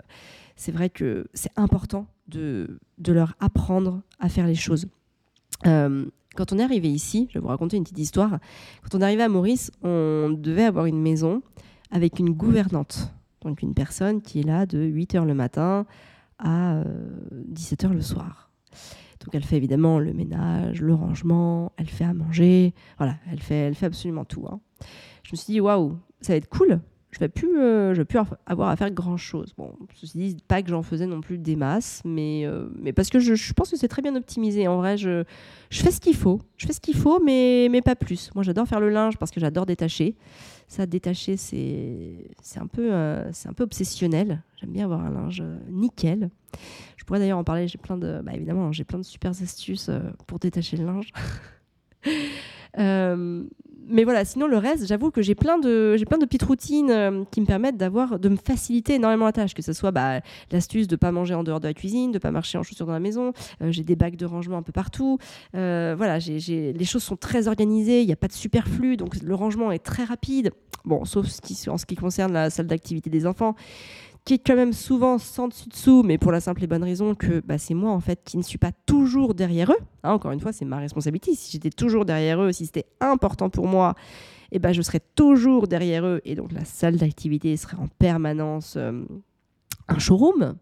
c'est 0.61 0.73
vrai 0.73 0.91
que 0.91 1.27
c'est 1.33 1.53
important 1.57 2.07
de, 2.29 2.79
leur 3.09 3.35
apprendre 3.41 4.03
à 4.19 4.29
faire 4.29 4.47
les 4.47 4.55
choses. 4.55 4.89
Euh, 5.67 6.05
quand 6.37 6.53
on 6.53 6.59
est 6.59 6.63
arrivé 6.63 6.91
ici, 6.91 7.29
je 7.31 7.39
vais 7.39 7.41
vous 7.41 7.49
raconter 7.49 7.79
une 7.79 7.83
petite 7.83 7.99
histoire. 7.99 8.39
Quand 8.83 8.95
on 8.95 9.01
est 9.01 9.05
arrivé 9.05 9.23
à 9.23 9.31
Maurice, 9.31 9.71
on 9.83 10.37
devait 10.37 10.65
avoir 10.65 10.85
une 10.85 11.01
maison 11.01 11.41
avec 11.91 12.19
une 12.19 12.29
gouvernante. 12.35 13.11
Donc 13.41 13.63
une 13.63 13.73
personne 13.73 14.21
qui 14.21 14.41
est 14.41 14.43
là 14.43 14.67
de 14.67 14.79
8h 14.79 15.25
le 15.25 15.33
matin 15.33 15.87
à 16.39 16.85
17h 17.55 17.87
euh, 17.87 17.95
le 17.95 18.03
soir. 18.03 18.51
Donc 19.25 19.35
elle 19.35 19.45
fait 19.45 19.57
évidemment 19.57 19.99
le 19.99 20.13
ménage, 20.13 20.83
le 20.83 20.93
rangement, 20.93 21.73
elle 21.79 21.89
fait 21.89 22.05
à 22.05 22.13
manger, 22.13 22.75
voilà, 22.99 23.17
elle 23.33 23.41
fait, 23.41 23.55
elle 23.55 23.75
fait 23.75 23.87
absolument 23.87 24.27
tout. 24.27 24.47
Hein. 24.47 24.61
Je 25.23 25.31
me 25.33 25.37
suis 25.39 25.55
dit, 25.55 25.61
waouh, 25.61 25.99
ça 26.21 26.35
va 26.35 26.37
être 26.37 26.51
cool. 26.51 26.83
Je 27.13 27.19
vais 27.19 27.29
plus, 27.29 27.53
vais 27.93 28.05
plus 28.05 28.19
avoir 28.47 28.69
à 28.69 28.77
faire 28.77 28.91
grand 28.91 29.17
chose. 29.17 29.53
Bon, 29.59 29.73
ceci 29.95 30.17
dit, 30.17 30.37
pas 30.47 30.63
que 30.63 30.71
j'en 30.71 30.83
faisais 30.83 31.07
non 31.07 31.21
plus 31.21 31.39
des 31.39 31.57
masses, 31.57 32.03
mais, 32.05 32.47
euh, 32.47 32.69
mais 32.79 32.93
parce 32.93 33.11
que 33.11 33.19
je, 33.19 33.53
pense 33.53 33.71
que 33.71 33.77
c'est 33.77 33.89
très 33.89 34.03
bien 34.03 34.15
optimisé. 34.15 34.69
En 34.69 34.77
vrai, 34.77 34.97
je, 34.97 35.25
fais 35.73 35.91
ce 35.91 36.01
qu'il 36.01 36.15
faut. 36.15 36.41
Je 36.57 36.67
fais 36.67 36.73
ce 36.73 36.81
qu'il 36.81 36.97
faut, 36.97 37.21
mais, 37.21 37.69
mais 37.71 37.83
pas 37.83 37.97
plus. 37.97 38.31
Moi, 38.35 38.45
j'adore 38.45 38.69
faire 38.69 38.79
le 38.79 38.91
linge 38.91 39.17
parce 39.19 39.33
que 39.33 39.41
j'adore 39.41 39.67
détacher. 39.67 40.15
Ça, 40.69 40.87
détacher, 40.87 41.37
c'est 41.37 42.31
un, 42.57 42.69
peu, 42.69 42.91
euh, 42.93 43.29
un 43.45 43.53
peu 43.55 43.65
obsessionnel. 43.65 44.43
J'aime 44.61 44.71
bien 44.71 44.85
avoir 44.85 45.01
un 45.05 45.11
linge 45.11 45.41
euh, 45.41 45.59
nickel. 45.69 46.31
Je 46.97 47.05
pourrais 47.05 47.19
d'ailleurs 47.19 47.39
en 47.39 47.45
parler. 47.45 47.67
J'ai 47.67 47.79
plein 47.79 47.97
bah, 47.97 48.33
évidemment, 48.33 48.71
j'ai 48.71 48.85
plein 48.85 48.99
de 48.99 49.05
super 49.05 49.33
astuces 49.33 49.91
pour 50.29 50.39
détacher 50.39 50.77
le 50.77 50.85
linge. 50.85 51.13
mais 53.91 54.05
voilà, 54.05 54.25
sinon 54.25 54.47
le 54.47 54.57
reste, 54.57 54.87
j'avoue 54.87 55.11
que 55.11 55.23
j'ai 55.23 55.35
plein 55.35 55.59
de 55.59 55.97
j'ai 55.97 56.05
plein 56.05 56.19
de 56.19 56.25
petites 56.25 56.43
routines 56.43 56.91
euh, 56.91 57.25
qui 57.31 57.41
me 57.41 57.47
permettent 57.47 57.77
d'avoir 57.77 58.19
de 58.19 58.29
me 58.29 58.37
faciliter 58.37 58.95
énormément 58.95 59.27
la 59.27 59.33
tâche, 59.33 59.55
que 59.55 59.63
ce 59.63 59.73
soit 59.73 59.91
bah, 59.91 60.21
l'astuce 60.51 60.87
de 60.87 60.97
pas 60.97 61.13
manger 61.13 61.35
en 61.35 61.43
dehors 61.43 61.61
de 61.61 61.69
la 61.69 61.75
cuisine, 61.75 62.13
de 62.13 62.19
pas 62.19 62.31
marcher 62.31 62.59
en 62.59 62.63
chaussures 62.63 62.87
dans 62.87 62.93
la 62.93 63.01
maison. 63.01 63.33
Euh, 63.63 63.71
j'ai 63.71 63.83
des 63.83 63.97
bacs 63.97 64.17
de 64.17 64.27
rangement 64.27 64.59
un 64.59 64.63
peu 64.63 64.73
partout. 64.73 65.19
Euh, 65.55 65.95
voilà, 65.97 66.19
j'ai 66.19 66.73
les 66.73 66.85
choses 66.85 67.03
sont 67.03 67.17
très 67.17 67.49
organisées, 67.49 68.01
il 68.03 68.07
n'y 68.07 68.13
a 68.13 68.17
pas 68.17 68.29
de 68.29 68.33
superflu, 68.33 68.97
donc 68.97 69.17
le 69.23 69.35
rangement 69.35 69.73
est 69.73 69.85
très 69.85 70.05
rapide. 70.05 70.53
Bon, 70.85 71.05
sauf 71.05 71.27
en 71.69 71.77
ce 71.77 71.87
qui 71.87 71.95
concerne 71.95 72.33
la 72.33 72.49
salle 72.49 72.67
d'activité 72.67 73.11
des 73.11 73.27
enfants 73.27 73.55
qui 74.25 74.35
est 74.35 74.39
quand 74.39 74.57
même 74.57 74.73
souvent 74.73 75.19
sans 75.19 75.49
dessus-dessous, 75.49 76.03
mais 76.03 76.19
pour 76.19 76.33
la 76.33 76.41
simple 76.41 76.63
et 76.65 76.67
bonne 76.67 76.85
raison 76.85 77.15
que 77.15 77.41
bah, 77.41 77.59
c'est 77.59 77.75
moi 77.75 77.91
en 77.91 78.01
fait 78.01 78.21
qui 78.25 78.37
ne 78.37 78.43
suis 78.43 78.59
pas 78.59 78.73
toujours 78.87 79.35
derrière 79.35 79.73
eux. 79.73 79.83
Hein, 80.03 80.13
encore 80.13 80.33
une 80.33 80.41
fois, 80.41 80.53
c'est 80.53 80.65
ma 80.65 80.79
responsabilité. 80.79 81.35
Si 81.35 81.53
j'étais 81.53 81.71
toujours 81.71 82.05
derrière 82.05 82.41
eux, 82.43 82.53
si 82.53 82.67
c'était 82.67 82.87
important 83.01 83.51
pour 83.51 83.67
moi, 83.67 83.95
et 84.53 84.57
eh 84.57 84.59
ben, 84.59 84.73
je 84.73 84.83
serais 84.83 85.01
toujours 85.15 85.69
derrière 85.69 86.05
eux. 86.05 86.21
Et 86.25 86.35
donc 86.35 86.53
la 86.53 86.65
salle 86.65 86.97
d'activité 86.97 87.57
serait 87.57 87.77
en 87.77 87.87
permanence 87.87 88.75
euh, 88.77 89.05
un 89.89 89.99
showroom. 89.99 90.57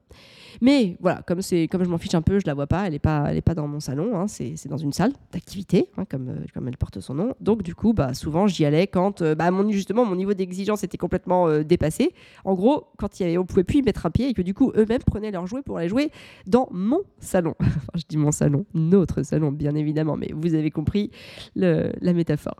Mais 0.60 0.96
voilà, 1.00 1.22
comme, 1.22 1.40
je 1.40 1.88
m'en 1.88 1.98
fiche 1.98 2.14
un 2.14 2.22
peu, 2.22 2.38
je 2.38 2.46
la 2.46 2.54
vois 2.54 2.66
pas, 2.66 2.86
elle 2.86 2.92
n'est 2.92 2.98
pas, 2.98 3.54
dans 3.54 3.68
mon 3.68 3.80
salon, 3.80 4.16
hein, 4.16 4.28
c'est, 4.28 4.54
dans 4.68 4.76
une 4.76 4.92
salle 4.92 5.12
d'activité, 5.32 5.88
hein, 5.96 6.04
comme, 6.08 6.28
euh, 6.28 6.44
comme 6.52 6.68
elle 6.68 6.76
porte 6.76 7.00
son 7.00 7.14
nom. 7.14 7.34
Donc 7.40 7.62
du 7.62 7.74
coup, 7.74 7.92
bah, 7.92 8.14
souvent 8.14 8.46
j'y 8.46 8.64
allais 8.64 8.86
quand 8.86 9.22
euh, 9.22 9.34
bah, 9.34 9.50
mon, 9.50 9.70
justement 9.70 10.04
mon 10.04 10.16
niveau 10.16 10.34
d'exigence 10.34 10.84
était 10.84 10.98
complètement 10.98 11.48
euh, 11.48 11.62
dépassé. 11.62 12.12
En 12.44 12.54
gros, 12.54 12.88
quand 12.98 13.20
y 13.20 13.24
avait, 13.24 13.36
pouvait 13.44 13.64
plus 13.64 13.78
y 13.78 13.82
mettre 13.82 14.06
un 14.06 14.10
pied 14.10 14.28
et 14.28 14.34
que 14.34 14.42
du 14.42 14.54
coup 14.54 14.72
eux-mêmes 14.76 15.02
prenaient 15.02 15.30
leurs 15.30 15.46
jouets 15.46 15.62
pour 15.62 15.78
aller 15.78 15.88
jouer 15.88 16.10
dans 16.46 16.68
mon 16.70 17.00
salon. 17.18 17.54
enfin, 17.60 17.76
je 17.94 18.04
dis 18.08 18.16
mon 18.16 18.32
salon, 18.32 18.66
notre 18.74 19.22
salon 19.22 19.52
bien 19.52 19.74
évidemment, 19.74 20.16
mais 20.16 20.30
vous 20.34 20.54
avez 20.54 20.70
compris 20.70 21.10
la 21.56 22.12
métaphore. 22.12 22.56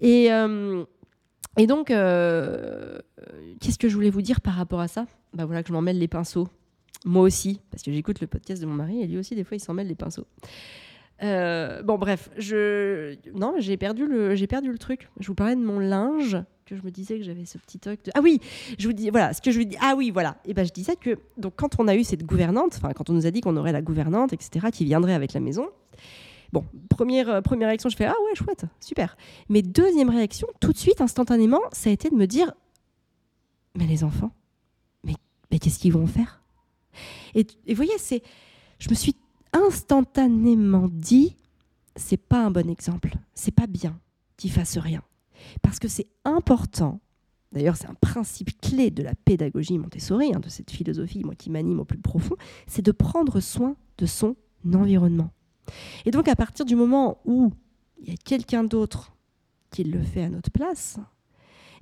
Et 0.00 0.28
et 1.58 1.66
donc, 1.66 1.86
qu'est-ce 1.86 3.78
que 3.78 3.88
je 3.88 3.94
voulais 3.94 4.10
vous 4.10 4.20
dire 4.22 4.40
par 4.40 4.54
rapport 4.54 4.80
à 4.80 4.88
ça? 4.88 5.06
Bah 5.32 5.46
voilà 5.46 5.62
que 5.62 5.68
je 5.68 5.72
m'en 5.72 5.82
mêle 5.82 5.98
les 5.98 6.08
pinceaux 6.08 6.48
moi 7.04 7.22
aussi, 7.22 7.60
parce 7.70 7.82
que 7.82 7.92
j'écoute 7.92 8.20
le 8.20 8.26
podcast 8.26 8.60
de 8.60 8.66
mon 8.66 8.74
mari 8.74 9.02
et 9.02 9.06
lui 9.06 9.18
aussi, 9.18 9.34
des 9.34 9.44
fois, 9.44 9.56
il 9.56 9.60
s'en 9.60 9.74
mêle 9.74 9.88
les 9.88 9.94
pinceaux. 9.94 10.26
Euh, 11.22 11.82
bon, 11.82 11.98
bref, 11.98 12.30
je 12.36 13.16
non, 13.34 13.54
j'ai 13.58 13.76
perdu 13.76 14.06
le 14.06 14.34
perdu 14.46 14.70
le 14.70 14.78
truc. 14.78 15.08
Je 15.18 15.26
vous 15.26 15.34
parlais 15.34 15.56
de 15.56 15.64
mon 15.64 15.78
linge 15.78 16.38
que 16.66 16.76
je 16.76 16.82
me 16.82 16.90
disais 16.90 17.16
que 17.18 17.24
j'avais 17.24 17.44
ce 17.44 17.58
petit 17.58 17.78
truc 17.78 18.00
ah 18.12 18.20
oui 18.20 18.40
je 18.76 18.88
vous 18.88 18.92
dis 18.92 19.08
voilà 19.10 19.32
ce 19.32 19.40
que 19.40 19.52
je 19.52 19.58
vous 19.60 19.64
dis 19.64 19.76
ah 19.80 19.94
oui 19.96 20.10
voilà 20.10 20.36
et 20.44 20.52
ben 20.52 20.66
je 20.66 20.72
disais 20.72 20.96
que 20.96 21.16
donc 21.36 21.52
quand 21.54 21.78
on 21.78 21.86
a 21.86 21.94
eu 21.94 22.02
cette 22.02 22.24
gouvernante 22.26 22.74
enfin 22.76 22.92
quand 22.92 23.08
on 23.08 23.12
nous 23.12 23.24
a 23.24 23.30
dit 23.30 23.40
qu'on 23.40 23.56
aurait 23.56 23.70
la 23.70 23.82
gouvernante 23.82 24.32
etc 24.32 24.66
qui 24.72 24.84
viendrait 24.84 25.14
avec 25.14 25.32
la 25.32 25.38
maison 25.38 25.68
bon 26.52 26.64
première 26.90 27.30
euh, 27.30 27.40
première 27.40 27.68
réaction 27.68 27.88
je 27.88 27.96
fais 27.96 28.06
ah 28.06 28.14
ouais 28.24 28.34
chouette 28.34 28.64
super 28.80 29.16
mais 29.48 29.62
deuxième 29.62 30.10
réaction 30.10 30.48
tout 30.58 30.72
de 30.72 30.76
suite 30.76 31.00
instantanément 31.00 31.60
ça 31.70 31.88
a 31.88 31.92
été 31.92 32.10
de 32.10 32.16
me 32.16 32.26
dire 32.26 32.52
mais 33.76 33.86
les 33.86 34.02
enfants 34.02 34.32
mais 35.50 35.58
qu'est-ce 35.58 35.78
qu'ils 35.78 35.92
vont 35.92 36.06
faire? 36.06 36.42
Et, 37.34 37.46
vous 37.68 37.74
voyez 37.74 37.92
je 38.78 38.90
me 38.90 38.94
suis 38.94 39.16
instantanément 39.52 40.88
dit 40.88 41.36
c'est 41.96 42.16
pas 42.16 42.44
un 42.44 42.50
bon 42.50 42.68
exemple 42.68 43.14
c'est 43.34 43.54
pas 43.54 43.66
bien 43.66 43.98
qu'ils 44.36 44.52
fassent 44.52 44.78
rien 44.78 45.02
parce 45.62 45.78
que 45.78 45.88
c'est 45.88 46.08
important, 46.24 47.00
d'ailleurs 47.52 47.76
c'est 47.76 47.88
un 47.88 47.94
principe 47.94 48.60
clé 48.60 48.90
de 48.90 49.02
la 49.02 49.14
pédagogie 49.14 49.78
Montessori, 49.78 50.32
hein, 50.34 50.40
de 50.40 50.48
cette 50.48 50.70
philosophie 50.70 51.22
qui 51.38 51.50
m'anime 51.50 51.80
au 51.80 51.84
plus 51.84 51.98
profond, 51.98 52.36
c'est 52.66 52.84
de 52.84 52.92
prendre 52.92 53.40
soin 53.40 53.76
de 53.98 54.06
son 54.06 54.36
environnement. 54.72 55.30
Et 56.04 56.10
donc 56.10 56.28
à 56.28 56.36
partir 56.36 56.64
du 56.64 56.76
moment 56.76 57.18
où 57.24 57.52
il 57.98 58.08
y 58.10 58.12
a 58.12 58.16
quelqu'un 58.16 58.64
d'autre 58.64 59.12
qui 59.70 59.84
le 59.84 60.02
fait 60.02 60.22
à 60.22 60.28
notre 60.28 60.50
place, 60.50 60.98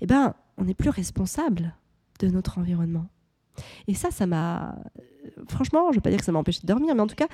eh 0.00 0.06
ben, 0.06 0.34
on 0.56 0.64
n'est 0.64 0.74
plus 0.74 0.90
responsable 0.90 1.74
de 2.20 2.28
notre 2.28 2.58
environnement. 2.58 3.06
Et 3.86 3.94
ça, 3.94 4.10
ça 4.10 4.26
m'a... 4.26 4.76
Franchement, 5.48 5.86
je 5.86 5.90
ne 5.90 5.94
veux 5.96 6.00
pas 6.00 6.10
dire 6.10 6.18
que 6.18 6.24
ça 6.24 6.32
m'a 6.32 6.38
empêché 6.38 6.60
de 6.62 6.66
dormir, 6.66 6.94
mais 6.94 7.00
en 7.00 7.06
tout 7.06 7.14
cas, 7.14 7.28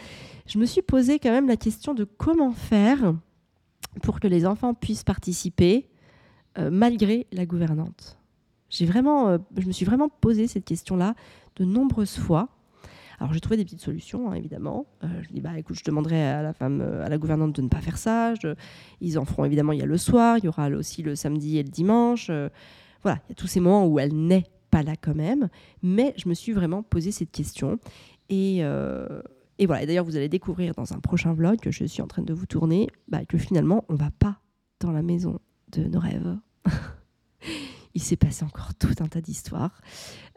je 0.47 0.59
me 0.59 0.67
suis 0.67 0.83
posé 0.83 1.19
quand 1.19 1.31
même 1.31 1.49
la 1.49 1.57
question 1.57 1.95
de 1.95 2.05
comment 2.05 2.53
faire 2.53 3.15
pour 4.03 4.21
que 4.21 4.29
les 4.29 4.47
enfants 4.47 4.75
puissent 4.75 5.05
participer 5.05 5.89
euh, 6.59 6.71
malgré 6.71 7.27
la 7.33 7.47
gouvernante 7.47 8.19
J'ai 8.69 8.87
vraiment, 8.87 9.29
euh, 9.29 9.39
je 9.57 9.67
me 9.67 9.73
suis 9.73 9.85
vraiment 9.85 10.09
posé 10.09 10.47
cette 10.47 10.65
question-là 10.65 11.15
de 11.57 11.65
nombreuses 11.65 12.19
fois. 12.19 12.49
Alors 13.19 13.33
j'ai 13.33 13.41
trouvé 13.41 13.57
des 13.57 13.65
petites 13.65 13.81
solutions, 13.81 14.31
hein, 14.31 14.35
évidemment. 14.35 14.87
Euh, 15.05 15.09
je 15.23 15.29
dis 15.29 15.41
bah 15.41 15.59
écoute, 15.59 15.77
je 15.79 15.85
demanderai 15.85 16.23
à 16.23 16.43
la 16.43 16.53
femme, 16.53 16.81
à 16.81 17.09
la 17.09 17.19
gouvernante 17.19 17.55
de 17.55 17.63
ne 17.63 17.69
pas 17.69 17.81
faire 17.81 17.99
ça. 17.99 18.35
ils 19.01 19.19
en 19.19 19.25
feront 19.25 19.45
évidemment. 19.45 19.73
Il 19.73 19.79
y 19.79 19.83
a 19.83 19.87
le 19.87 19.99
soir, 19.99 20.39
il 20.39 20.45
y 20.45 20.49
aura 20.49 20.69
aussi 20.71 21.03
le 21.03 21.15
samedi 21.15 21.59
et 21.59 21.63
le 21.63 21.69
dimanche. 21.69 22.31
voilà, 23.03 23.21
il 23.27 23.31
y 23.31 23.33
a 23.33 23.35
tous 23.35 23.47
ces 23.47 23.61
moments 23.61 23.87
où 23.87 23.99
elle 23.99 24.15
n'est 24.15 24.47
pas 24.71 24.83
là 24.83 24.95
quand 25.01 25.15
même. 25.15 25.49
Mais 25.83 26.15
je 26.17 26.29
me 26.29 26.35
suis 26.35 26.53
vraiment 26.53 26.83
posé 26.83 27.11
cette 27.11 27.33
question 27.33 27.79
et 28.29 28.63
et 29.61 29.67
voilà. 29.67 29.85
D'ailleurs, 29.85 30.07
vous 30.07 30.17
allez 30.17 30.31
découvrir 30.31 30.75
dans 30.75 30.95
un 30.95 31.01
prochain 31.01 31.35
vlog 31.35 31.61
que 31.61 31.71
je 31.71 31.85
suis 31.85 32.01
en 32.03 32.07
train 32.07 32.23
de 32.23 32.33
vous 32.33 32.47
tourner 32.47 32.89
bah, 33.09 33.25
que 33.27 33.37
finalement 33.37 33.85
on 33.89 33.95
va 33.95 34.11
pas 34.11 34.41
dans 34.81 34.91
la 34.91 35.03
maison 35.03 35.39
de 35.71 35.85
nos 35.85 36.01
rêves. 36.01 36.37
Il 37.95 38.03
s'est 38.03 38.17
passé 38.17 38.45
encore 38.45 38.75
tout 38.75 38.95
un 39.01 39.07
tas 39.07 39.21
d'histoires. 39.21 39.83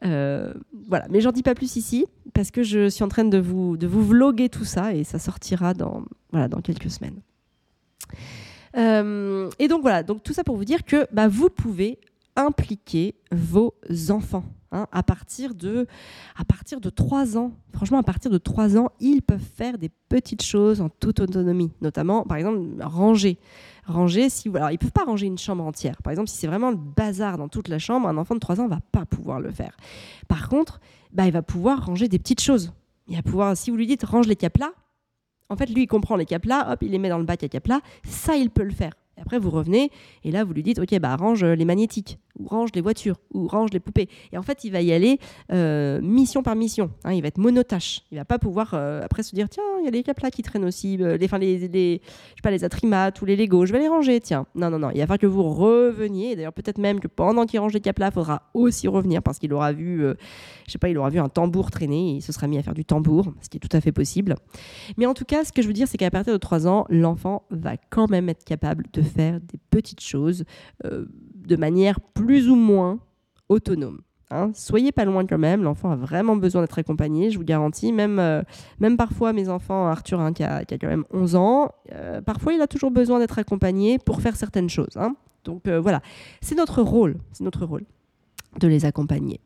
Euh, 0.04 0.54
voilà, 0.88 1.08
mais 1.10 1.22
j'en 1.22 1.32
dis 1.32 1.44
pas 1.44 1.56
plus 1.56 1.78
ici 1.78 2.06
parce 2.34 2.52
que 2.52 2.64
je 2.64 2.90
suis 2.90 3.04
en 3.04 3.08
train 3.08 3.24
de 3.24 3.38
vous, 3.38 3.78
de 3.78 3.88
vloguer 3.88 4.50
tout 4.50 4.66
ça 4.66 4.94
et 4.94 5.04
ça 5.04 5.20
sortira 5.20 5.74
dans, 5.74 6.04
quelques 6.64 6.90
semaines. 6.90 7.22
Euh, 8.76 9.50
et 9.60 9.68
donc 9.68 9.84
voilà, 9.84 10.04
tout 10.04 10.34
ça 10.34 10.44
pour 10.44 10.58
vous 10.58 10.66
dire 10.66 10.84
que 10.84 11.08
bah, 11.14 11.30
vous 11.30 11.50
pouvez 11.50 12.00
impliquer 12.36 13.16
vos 13.32 13.74
enfants. 14.10 14.46
Hein, 14.76 14.88
à, 14.92 15.04
partir 15.04 15.54
de, 15.54 15.86
à 16.36 16.44
partir 16.46 16.82
de 16.82 16.90
3 16.90 17.38
ans, 17.38 17.52
franchement, 17.74 18.00
à 18.00 18.04
partir 18.04 18.32
de 18.32 18.40
3 18.40 18.76
ans, 18.76 18.90
ils 19.00 19.22
peuvent 19.22 19.40
faire 19.40 19.78
des 19.78 19.90
petites 20.10 20.42
choses 20.42 20.82
en 20.82 20.90
toute 20.90 21.20
autonomie, 21.20 21.72
notamment, 21.80 22.24
par 22.24 22.38
exemple, 22.38 22.60
ranger. 22.82 23.38
Ranger, 23.86 24.30
si, 24.30 24.50
alors, 24.50 24.72
ils 24.72 24.74
ne 24.74 24.78
peuvent 24.80 24.92
pas 24.92 25.04
ranger 25.04 25.28
une 25.28 25.38
chambre 25.38 25.64
entière. 25.64 26.02
Par 26.02 26.10
exemple, 26.10 26.28
si 26.28 26.38
c'est 26.38 26.48
vraiment 26.48 26.72
le 26.72 26.78
bazar 26.78 27.38
dans 27.38 27.50
toute 27.50 27.68
la 27.68 27.78
chambre, 27.78 28.08
un 28.08 28.18
enfant 28.18 28.34
de 28.34 28.40
3 28.40 28.62
ans 28.62 28.64
ne 28.64 28.70
va 28.70 28.80
pas 28.92 29.06
pouvoir 29.06 29.40
le 29.40 29.52
faire. 29.52 29.78
Par 30.28 30.50
contre, 30.50 30.80
bah, 31.12 31.28
il 31.28 31.32
va 31.32 31.44
pouvoir 31.44 31.86
ranger 31.86 32.08
des 32.08 32.18
petites 32.18 32.42
choses. 32.42 32.74
Il 33.08 33.16
va 33.16 33.22
pouvoir, 33.22 33.56
si 33.56 33.70
vous 33.70 33.78
lui 33.78 33.86
dites 33.86 34.04
range 34.04 34.26
les 34.26 34.36
caplas, 34.36 34.72
en 35.50 35.56
fait, 35.56 35.68
lui, 35.68 35.84
il 35.84 35.88
comprend 35.88 36.16
les 36.16 36.26
caplas, 36.26 36.74
hop, 36.74 36.82
il 36.82 36.90
les 36.90 36.98
met 36.98 37.10
dans 37.10 37.20
le 37.20 37.26
bac 37.26 37.44
à 37.44 37.48
caplas, 37.48 37.82
ça, 38.04 38.36
il 38.36 38.50
peut 38.50 38.64
le 38.64 38.72
faire. 38.72 38.94
Après, 39.24 39.40
vous 39.40 39.50
revenez 39.50 39.90
et 40.24 40.32
là, 40.32 40.44
vous 40.44 40.54
lui 40.54 40.64
dites, 40.64 40.80
OK, 40.80 41.00
bah, 41.00 41.16
range 41.16 41.44
les 41.44 41.66
magnétiques, 41.66 42.20
ou 42.38 42.48
range 42.48 42.70
les 42.76 42.82
voitures, 42.82 43.16
ou 43.34 43.48
range 43.48 43.70
les 43.72 43.80
poupées. 43.80 44.10
Et 44.32 44.38
en 44.38 44.44
fait, 44.44 44.64
il 44.64 44.72
va 44.72 44.82
y 44.82 44.92
aller 44.92 45.20
euh, 45.52 46.02
mission 46.02 46.44
par 46.44 46.56
mission. 46.56 46.92
Hein, 47.04 47.14
il 47.14 47.22
va 47.22 47.30
être 47.30 47.38
monotache. 47.38 48.02
Il 48.12 48.18
va 48.18 48.26
pas 48.26 48.40
pouvoir 48.40 48.74
euh, 48.74 49.02
après 49.04 49.24
se 49.24 49.34
dire, 49.34 49.48
tiens, 49.50 49.64
il 49.80 49.86
y 49.86 49.88
a 49.88 49.92
les 49.92 50.04
caplas 50.04 50.30
qui 50.30 50.42
traînent 50.42 50.66
aussi, 50.66 50.98
euh, 51.00 51.18
les, 51.18 51.28
les, 51.40 51.68
les, 51.68 52.02
je 52.04 52.10
sais 52.10 52.42
pas, 52.44 52.52
les 52.52 52.64
atrimates 52.64 53.22
ou 53.22 53.26
les 53.26 53.36
Legos, 53.36 53.66
je 53.66 53.72
vais 53.72 53.80
les 53.80 53.88
ranger, 53.88 54.20
tiens. 54.20 54.46
Non, 54.56 54.70
non, 54.70 54.80
non. 54.80 54.90
Il 54.92 55.00
va 55.00 55.04
falloir 55.04 55.20
que 55.20 55.28
vous 55.28 55.44
reveniez. 55.44 56.36
D'ailleurs, 56.36 56.54
peut-être 56.54 56.80
même 56.80 57.00
que 57.00 57.08
pendant 57.08 57.46
qu'il 57.46 57.60
range 57.60 57.74
les 57.74 57.82
caplas, 57.82 58.08
il 58.08 58.14
faudra 58.14 58.50
aussi 58.54 58.88
revenir 58.88 59.24
parce 59.24 59.40
qu'il 59.40 59.54
aura 59.54 59.72
vu, 59.72 60.00
je 60.68 60.72
sais 60.72 60.80
pas, 60.80 60.90
il 60.90 60.98
aura 60.98 61.10
vu 61.10 61.20
un 61.20 61.30
tambour 61.30 61.72
traîner 61.72 61.94
il 61.94 62.22
se 62.22 62.32
sera 62.32 62.48
mis 62.48 62.58
à 62.58 62.64
faire 62.64 62.74
du 62.74 62.86
tambour, 62.86 63.34
ce 63.42 63.50
qui 63.50 63.58
est 63.58 63.60
tout 63.60 63.76
à 63.76 63.82
fait 63.82 63.92
possible. 63.92 64.36
Mais 64.98 65.06
en 65.06 65.14
tout 65.14 65.26
cas, 65.26 65.44
ce 65.44 65.52
que 65.52 65.62
je 65.62 65.68
veux 65.68 65.74
dire, 65.74 65.88
c'est 65.88 65.98
qu'à 65.98 66.12
partir 66.12 66.34
de 66.34 66.38
3 66.38 66.68
ans, 66.68 66.86
l'enfant 66.90 67.44
va 67.50 67.78
quand 67.90 68.10
même 68.10 68.30
être 68.30 68.44
capable 68.44 68.86
de 68.94 69.02
faire 69.14 69.40
des 69.40 69.60
petites 69.70 70.02
choses 70.02 70.44
euh, 70.86 71.06
de 71.36 71.56
manière 71.56 72.00
plus 72.00 72.50
ou 72.50 72.56
moins 72.56 73.00
autonome. 73.50 74.02
Hein. 74.32 74.52
Soyez 74.56 74.92
pas 74.92 75.06
loin 75.06 75.26
quand 75.26 75.38
même, 75.38 75.64
l'enfant 75.64 75.92
a 75.92 75.96
vraiment 75.96 76.36
besoin 76.36 76.62
d'être 76.62 76.80
accompagné, 76.80 77.30
je 77.30 77.38
vous 77.38 77.44
garantis. 77.44 77.92
Même, 77.92 78.18
euh, 78.20 78.42
même 78.80 78.98
parfois, 78.98 79.34
mes 79.34 79.50
enfants, 79.50 79.88
Arthur 79.88 80.20
hein, 80.20 80.34
qui, 80.34 80.44
a, 80.44 80.64
quand 80.66 80.88
même 80.88 81.06
11 81.12 81.36
ans, 81.36 81.72
euh, 81.92 82.22
parfois 82.22 82.54
il 82.54 82.62
a 82.62 82.68
toujours 82.68 82.92
besoin 82.92 83.20
d'être 83.20 83.38
accompagné 83.38 84.00
pour 84.00 84.22
faire 84.22 84.36
certaines 84.36 84.70
choses. 84.70 84.96
Hein. 84.96 85.16
Donc 85.44 85.68
voilà, 85.68 86.02
c'est 86.42 86.56
notre 86.56 86.82
rôle, 86.82 87.18
c'est 87.34 87.44
notre 87.44 87.66
rôle 87.66 87.84
de 88.60 88.68
les 88.68 88.86
accompagner. 88.86 89.42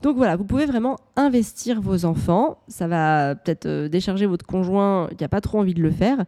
Donc 0.00 0.16
voilà, 0.16 0.36
vous 0.36 0.44
pouvez 0.44 0.66
vraiment 0.66 0.96
investir 1.16 1.80
vos 1.80 2.04
enfants. 2.04 2.58
Ça 2.68 2.86
va 2.86 3.34
peut-être 3.34 3.88
décharger 3.88 4.26
votre 4.26 4.46
conjoint 4.46 5.08
qui 5.08 5.24
n'a 5.24 5.28
pas 5.28 5.40
trop 5.40 5.58
envie 5.58 5.74
de 5.74 5.82
le 5.82 5.90
faire. 5.90 6.24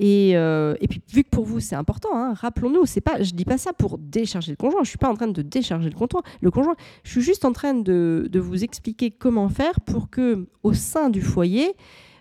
Euh, 0.00 0.74
et, 0.80 0.88
puis, 0.88 1.00
vu 1.12 1.22
que 1.22 1.28
pour 1.28 1.44
vous, 1.44 1.60
c'est 1.60 1.76
important, 1.76 2.10
hein, 2.14 2.34
rappelons-nous, 2.34 2.86
c'est 2.86 3.00
pas, 3.00 3.22
je 3.22 3.32
dis 3.32 3.44
pas 3.44 3.58
ça 3.58 3.72
pour 3.72 3.98
décharger 3.98 4.52
le 4.52 4.56
conjoint, 4.56 4.82
je 4.82 4.88
suis 4.88 4.98
pas 4.98 5.08
en 5.08 5.14
train 5.14 5.28
de 5.28 5.42
décharger 5.42 5.88
le 5.88 5.94
conjoint, 5.94 6.22
le 6.40 6.50
conjoint 6.50 6.74
je 7.04 7.10
suis 7.12 7.22
juste 7.22 7.44
en 7.44 7.52
train 7.52 7.74
de, 7.74 8.28
vous 8.34 8.64
expliquer 8.64 9.10
comment 9.10 9.48
faire 9.48 9.80
pour 9.80 10.10
que, 10.10 10.46
au 10.62 10.72
sein 10.72 11.10
du 11.10 11.22
foyer, 11.22 11.74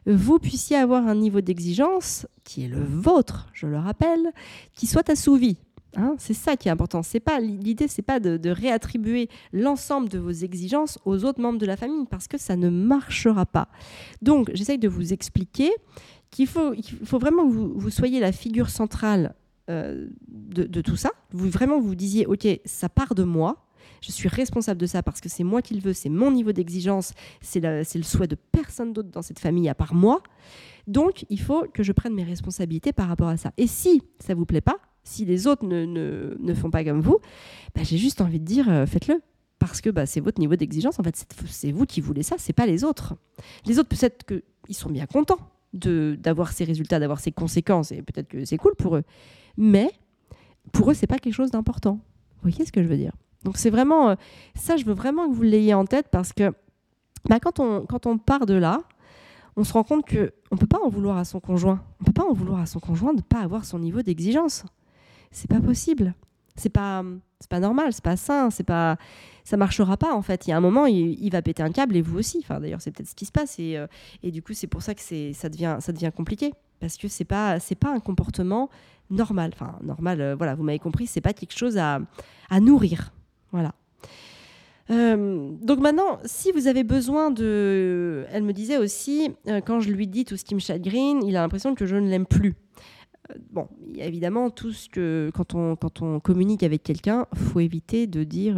vous 0.05 0.37
puissiez 0.37 0.75
avoir 0.75 1.07
un 1.07 1.15
niveau 1.15 1.41
d'exigence 1.41 2.27
qui 2.43 2.65
est 2.65 2.67
le 2.67 2.83
vôtre, 2.83 3.47
je 3.53 3.67
le 3.67 3.77
rappelle, 3.77 4.31
qui 4.73 4.85
soit 4.85 5.09
assouvi. 5.09 5.57
Hein. 5.95 6.15
c'est 6.17 6.33
ça 6.33 6.57
qui 6.57 6.69
est 6.69 6.71
important. 6.71 7.03
C'est 7.03 7.19
pas 7.19 7.39
l'idée, 7.39 7.87
c'est 7.87 8.01
pas 8.01 8.19
de 8.19 8.49
réattribuer 8.49 9.29
l'ensemble 9.51 10.09
de 10.09 10.17
vos 10.17 10.31
exigences 10.31 10.97
aux 11.05 11.23
autres 11.23 11.39
membres 11.39 11.59
de 11.59 11.67
la 11.67 11.77
famille 11.77 12.05
parce 12.09 12.27
que 12.27 12.39
ça 12.39 12.55
ne 12.55 12.69
marchera 12.69 13.45
pas. 13.45 13.67
Donc, 14.21 14.49
j'essaye 14.55 14.79
de 14.79 14.87
vous 14.87 15.13
expliquer 15.13 15.71
qu'il 16.33 16.49
il 16.75 17.05
faut 17.05 17.19
vraiment 17.19 17.47
que 17.47 17.53
vous, 17.53 17.89
soyez 17.89 18.19
la 18.19 18.31
figure 18.31 18.69
centrale 18.69 19.35
euh, 19.69 20.07
de, 20.27 20.81
tout 20.81 20.95
ça. 20.95 21.11
Vous 21.31 21.49
vraiment 21.49 21.79
vous 21.79 21.95
disiez, 21.95 22.25
ok, 22.25 22.47
ça 22.65 22.89
part 22.89 23.15
de 23.15 23.23
moi. 23.23 23.65
Je 24.01 24.11
suis 24.11 24.27
responsable 24.27 24.79
de 24.79 24.85
ça 24.85 25.01
parce 25.03 25.21
que 25.21 25.29
c'est 25.29 25.43
moi 25.43 25.61
qui 25.61 25.75
le 25.75 25.79
veux, 25.79 25.93
c'est 25.93 26.09
mon 26.09 26.31
niveau 26.31 26.51
d'exigence, 26.51 27.13
c'est 27.41 27.61
le 27.61 28.03
souhait 28.03 28.27
de 28.27 28.35
personne 28.51 28.91
d'autre 28.91 29.09
dans 29.09 29.21
cette 29.21 29.39
famille 29.39 29.69
à 29.69 29.75
part 29.75 29.93
moi. 29.93 30.21
Donc, 30.87 31.25
il 31.29 31.39
faut 31.39 31.65
que 31.73 31.83
je 31.83 31.93
prenne 31.93 32.13
mes 32.13 32.23
responsabilités 32.23 32.91
par 32.91 33.07
rapport 33.07 33.29
à 33.29 33.37
ça. 33.37 33.53
Et 33.55 33.67
si 33.67 34.01
ça 34.19 34.33
vous 34.33 34.45
plaît 34.45 34.59
pas, 34.59 34.75
si 35.05 35.23
les 35.23 35.47
autres 35.47 35.65
ne, 35.65 35.85
ne, 35.85 36.35
ne 36.37 36.53
font 36.53 36.69
pas 36.69 36.83
comme 36.83 36.99
vous, 36.99 37.19
bah, 37.73 37.83
j'ai 37.83 37.97
juste 37.97 38.19
envie 38.19 38.41
de 38.41 38.45
dire, 38.45 38.69
euh, 38.69 38.85
faites-le 38.85 39.21
parce 39.59 39.79
que 39.79 39.89
bah, 39.89 40.05
c'est 40.05 40.19
votre 40.19 40.41
niveau 40.41 40.57
d'exigence. 40.57 40.99
En 40.99 41.03
fait, 41.03 41.25
c'est 41.47 41.71
vous 41.71 41.85
qui 41.85 42.01
voulez 42.01 42.23
ça, 42.23 42.35
c'est 42.37 42.51
pas 42.51 42.65
les 42.65 42.83
autres. 42.83 43.15
Les 43.65 43.79
autres, 43.79 43.87
peut-être 43.87 44.25
qu'ils 44.25 44.75
sont 44.75 44.89
bien 44.89 45.05
contents 45.05 45.39
d'avoir 45.73 46.51
ces 46.51 46.63
résultats, 46.63 46.99
d'avoir 46.99 47.19
ces 47.19 47.31
conséquences, 47.31 47.91
et 47.91 48.01
peut-être 48.01 48.27
que 48.27 48.45
c'est 48.45 48.57
cool 48.57 48.75
pour 48.75 48.95
eux. 48.95 49.03
Mais 49.57 49.91
pour 50.71 50.91
eux, 50.91 50.93
c'est 50.93 51.07
pas 51.07 51.17
quelque 51.17 51.33
chose 51.33 51.51
d'important. 51.51 51.99
Vous 52.41 52.49
voyez 52.49 52.65
ce 52.65 52.71
que 52.71 52.83
je 52.83 52.87
veux 52.87 52.97
dire? 52.97 53.13
Donc 53.43 53.57
c'est 53.57 53.69
vraiment 53.69 54.09
euh, 54.09 54.15
ça, 54.55 54.77
je 54.77 54.85
veux 54.85 54.93
vraiment 54.93 55.29
que 55.29 55.33
vous 55.33 55.43
l'ayez 55.43 55.73
en 55.73 55.85
tête 55.85 56.07
parce 56.09 56.31
que 56.33 56.53
bah, 57.27 57.39
quand, 57.39 57.59
on, 57.59 57.85
quand 57.85 58.05
on 58.05 58.17
part 58.17 58.45
de 58.45 58.53
là, 58.53 58.81
on 59.55 59.63
se 59.63 59.73
rend 59.73 59.83
compte 59.83 60.05
que 60.05 60.33
on 60.51 60.57
peut 60.57 60.67
pas 60.67 60.79
en 60.83 60.89
vouloir 60.89 61.17
à 61.17 61.25
son 61.25 61.39
conjoint. 61.39 61.83
On 62.01 62.03
peut 62.03 62.13
pas 62.13 62.23
en 62.23 62.33
vouloir 62.33 62.59
à 62.59 62.65
son 62.65 62.79
conjoint 62.79 63.13
de 63.13 63.21
pas 63.21 63.39
avoir 63.39 63.65
son 63.65 63.79
niveau 63.79 64.01
d'exigence. 64.01 64.63
C'est 65.31 65.49
pas 65.49 65.59
possible. 65.59 66.13
C'est 66.55 66.69
pas 66.69 67.03
c'est 67.39 67.49
pas 67.49 67.59
normal, 67.59 67.91
c'est 67.91 68.03
pas 68.03 68.15
sain, 68.15 68.49
c'est 68.49 68.63
pas 68.63 68.97
ça 69.43 69.57
marchera 69.57 69.97
pas 69.97 70.13
en 70.13 70.21
fait. 70.21 70.47
Il 70.47 70.51
y 70.51 70.53
a 70.53 70.57
un 70.57 70.61
moment, 70.61 70.85
il, 70.85 71.29
va 71.29 71.41
péter 71.41 71.61
un 71.61 71.71
câble 71.71 71.97
et 71.97 72.01
vous 72.01 72.17
aussi. 72.17 72.39
Enfin, 72.39 72.61
d'ailleurs, 72.61 72.81
c'est 72.81 72.91
peut-être 72.91 73.09
ce 73.09 73.15
qui 73.15 73.25
se 73.25 73.31
passe 73.31 73.59
et, 73.59 73.77
euh, 73.77 73.87
et 74.23 74.31
du 74.31 74.41
coup, 74.41 74.53
c'est 74.53 74.67
pour 74.67 74.81
ça 74.81 74.95
que 74.95 75.01
c'est 75.01 75.33
ça 75.33 75.49
devient 75.49 75.77
ça 75.81 75.91
devient 75.91 76.11
compliqué 76.15 76.53
parce 76.79 76.95
que 76.95 77.09
c'est 77.09 77.25
pas 77.25 77.59
c'est 77.59 77.75
pas 77.75 77.89
un 77.89 77.99
comportement 77.99 78.69
normal. 79.09 79.51
Enfin, 79.53 79.77
normal. 79.83 80.21
Euh, 80.21 80.35
voilà, 80.35 80.55
vous 80.55 80.63
m'avez 80.63 80.79
compris, 80.79 81.05
c'est 81.05 81.21
pas 81.21 81.33
quelque 81.33 81.57
chose 81.57 81.77
à, 81.77 81.99
à 82.49 82.59
nourrir. 82.59 83.11
Voilà. 83.51 83.73
donc 84.89 85.79
maintenant, 85.79 86.19
si 86.25 86.51
vous 86.51 86.67
avez 86.67 86.83
besoin 86.83 87.29
de... 87.29 88.25
Elle 88.31 88.43
me 88.43 88.51
disait 88.51 88.77
aussi, 88.77 89.29
quand 89.65 89.79
je 89.79 89.91
lui 89.91 90.07
dis 90.07 90.25
tout 90.25 90.37
ce 90.37 90.43
qui 90.43 90.55
me 90.55 90.59
chagrine, 90.59 91.23
il 91.23 91.37
a 91.37 91.41
l'impression 91.41 91.75
que 91.75 91.85
je 91.85 91.95
ne 91.95 92.09
l'aime 92.09 92.25
plus. 92.25 92.55
Bon, 93.51 93.67
évidemment 93.95 94.49
tout 94.49 94.71
ce 94.71 94.89
que... 94.89 95.31
Quand 95.33 95.55
on, 95.55 96.19
communique 96.19 96.63
avec 96.63 96.83
quelqu'un, 96.83 97.27
faut 97.33 97.59
éviter 97.59 98.07
de 98.07 98.23
dire 98.23 98.57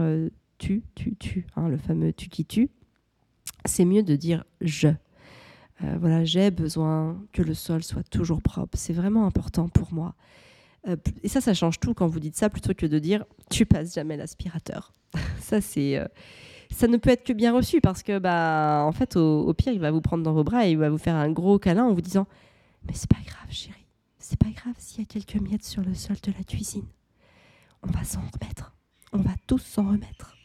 tu, 0.57 0.83
tu, 0.95 1.15
tu, 1.15 1.45
hein, 1.55 1.67
le 1.67 1.77
fameux 1.77 2.13
tu 2.13 2.29
qui 2.29 2.45
tu. 2.45 2.69
C'est 3.65 3.85
mieux 3.85 4.03
de 4.03 4.15
dire 4.15 4.45
je. 4.61 4.89
Euh, 5.83 5.97
voilà, 5.99 6.23
j'ai 6.23 6.51
besoin 6.51 7.21
que 7.33 7.41
le 7.41 7.53
sol 7.53 7.83
soit 7.83 8.03
toujours 8.03 8.41
propre. 8.41 8.77
C'est 8.77 8.93
vraiment 8.93 9.25
important 9.25 9.67
pour 9.67 9.93
moi. 9.93 10.15
Euh, 10.87 10.95
et 11.23 11.27
ça, 11.27 11.41
ça 11.41 11.53
change 11.53 11.79
tout 11.79 11.93
quand 11.93 12.07
vous 12.07 12.19
dites 12.19 12.35
ça 12.35 12.49
plutôt 12.49 12.73
que 12.73 12.85
de 12.85 12.99
dire 12.99 13.25
tu 13.49 13.65
passes 13.65 13.93
jamais 13.93 14.17
l'aspirateur. 14.17 14.93
ça, 15.39 15.59
c'est, 15.59 15.97
euh, 15.97 16.07
ça 16.71 16.87
ne 16.87 16.97
peut 16.97 17.09
être 17.09 17.25
que 17.25 17.33
bien 17.33 17.53
reçu 17.53 17.81
parce 17.81 18.03
que, 18.03 18.19
bah, 18.19 18.83
en 18.85 18.91
fait, 18.91 19.17
au, 19.17 19.53
pire, 19.53 19.73
il 19.73 19.79
va 19.79 19.91
vous 19.91 20.01
prendre 20.01 20.23
dans 20.23 20.33
vos 20.33 20.43
bras 20.43 20.67
et 20.67 20.71
il 20.71 20.77
va 20.77 20.89
vous 20.89 20.97
faire 20.97 21.15
un 21.15 21.31
gros 21.31 21.59
câlin 21.59 21.85
en 21.85 21.93
vous 21.93 22.01
disant 22.01 22.27
mais 22.87 22.93
c'est 22.93 23.09
pas 23.09 23.21
grave, 23.25 23.49
chérie. 23.49 23.84
C'est 24.27 24.39
pas 24.39 24.49
grave 24.49 24.73
s'il 24.79 25.01
y 25.01 25.03
a 25.03 25.05
quelques 25.05 25.39
miettes 25.39 25.63
sur 25.63 25.83
le 25.83 25.93
sol 25.93 26.15
de 26.23 26.31
la 26.35 26.43
cuisine. 26.43 26.87
On 27.83 27.91
va 27.91 28.03
s'en 28.03 28.21
remettre. 28.21 28.75
On 29.13 29.19
va 29.19 29.33
tous 29.45 29.59
s'en 29.59 29.87
remettre. 29.87 30.35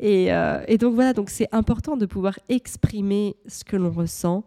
Euh, 0.00 0.64
et, 0.68 0.78
donc 0.78 0.94
voilà, 0.94 1.12
donc 1.12 1.28
c'est 1.28 1.48
important 1.50 1.96
de 1.96 2.06
pouvoir 2.06 2.38
exprimer 2.48 3.34
ce 3.48 3.64
que 3.64 3.74
l'on 3.74 3.90
ressent 3.90 4.44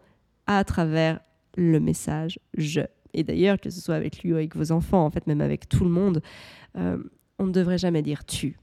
à 0.48 0.64
travers 0.64 1.20
le 1.58 1.82
message 1.82 2.40
je. 2.54 2.80
Et 3.14 3.26
d'ailleurs, 3.26 3.60
que 3.60 3.70
ce 3.70 3.82
soit 3.82 3.96
avec 3.96 4.24
lui 4.24 4.32
ou 4.32 4.38
avec 4.38 4.56
vos 4.56 4.72
enfants, 4.72 5.04
en 5.04 5.10
fait, 5.10 5.28
même 5.28 5.42
avec 5.42 5.68
tout 5.68 5.84
le 5.84 5.90
monde, 5.90 6.22
euh, 6.78 7.04
on 7.38 7.48
ne 7.48 7.52
devrait 7.52 7.80
jamais 7.80 8.02
dire 8.02 8.24
tu. 8.24 8.58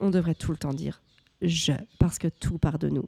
On 0.00 0.08
devrait 0.08 0.34
tout 0.34 0.52
le 0.52 0.56
temps 0.56 0.72
dire 0.72 1.02
je, 1.42 1.72
parce 1.98 2.18
que 2.18 2.28
tout 2.28 2.56
part 2.56 2.78
de 2.78 2.88
nous. 2.88 3.04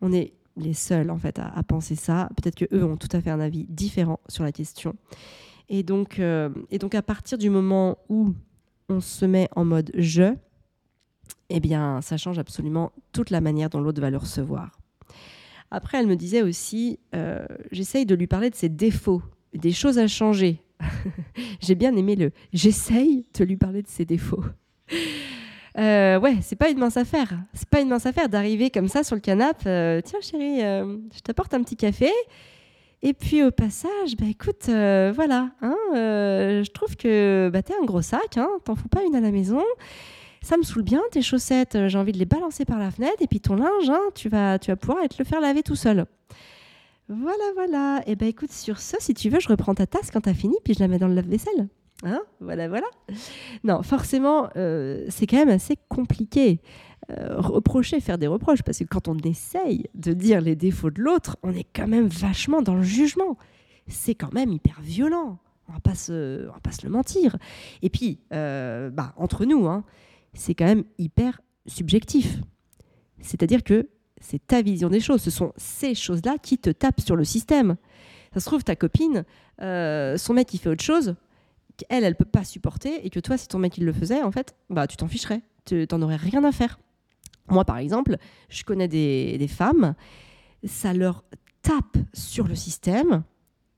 On 0.00 0.12
est 0.12 0.34
les 0.56 0.74
seuls, 0.74 1.10
en 1.10 1.18
fait, 1.18 1.38
à, 1.38 1.62
penser 1.62 1.96
ça. 1.96 2.28
Peut-être 2.36 2.54
que 2.54 2.74
eux 2.74 2.84
ont 2.84 2.96
tout 2.96 3.08
à 3.12 3.20
fait 3.20 3.30
un 3.30 3.40
avis 3.40 3.66
différent 3.68 4.20
sur 4.28 4.44
la 4.44 4.52
question. 4.52 4.94
Et 5.68 5.82
donc, 5.82 6.18
euh, 6.18 6.50
et 6.70 6.78
donc, 6.78 6.94
à 6.94 7.02
partir 7.02 7.38
du 7.38 7.50
moment 7.50 7.98
où 8.08 8.34
on 8.88 9.00
se 9.00 9.24
met 9.24 9.48
en 9.56 9.64
mode 9.64 9.90
je, 9.94 10.34
eh 11.50 11.60
bien, 11.60 12.00
ça 12.02 12.16
change 12.16 12.38
absolument 12.38 12.92
toute 13.12 13.30
la 13.30 13.40
manière 13.40 13.70
dont 13.70 13.80
l'autre 13.80 14.00
va 14.00 14.10
le 14.10 14.16
recevoir. 14.16 14.78
Après, 15.70 15.98
elle 15.98 16.06
me 16.06 16.16
disait 16.16 16.42
aussi, 16.42 17.00
euh, 17.14 17.46
j'essaye 17.72 18.06
de 18.06 18.14
lui 18.14 18.26
parler 18.26 18.50
de 18.50 18.54
ses 18.54 18.68
défauts, 18.68 19.22
des 19.54 19.72
choses 19.72 19.98
à 19.98 20.06
changer. 20.06 20.62
J'ai 21.60 21.74
bien 21.74 21.96
aimé 21.96 22.16
le 22.16 22.32
j'essaye 22.52 23.26
de 23.38 23.44
lui 23.44 23.56
parler 23.56 23.82
de 23.82 23.88
ses 23.88 24.04
défauts. 24.04 24.44
Euh, 25.78 26.18
ouais, 26.20 26.36
c'est 26.42 26.56
pas 26.56 26.70
une 26.70 26.78
mince 26.78 26.96
affaire. 26.96 27.38
C'est 27.52 27.68
pas 27.68 27.80
une 27.80 27.88
mince 27.88 28.06
affaire 28.06 28.28
d'arriver 28.28 28.70
comme 28.70 28.88
ça 28.88 29.02
sur 29.02 29.16
le 29.16 29.20
canapé. 29.20 29.64
Euh, 29.66 30.00
Tiens, 30.04 30.20
chérie, 30.20 30.60
je 30.60 31.20
t'apporte 31.20 31.54
un 31.54 31.62
petit 31.62 31.76
café. 31.76 32.10
Et 33.02 33.12
puis 33.12 33.42
au 33.42 33.50
passage, 33.50 34.16
bah 34.18 34.26
écoute, 34.30 34.64
voilà, 34.66 35.50
hein, 35.60 35.76
je 35.92 36.70
trouve 36.70 36.96
que 36.96 37.50
bah, 37.52 37.62
t'es 37.62 37.74
un 37.80 37.84
gros 37.84 38.00
sac, 38.00 38.38
hein, 38.38 38.48
t'en 38.64 38.76
fous 38.76 38.88
pas 38.88 39.02
une 39.04 39.14
à 39.14 39.20
la 39.20 39.30
maison 39.30 39.62
ça 40.44 40.58
me 40.58 40.62
saoule 40.62 40.82
bien, 40.82 41.02
tes 41.10 41.22
chaussettes, 41.22 41.74
euh, 41.74 41.88
j'ai 41.88 41.98
envie 41.98 42.12
de 42.12 42.18
les 42.18 42.26
balancer 42.26 42.64
par 42.64 42.78
la 42.78 42.90
fenêtre, 42.90 43.16
et 43.20 43.26
puis 43.26 43.40
ton 43.40 43.56
linge, 43.56 43.88
hein, 43.88 44.00
tu, 44.14 44.28
vas, 44.28 44.58
tu 44.58 44.70
vas 44.70 44.76
pouvoir 44.76 45.02
être 45.02 45.18
le 45.18 45.24
faire 45.24 45.40
laver 45.40 45.62
tout 45.62 45.74
seul. 45.74 46.04
Voilà, 47.08 47.44
voilà. 47.54 48.00
Et 48.06 48.12
eh 48.12 48.16
ben 48.16 48.28
écoute, 48.28 48.52
sur 48.52 48.78
ce, 48.78 48.96
si 48.98 49.14
tu 49.14 49.28
veux, 49.28 49.40
je 49.40 49.48
reprends 49.48 49.74
ta 49.74 49.86
tasse 49.86 50.10
quand 50.10 50.22
t'as 50.22 50.34
fini, 50.34 50.56
puis 50.64 50.74
je 50.74 50.80
la 50.80 50.88
mets 50.88 50.98
dans 50.98 51.08
le 51.08 51.14
lave-vaisselle. 51.14 51.68
Hein 52.04 52.20
voilà, 52.40 52.68
voilà. 52.68 52.86
Non, 53.64 53.82
forcément, 53.82 54.48
euh, 54.56 55.06
c'est 55.08 55.26
quand 55.26 55.38
même 55.38 55.48
assez 55.48 55.76
compliqué. 55.88 56.60
Euh, 57.10 57.36
reprocher, 57.38 58.00
faire 58.00 58.18
des 58.18 58.26
reproches, 58.26 58.62
parce 58.62 58.78
que 58.78 58.84
quand 58.84 59.08
on 59.08 59.16
essaye 59.18 59.86
de 59.94 60.12
dire 60.12 60.40
les 60.40 60.56
défauts 60.56 60.90
de 60.90 61.00
l'autre, 61.00 61.36
on 61.42 61.52
est 61.52 61.66
quand 61.74 61.86
même 61.86 62.08
vachement 62.08 62.62
dans 62.62 62.74
le 62.74 62.82
jugement. 62.82 63.36
C'est 63.88 64.14
quand 64.14 64.32
même 64.32 64.52
hyper 64.52 64.80
violent. 64.80 65.38
On 65.68 65.72
va 65.72 65.78
on 65.78 66.52
va 66.52 66.60
pas 66.60 66.72
se 66.72 66.82
le 66.84 66.90
mentir. 66.90 67.36
Et 67.82 67.88
puis, 67.88 68.20
bah, 68.30 69.14
entre 69.16 69.44
nous, 69.44 69.66
hein, 69.66 69.84
c'est 70.34 70.54
quand 70.54 70.66
même 70.66 70.84
hyper 70.98 71.40
subjectif. 71.66 72.38
C'est-à-dire 73.20 73.62
que 73.62 73.88
c'est 74.20 74.46
ta 74.46 74.62
vision 74.62 74.88
des 74.88 75.00
choses. 75.00 75.22
Ce 75.22 75.30
sont 75.30 75.52
ces 75.56 75.94
choses-là 75.94 76.36
qui 76.42 76.58
te 76.58 76.70
tapent 76.70 77.00
sur 77.00 77.16
le 77.16 77.24
système. 77.24 77.76
Ça 78.32 78.40
se 78.40 78.46
trouve, 78.46 78.64
ta 78.64 78.74
copine, 78.74 79.24
euh, 79.60 80.16
son 80.16 80.34
mec, 80.34 80.52
il 80.54 80.58
fait 80.58 80.68
autre 80.68 80.82
chose, 80.82 81.14
elle, 81.88 82.04
elle 82.04 82.16
peut 82.16 82.24
pas 82.24 82.44
supporter, 82.44 83.04
et 83.04 83.10
que 83.10 83.20
toi, 83.20 83.36
si 83.36 83.48
ton 83.48 83.58
mec, 83.58 83.76
il 83.78 83.84
le 83.84 83.92
faisait, 83.92 84.22
en 84.22 84.30
fait, 84.30 84.54
bah, 84.70 84.86
tu 84.86 84.96
t'en 84.96 85.08
ficherais. 85.08 85.42
Tu 85.64 85.86
n'en 85.90 86.02
aurais 86.02 86.16
rien 86.16 86.44
à 86.44 86.52
faire. 86.52 86.78
Moi, 87.48 87.64
par 87.64 87.78
exemple, 87.78 88.16
je 88.48 88.64
connais 88.64 88.88
des, 88.88 89.48
femmes, 89.48 89.94
ça 90.64 90.92
leur 90.92 91.24
tape 91.62 91.96
sur 92.12 92.46
le 92.46 92.54
système 92.54 93.22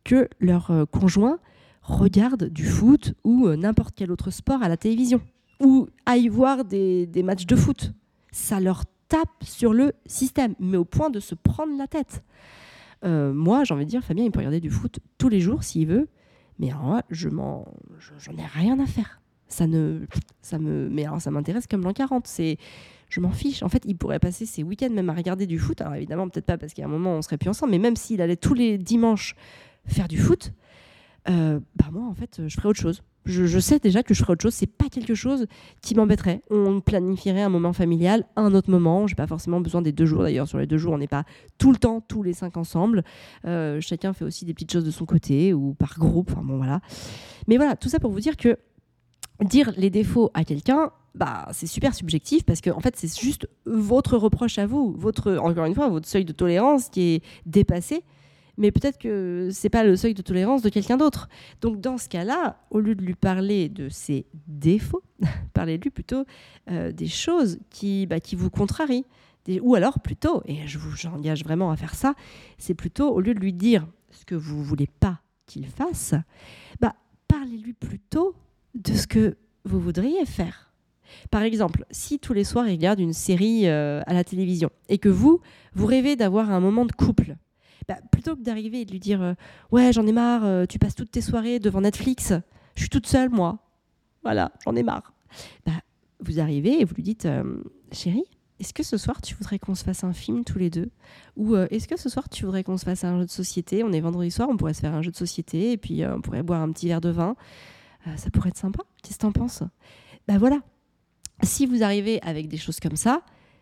que 0.04 0.28
leur 0.40 0.70
euh, 0.70 0.84
conjoint 0.84 1.38
regarde 1.82 2.44
du 2.44 2.66
foot 2.66 3.14
ou 3.24 3.46
euh, 3.46 3.56
n'importe 3.56 3.94
quel 3.96 4.10
autre 4.10 4.30
sport 4.30 4.62
à 4.62 4.68
la 4.68 4.76
télévision 4.76 5.20
ou 5.60 5.88
aillent 6.04 6.28
voir 6.28 6.64
des, 6.64 7.08
matchs 7.24 7.46
de 7.46 7.56
foot. 7.56 7.92
Ça 8.30 8.60
leur 8.60 8.84
tape 9.08 9.42
sur 9.42 9.72
le 9.72 9.92
système, 10.06 10.54
mais 10.58 10.76
au 10.76 10.84
point 10.84 11.10
de 11.10 11.20
se 11.20 11.34
prendre 11.34 11.76
la 11.78 11.86
tête. 11.86 12.22
Euh, 13.04 13.32
moi, 13.32 13.64
j'ai 13.64 13.74
envie 13.74 13.84
de 13.84 13.90
dire, 13.90 14.02
Fabien, 14.02 14.24
il 14.24 14.30
peut 14.30 14.40
regarder 14.40 14.60
du 14.60 14.70
foot 14.70 14.98
tous 15.18 15.28
les 15.28 15.40
jours 15.40 15.62
s'il 15.62 15.86
veut, 15.86 16.08
mais 16.58 16.70
alors 16.70 16.94
là, 16.94 17.02
je 17.10 17.28
m'en, 17.28 17.66
j'en 18.18 18.32
ai 18.32 18.46
rien 18.46 18.78
à 18.80 18.86
faire. 18.86 19.20
Ça 19.48 19.66
ne, 19.66 20.00
ça 20.42 20.58
me, 20.58 20.88
mais 20.88 21.04
alors 21.04 21.20
ça 21.20 21.30
m'intéresse 21.30 21.66
comme 21.66 21.82
l'an 21.82 21.92
40. 21.92 22.26
C'est, 22.26 22.58
je 23.08 23.20
m'en 23.20 23.30
fiche. 23.30 23.62
En 23.62 23.68
fait, 23.68 23.82
il 23.86 23.96
pourrait 23.96 24.18
passer 24.18 24.46
ses 24.46 24.62
week-ends 24.62 24.90
même 24.90 25.08
à 25.08 25.14
regarder 25.14 25.46
du 25.46 25.58
foot. 25.58 25.80
Alors 25.80 25.94
évidemment, 25.94 26.28
peut-être 26.28 26.46
pas 26.46 26.58
parce 26.58 26.72
a 26.78 26.84
un 26.84 26.88
moment 26.88 27.12
on 27.12 27.22
serait 27.22 27.38
plus 27.38 27.50
ensemble, 27.50 27.72
mais 27.72 27.78
même 27.78 27.96
s'il 27.96 28.20
allait 28.20 28.36
tous 28.36 28.54
les 28.54 28.78
dimanches 28.78 29.36
faire 29.86 30.08
du 30.08 30.18
foot, 30.18 30.52
euh, 31.28 31.60
bah 31.76 31.86
moi 31.92 32.04
en 32.04 32.14
fait, 32.14 32.42
je 32.46 32.54
ferais 32.54 32.68
autre 32.68 32.80
chose 32.80 33.02
je, 33.26 33.58
sais 33.58 33.78
déjà 33.78 34.02
que 34.02 34.14
je 34.14 34.20
ferai 34.20 34.32
autre 34.32 34.42
chose. 34.42 34.54
C'est 34.54 34.66
pas 34.66 34.88
quelque 34.88 35.14
chose 35.14 35.46
qui 35.82 35.94
m'embêterait. 35.94 36.42
On 36.50 36.80
planifierait 36.80 37.42
un 37.42 37.48
moment 37.48 37.72
familial, 37.72 38.24
un 38.36 38.54
autre 38.54 38.70
moment. 38.70 39.06
J'ai 39.06 39.14
pas 39.14 39.26
forcément 39.26 39.60
besoin 39.60 39.82
des 39.82 39.92
deux 39.92 40.06
jours 40.06 40.22
d'ailleurs. 40.22 40.48
Sur 40.48 40.58
les 40.58 40.66
deux 40.66 40.78
jours, 40.78 40.94
on 40.94 40.98
n'est 40.98 41.08
pas 41.08 41.24
tout 41.58 41.72
le 41.72 41.78
temps 41.78 42.00
tous 42.00 42.22
les 42.22 42.32
cinq 42.32 42.56
ensemble. 42.56 43.04
Euh, 43.46 43.80
chacun 43.80 44.12
fait 44.12 44.24
aussi 44.24 44.44
des 44.44 44.54
petites 44.54 44.72
choses 44.72 44.84
de 44.84 44.90
son 44.90 45.04
côté 45.04 45.52
ou 45.52 45.74
par 45.74 45.98
groupe. 45.98 46.30
Enfin 46.32 46.42
bon 46.44 46.56
voilà. 46.56 46.80
Mais 47.48 47.56
voilà, 47.56 47.76
tout 47.76 47.88
ça 47.88 47.98
pour 47.98 48.10
vous 48.10 48.20
dire 48.20 48.36
que 48.36 48.58
dire 49.44 49.72
les 49.76 49.90
défauts 49.90 50.30
à 50.34 50.44
quelqu'un, 50.44 50.90
bah, 51.14 51.48
c'est 51.52 51.66
super 51.66 51.94
subjectif 51.94 52.44
parce 52.44 52.60
que 52.60 52.70
en 52.70 52.80
fait, 52.80 52.94
c'est 52.96 53.18
juste 53.18 53.48
votre 53.64 54.16
reproche 54.16 54.58
à 54.58 54.66
vous, 54.66 54.94
votre 54.98 55.36
encore 55.36 55.64
une 55.64 55.74
fois, 55.74 55.88
votre 55.88 56.08
seuil 56.08 56.24
de 56.24 56.32
tolérance 56.32 56.88
qui 56.88 57.14
est 57.14 57.22
dépassé 57.46 58.04
mais 58.56 58.70
peut-être 58.70 58.98
que 58.98 59.48
c'est 59.52 59.68
pas 59.68 59.84
le 59.84 59.96
seuil 59.96 60.14
de 60.14 60.22
tolérance 60.22 60.62
de 60.62 60.68
quelqu'un 60.68 60.96
d'autre. 60.96 61.28
Donc 61.60 61.80
dans 61.80 61.98
ce 61.98 62.08
cas-là, 62.08 62.58
au 62.70 62.80
lieu 62.80 62.94
de 62.94 63.02
lui 63.02 63.14
parler 63.14 63.68
de 63.68 63.88
ses 63.88 64.26
défauts, 64.46 65.02
parlez-lui 65.52 65.90
plutôt 65.90 66.24
euh, 66.70 66.92
des 66.92 67.08
choses 67.08 67.58
qui, 67.70 68.06
bah, 68.06 68.20
qui 68.20 68.36
vous 68.36 68.50
contrarient. 68.50 69.04
ou 69.60 69.74
alors 69.74 70.00
plutôt, 70.00 70.42
et 70.46 70.66
je 70.66 70.78
vous 70.78 71.06
engage 71.06 71.44
vraiment 71.44 71.70
à 71.70 71.76
faire 71.76 71.94
ça, 71.94 72.14
c'est 72.58 72.74
plutôt 72.74 73.10
au 73.10 73.20
lieu 73.20 73.34
de 73.34 73.40
lui 73.40 73.52
dire 73.52 73.86
ce 74.10 74.24
que 74.24 74.34
vous 74.34 74.62
voulez 74.62 74.88
pas 75.00 75.20
qu'il 75.46 75.66
fasse, 75.66 76.14
bah, 76.80 76.94
parlez-lui 77.28 77.72
plutôt 77.72 78.34
de 78.74 78.94
ce 78.94 79.06
que 79.06 79.36
vous 79.64 79.80
voudriez 79.80 80.24
faire. 80.24 80.72
Par 81.30 81.42
exemple, 81.42 81.84
si 81.90 82.18
tous 82.18 82.32
les 82.32 82.44
soirs 82.44 82.66
il 82.68 82.72
regarde 82.72 82.98
une 82.98 83.12
série 83.12 83.68
euh, 83.68 84.02
à 84.06 84.14
la 84.14 84.24
télévision 84.24 84.70
et 84.88 84.98
que 84.98 85.08
vous, 85.08 85.40
vous 85.74 85.86
rêvez 85.86 86.16
d'avoir 86.16 86.50
un 86.50 86.60
moment 86.60 86.84
de 86.84 86.92
couple, 86.92 87.36
bah, 87.88 87.98
plutôt 88.10 88.34
que 88.34 88.42
d'arriver 88.42 88.80
et 88.80 88.84
de 88.84 88.90
lui 88.90 88.98
dire 88.98 89.22
euh, 89.22 89.34
Ouais, 89.70 89.92
j'en 89.92 90.06
ai 90.06 90.12
marre, 90.12 90.44
euh, 90.44 90.66
tu 90.66 90.78
passes 90.78 90.94
toutes 90.94 91.10
tes 91.10 91.20
soirées 91.20 91.60
devant 91.60 91.80
Netflix, 91.80 92.32
je 92.74 92.80
suis 92.80 92.88
toute 92.88 93.06
seule, 93.06 93.30
moi. 93.30 93.58
Voilà, 94.24 94.52
j'en 94.64 94.74
ai 94.74 94.82
marre. 94.82 95.12
Bah, 95.64 95.72
vous 96.20 96.40
arrivez 96.40 96.80
et 96.80 96.84
vous 96.84 96.94
lui 96.94 97.04
dites 97.04 97.26
euh, 97.26 97.62
Chérie, 97.92 98.24
est-ce 98.58 98.74
que 98.74 98.82
ce 98.82 98.96
soir 98.96 99.20
tu 99.22 99.34
voudrais 99.34 99.58
qu'on 99.58 99.74
se 99.74 99.84
fasse 99.84 100.02
un 100.02 100.12
film 100.12 100.42
tous 100.44 100.58
les 100.58 100.70
deux? 100.70 100.90
Ou 101.36 101.54
est-ce 101.56 101.86
que 101.86 101.96
ce 101.96 102.08
soir 102.08 102.28
tu 102.28 102.44
voudrais 102.44 102.64
qu'on 102.64 102.78
se 102.78 102.84
fasse 102.84 103.04
un 103.04 103.18
jeu 103.18 103.26
de 103.26 103.30
société? 103.30 103.84
On 103.84 103.92
est 103.92 104.00
vendredi 104.00 104.30
soir, 104.30 104.48
on 104.50 104.56
pourrait 104.56 104.74
se 104.74 104.80
faire 104.80 104.94
un 104.94 105.02
jeu 105.02 105.10
de 105.10 105.16
société 105.16 105.72
et 105.72 105.76
puis 105.76 106.04
on 106.06 106.22
pourrait 106.22 106.42
boire 106.42 106.62
un 106.62 106.72
petit 106.72 106.88
verre 106.88 107.02
de 107.02 107.10
vin. 107.10 107.36
ça 108.16 108.30
pourrait 108.30 108.48
être 108.48 108.56
sympa. 108.56 108.82
Qu'est-ce 109.02 109.16
que 109.18 109.22
t'en 109.22 109.32
penses? 109.32 109.62
Bah 110.26 110.38
voilà. 110.38 110.60
Si 111.42 111.66
vous 111.66 111.82
arrivez 111.82 112.20
avec 112.22 112.48
des 112.48 112.56
choses 112.56 112.80
comme 112.80 112.96
ça, 112.96 113.20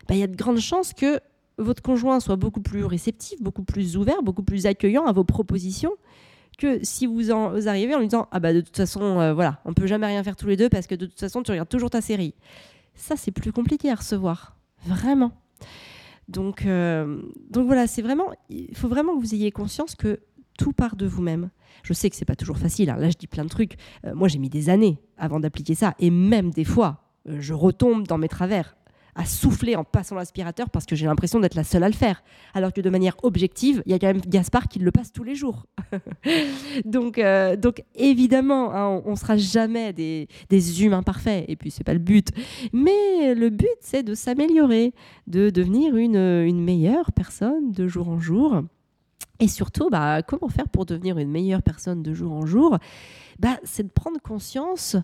bah, 0.08 0.14
il 0.14 0.18
y 0.18 0.22
a 0.22 0.28
de 0.28 0.36
grandes 0.36 0.60
chances 0.60 0.92
que 0.92 1.20
votre 1.58 1.82
conjoint 1.82 2.20
soit 2.20 2.36
beaucoup 2.36 2.60
plus 2.60 2.84
réceptif, 2.84 3.40
beaucoup 3.42 3.62
plus 3.62 3.96
ouvert, 3.96 4.22
beaucoup 4.22 4.42
plus 4.42 4.66
accueillant 4.66 5.04
à 5.04 5.12
vos 5.12 5.24
propositions 5.24 5.92
que 6.56 6.84
si 6.84 7.06
vous, 7.06 7.30
en, 7.30 7.66
arrivez 7.66 7.94
en 7.94 7.98
lui 7.98 8.06
disant 8.06 8.28
ah 8.30 8.40
bah 8.40 8.52
de 8.52 8.60
toute 8.60 8.76
façon 8.76 9.20
euh, 9.20 9.34
voilà 9.34 9.60
on 9.64 9.74
peut 9.74 9.86
jamais 9.86 10.06
rien 10.06 10.22
faire 10.22 10.36
tous 10.36 10.46
les 10.46 10.56
deux 10.56 10.68
parce 10.68 10.86
que 10.86 10.94
de 10.94 11.06
toute 11.06 11.18
façon 11.18 11.42
tu 11.42 11.50
regardes 11.50 11.68
toujours 11.68 11.90
ta 11.90 12.00
série. 12.00 12.34
Ça 12.94 13.16
c'est 13.16 13.32
plus 13.32 13.52
compliqué 13.52 13.90
à 13.90 13.96
recevoir, 13.96 14.56
vraiment. 14.86 15.32
Donc 16.28 16.64
euh, 16.64 17.22
donc 17.50 17.66
voilà 17.66 17.86
c'est 17.86 18.02
vraiment 18.02 18.32
il 18.48 18.76
faut 18.76 18.88
vraiment 18.88 19.16
que 19.16 19.20
vous 19.20 19.34
ayez 19.34 19.50
conscience 19.50 19.94
que 19.94 20.20
tout 20.58 20.72
part 20.72 20.96
de 20.96 21.06
vous-même. 21.06 21.50
Je 21.82 21.92
sais 21.92 22.08
que 22.08 22.16
c'est 22.16 22.24
pas 22.24 22.36
toujours 22.36 22.58
facile. 22.58 22.88
Hein. 22.90 22.96
Là 22.96 23.10
je 23.10 23.16
dis 23.16 23.26
plein 23.26 23.44
de 23.44 23.50
trucs. 23.50 23.76
Euh, 24.06 24.14
moi 24.14 24.28
j'ai 24.28 24.38
mis 24.38 24.48
des 24.48 24.70
années 24.70 24.98
avant 25.18 25.40
d'appliquer 25.40 25.74
ça 25.74 25.94
et 25.98 26.10
même 26.10 26.50
des 26.50 26.64
fois 26.64 27.00
je 27.26 27.54
retombe 27.54 28.06
dans 28.06 28.18
mes 28.18 28.28
travers 28.28 28.76
à 29.14 29.24
souffler 29.24 29.76
en 29.76 29.84
passant 29.84 30.14
l'aspirateur 30.16 30.70
parce 30.70 30.86
que 30.86 30.96
j'ai 30.96 31.06
l'impression 31.06 31.40
d'être 31.40 31.54
la 31.54 31.64
seule 31.64 31.84
à 31.84 31.88
le 31.88 31.94
faire. 31.94 32.22
Alors 32.54 32.72
que 32.72 32.80
de 32.80 32.90
manière 32.90 33.16
objective, 33.22 33.82
il 33.86 33.92
y 33.92 33.94
a 33.94 33.98
quand 33.98 34.08
même 34.08 34.20
Gaspard 34.20 34.68
qui 34.68 34.78
le 34.78 34.90
passe 34.90 35.12
tous 35.12 35.24
les 35.24 35.34
jours. 35.34 35.66
donc, 36.84 37.18
euh, 37.18 37.56
donc 37.56 37.82
évidemment, 37.94 38.74
hein, 38.74 39.02
on, 39.04 39.12
ne 39.12 39.16
sera 39.16 39.36
jamais 39.36 39.92
des, 39.92 40.28
humains 40.82 41.02
parfaits, 41.02 41.44
et 41.48 41.56
puis 41.56 41.70
c'est 41.70 41.84
pas 41.84 41.92
le 41.92 41.98
but. 41.98 42.28
Mais 42.72 43.34
le 43.34 43.50
but, 43.50 43.68
c'est 43.80 44.02
de 44.02 44.14
s'améliorer, 44.14 44.92
de 45.26 45.50
devenir 45.50 45.96
une, 45.96 46.16
une 46.16 46.62
meilleure 46.62 47.12
personne 47.12 47.72
de 47.72 47.86
jour 47.86 48.08
en 48.08 48.18
jour. 48.18 48.62
Et 49.40 49.48
surtout, 49.48 49.90
bah, 49.90 50.22
comment 50.22 50.48
faire 50.48 50.68
pour 50.68 50.86
devenir 50.86 51.18
une 51.18 51.30
meilleure 51.30 51.62
personne 51.62 52.02
de 52.02 52.14
jour 52.14 52.32
en 52.32 52.46
jour? 52.46 52.78
Bah, 53.38 53.58
C'est 53.64 53.82
de 53.82 53.92
prendre 53.92 54.20
conscience 54.20 54.96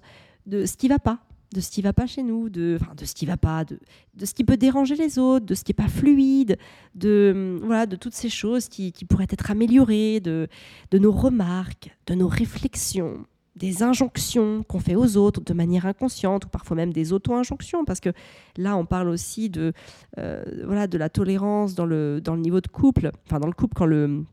de 0.47 0.67
ce 0.67 0.77
qui 0.77 0.89
va 0.89 0.99
pas, 0.99 1.19
de 1.53 1.61
ce 1.61 1.71
qui 1.71 1.83
va 1.83 1.93
pas 1.93 2.07
chez 2.07 2.23
nous, 2.23 2.49
de, 2.49 2.79
de 2.97 3.05
ce 3.05 3.15
qui 3.15 3.27
va 3.27 3.37
pas, 3.37 3.65
de, 3.65 3.79
de, 4.15 4.25
ce 4.25 4.35
qui 4.35 4.45
peut 4.45 4.57
déranger 4.57 4.95
les 4.95 5.19
autres, 5.19 5.47
de 5.47 5.55
ce 5.55 5.65
qui 5.65 5.73
est 5.73 5.75
pas 5.75 5.89
fluide, 5.89 6.59
de, 6.95 7.33
hum, 7.35 7.67
voilà, 7.67 7.87
de 7.87 7.97
toutes 7.97 8.15
ces 8.15 8.29
choses 8.29 8.69
qui, 8.69 8.93
qui 8.93 9.05
pourraient 9.05 9.27
être 9.31 9.51
améliorées, 9.51 10.21
de, 10.21 10.49
de 10.91 10.99
nos 10.99 11.13
remarques, 11.13 11.97
de 12.07 12.15
nos 12.15 12.29
réflexions, 12.29 13.25
des 13.57 13.83
injonctions 13.83 14.63
qu'on 14.63 14.79
fait 14.79 14.95
aux 14.95 15.17
autres 15.17 15.41
de 15.41 15.53
manière 15.53 15.87
inconsciente 15.87 16.47
ou 16.47 16.49
parfois 16.49 16.77
même 16.77 16.93
des 16.93 17.13
auto-injonctions. 17.13 17.85
Parce 17.85 18.01
que 18.01 18.11
là 18.57 18.77
on 18.77 18.87
parle 18.87 19.09
aussi 19.09 19.51
de 19.51 19.73
euh, 20.19 20.45
voilà 20.65 20.87
de 20.87 20.97
la 20.99 21.09
tolérance 21.09 21.75
dans 21.75 21.87
le 21.87 22.21
dans 22.23 22.35
le 22.35 22.41
niveau 22.41 22.61
de 22.61 22.69
couple 22.69 23.11
enfin 23.27 23.39
dans 23.39 23.49
le 23.49 23.53
couple 23.53 23.75
quand 23.75 23.87
le 23.87 24.25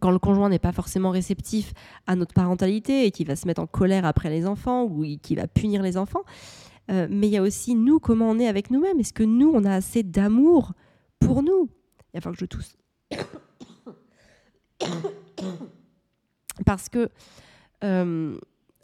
quand 0.00 0.10
le 0.10 0.18
conjoint 0.18 0.48
n'est 0.48 0.58
pas 0.58 0.72
forcément 0.72 1.10
réceptif 1.10 1.72
à 2.06 2.16
notre 2.16 2.34
parentalité 2.34 3.06
et 3.06 3.10
qui 3.10 3.24
va 3.24 3.36
se 3.36 3.46
mettre 3.46 3.62
en 3.62 3.66
colère 3.66 4.04
après 4.04 4.30
les 4.30 4.46
enfants 4.46 4.84
ou 4.84 5.04
qui 5.22 5.34
va 5.34 5.46
punir 5.46 5.82
les 5.82 5.96
enfants. 5.96 6.22
Euh, 6.90 7.06
mais 7.10 7.28
il 7.28 7.32
y 7.32 7.36
a 7.36 7.42
aussi 7.42 7.74
nous, 7.74 7.98
comment 8.00 8.30
on 8.30 8.38
est 8.38 8.48
avec 8.48 8.70
nous-mêmes. 8.70 8.98
Est-ce 8.98 9.12
que 9.12 9.22
nous, 9.22 9.50
on 9.54 9.64
a 9.64 9.74
assez 9.74 10.02
d'amour 10.02 10.72
pour 11.20 11.42
nous? 11.42 11.68
Il 12.14 12.16
va 12.16 12.20
falloir 12.20 12.36
que 12.36 12.40
je 12.40 12.46
tousse. 12.46 12.76
Parce 16.64 16.88
que 16.88 17.10
euh, 17.84 18.38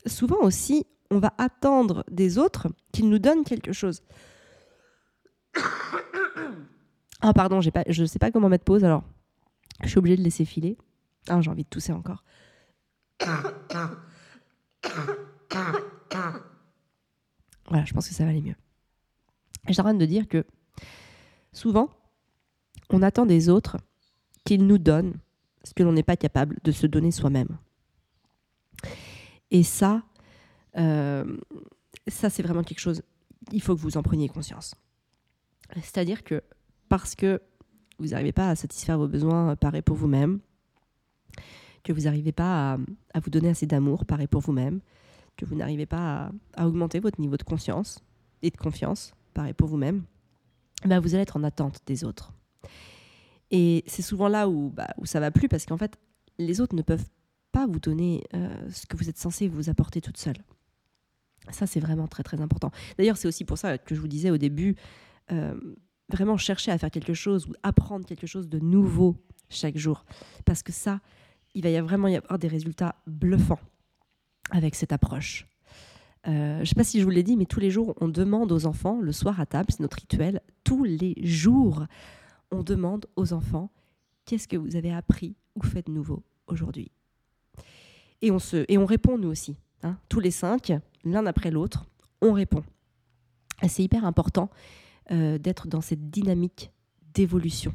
souvent 0.07 0.41
aussi, 0.43 0.87
on 1.11 1.19
va 1.19 1.33
attendre 1.39 2.05
des 2.11 2.39
autres 2.39 2.69
qu'ils 2.93 3.09
nous 3.09 3.19
donnent 3.19 3.45
quelque 3.45 3.73
chose. 3.73 4.03
Ah 7.21 7.33
pardon, 7.33 7.61
je 7.61 8.03
ne 8.03 8.07
sais 8.07 8.19
pas 8.19 8.31
comment 8.31 8.49
mettre 8.49 8.65
pause 8.65 8.85
alors. 8.85 9.03
Je 9.83 9.89
suis 9.89 9.99
obligée 9.99 10.17
de 10.17 10.23
laisser 10.23 10.45
filer. 10.45 10.77
Ah, 11.29 11.41
j'ai 11.41 11.51
envie 11.51 11.65
de 11.65 11.69
tousser 11.69 11.93
encore. 11.93 12.25
Voilà, 17.69 17.85
je 17.85 17.95
pense 17.95 18.09
que 18.09 18.15
ça 18.15 18.25
va 18.25 18.31
aller 18.31 18.43
mieux. 18.43 18.57
J'ai 19.69 19.83
de 19.83 20.07
dire 20.07 20.29
que 20.29 20.45
souvent, 21.53 21.89
on 22.91 23.03
attend 23.03 23.25
des 23.25 23.49
autres 23.49 23.79
qu'ils 24.45 24.67
nous 24.67 24.79
donnent 24.79 25.19
ce 25.65 25.73
que 25.73 25.83
l'on 25.83 25.93
n'est 25.93 26.03
pas 26.03 26.17
capable 26.17 26.59
de 26.63 26.73
se 26.73 26.87
donner 26.87 27.11
soi-même. 27.11 27.57
Et 29.51 29.63
ça, 29.63 30.03
euh, 30.77 31.39
ça 32.09 32.29
c'est 32.29 32.43
vraiment 32.43 32.63
quelque 32.63 32.81
chose, 32.81 33.03
il 33.53 33.63
faut 33.63 33.75
que 33.75 33.81
vous 33.81 33.97
en 33.97 34.03
preniez 34.03 34.29
conscience. 34.29 34.75
C'est-à-dire 35.77 36.25
que 36.25 36.43
parce 36.89 37.15
que 37.15 37.41
vous 37.99 38.09
n'arrivez 38.09 38.33
pas 38.33 38.51
à 38.51 38.57
satisfaire 38.57 38.99
vos 38.99 39.09
besoins, 39.09 39.57
pareil 39.57 39.83
pour 39.83 39.97
vous-même, 39.97 40.41
que 41.85 41.93
vous 41.93 42.03
n'arrivez 42.03 42.33
pas 42.33 42.79
à, 43.15 43.21
vous 43.21 43.31
donner 43.31 43.51
assez 43.51 43.67
d'amour, 43.67 44.05
pareil 44.05 44.27
pour 44.27 44.41
vous-même, 44.41 44.81
que 45.37 45.45
vous 45.45 45.55
n'arrivez 45.55 45.87
pas 45.87 46.33
à, 46.57 46.67
augmenter 46.67 46.99
votre 46.99 47.21
niveau 47.21 47.37
de 47.37 47.43
conscience 47.43 48.03
et 48.43 48.51
de 48.51 48.57
confiance, 48.57 49.13
pareil 49.35 49.53
pour 49.53 49.69
vous-même, 49.69 50.03
bah 50.85 50.99
vous 50.99 51.15
allez 51.15 51.23
être 51.23 51.37
en 51.37 51.45
attente 51.45 51.81
des 51.87 52.05
autres. 52.05 52.33
Et 53.51 53.85
c'est 53.87 54.03
souvent 54.03 54.29
là 54.29 54.49
où, 54.49 54.71
bah, 54.71 54.89
où 54.99 55.07
ça 55.07 55.21
va 55.21 55.31
plus 55.31 55.49
parce 55.49 55.67
qu'en 55.67 55.77
fait, 55.77 55.97
les 56.39 56.61
autres 56.61 56.75
ne 56.75 56.83
peuvent 56.83 57.07
pas 57.53 57.67
vous 57.67 57.79
donner 57.79 58.25
euh, 58.35 58.49
ce 58.71 58.87
que 58.87 58.97
vous 58.97 59.09
êtes 59.09 59.19
censé 59.19 59.47
vous 59.47 59.71
apporter 59.71 60.01
toute 60.01 60.17
seule. 60.17 60.39
Ça, 61.51 61.67
c'est 61.67 61.81
vraiment 61.81 62.09
très 62.09 62.23
très 62.23 62.41
important. 62.41 62.71
D'ailleurs, 62.99 63.17
c'est 63.17 63.29
aussi 63.29 63.45
pour 63.45 63.59
ça 63.59 63.79
que 63.79 63.95
je 63.95 64.01
vous 64.01 64.09
disais 64.09 64.31
au 64.31 64.39
début, 64.39 64.77
euh, 65.31 65.55
vraiment 66.09 66.37
chercher 66.37 66.71
à 66.71 66.79
faire 66.79 66.91
quelque 66.91 67.15
chose 67.15 67.47
ou 67.47 67.53
apprendre 67.63 68.07
quelque 68.07 68.27
chose 68.27 68.49
de 68.49 68.59
nouveau 68.59 69.17
chaque 69.51 69.77
jour. 69.77 70.05
Parce 70.45 70.63
que 70.63 70.73
ça, 70.73 71.01
il 71.55 71.63
va 71.63 71.71
y 71.71 71.81
vraiment 71.81 72.09
y 72.09 72.17
avoir 72.17 72.39
des 72.39 72.49
résultats 72.49 72.97
bluffants 73.07 73.61
avec 74.51 74.75
cette 74.75 74.93
approche. 74.93 75.47
Euh, 76.27 76.57
je 76.57 76.61
ne 76.61 76.65
sais 76.65 76.75
pas 76.75 76.85
si 76.85 77.01
je 77.01 77.05
vous 77.05 77.11
l'ai 77.11 77.23
dit, 77.23 77.37
mais 77.37 77.47
tous 77.47 77.61
les 77.61 77.71
jours, 77.71 77.95
on 78.01 78.09
demande 78.09 78.51
aux 78.53 78.67
enfants, 78.67 79.01
le 79.01 79.13
soir 79.13 79.41
à 79.41 79.47
table, 79.47 79.69
c'est 79.71 79.81
notre 79.81 79.99
rituel, 79.99 80.41
tous 80.65 80.85
les 80.85 81.15
jours, 81.23 81.87
on 82.51 82.63
demande 82.63 83.07
aux 83.17 83.33
enfants 83.33 83.71
qu'est-ce 84.25 84.49
que 84.49 84.57
vous 84.57 84.77
avez 84.77 84.93
appris 84.93 85.37
ou 85.55 85.63
fait 85.63 85.87
de 85.87 85.93
nouveau 85.93 86.23
aujourd'hui? 86.47 86.91
Et 88.23 88.31
on, 88.31 88.39
se, 88.39 88.65
et 88.69 88.79
on 88.79 88.87
répond 88.87 89.19
nous 89.19 89.29
aussi, 89.29 89.57
hein, 89.83 89.99
tous 90.09 90.21
les 90.21 90.31
cinq, 90.31 90.73
l'un 91.05 91.27
après 91.27 91.51
l'autre, 91.51 91.85
on 92.23 92.33
répond. 92.33 92.65
c'est 93.69 93.83
hyper 93.83 94.05
important 94.05 94.51
euh, 95.11 95.37
d'être 95.37 95.69
dans 95.69 95.83
cette 95.83 96.11
dynamique 96.11 96.71
d'évolution. 97.13 97.75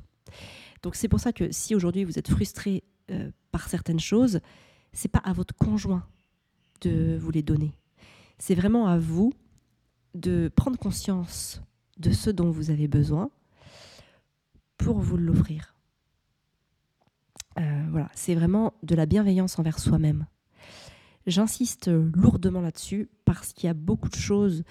Donc 0.82 0.96
c'est 0.96 1.08
pour 1.08 1.20
ça 1.20 1.34
que 1.34 1.52
si 1.52 1.76
aujourd'hui 1.76 2.04
vous 2.04 2.18
êtes 2.18 2.30
frustré 2.30 2.84
euh, 3.12 3.32
par 3.52 3.68
certaines 3.70 4.00
choses, 4.00 4.40
c'est 4.94 5.12
pas 5.12 5.20
à 5.20 5.34
votre 5.34 5.56
conjoint 5.56 6.06
de 6.82 7.18
vous 7.20 7.32
les 7.32 7.44
donner. 7.44 7.74
C'est 8.38 8.56
vraiment 8.56 8.88
à 8.88 8.98
vous 8.98 9.34
de 10.16 10.52
prendre 10.56 10.78
conscience 10.78 11.62
de 11.98 12.12
ce 12.12 12.30
dont 12.30 12.50
vous 12.50 12.72
avez 12.72 12.88
besoin 12.88 13.30
pour 14.78 15.00
vous 15.00 15.18
l'offrir. 15.18 15.76
Euh, 17.60 17.88
voilà, 17.92 18.10
c'est 18.14 18.36
vraiment 18.36 18.74
de 18.84 18.96
la 18.96 19.06
bienveillance 19.06 19.60
envers 19.60 19.80
soi-même. 19.80 20.26
J'insiste 21.28 21.90
lourdement 21.90 22.62
là-dessus 22.62 23.10
parce 23.26 23.54
qu'il 23.54 23.68
y 23.68 23.70
a 23.70 23.74
beaucoup 23.74 24.10
de 24.10 24.16
choses 24.16 24.64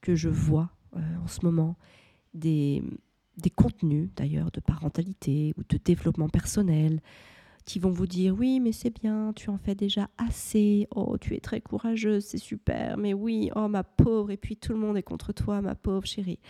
que 0.00 0.14
je 0.14 0.28
vois 0.28 0.70
euh, 0.96 1.16
en 1.22 1.26
ce 1.26 1.44
moment, 1.44 1.76
des, 2.34 2.82
des 3.36 3.50
contenus 3.50 4.10
d'ailleurs 4.16 4.50
de 4.50 4.60
parentalité 4.60 5.54
ou 5.56 5.62
de 5.68 5.78
développement 5.78 6.28
personnel, 6.28 7.00
qui 7.64 7.78
vont 7.78 7.90
vous 7.90 8.06
dire 8.06 8.34
oui 8.38 8.60
mais 8.60 8.72
c'est 8.72 8.90
bien, 8.90 9.32
tu 9.34 9.50
en 9.50 9.58
fais 9.58 9.74
déjà 9.74 10.08
assez, 10.18 10.86
oh 10.94 11.16
tu 11.18 11.34
es 11.34 11.40
très 11.40 11.60
courageuse, 11.60 12.24
c'est 12.24 12.38
super, 12.38 12.96
mais 12.96 13.14
oui, 13.14 13.50
oh 13.56 13.68
ma 13.68 13.84
pauvre, 13.84 14.30
et 14.30 14.36
puis 14.36 14.56
tout 14.56 14.72
le 14.72 14.78
monde 14.78 14.96
est 14.96 15.02
contre 15.02 15.32
toi, 15.32 15.60
ma 15.60 15.74
pauvre 15.74 16.06
chérie. 16.06 16.40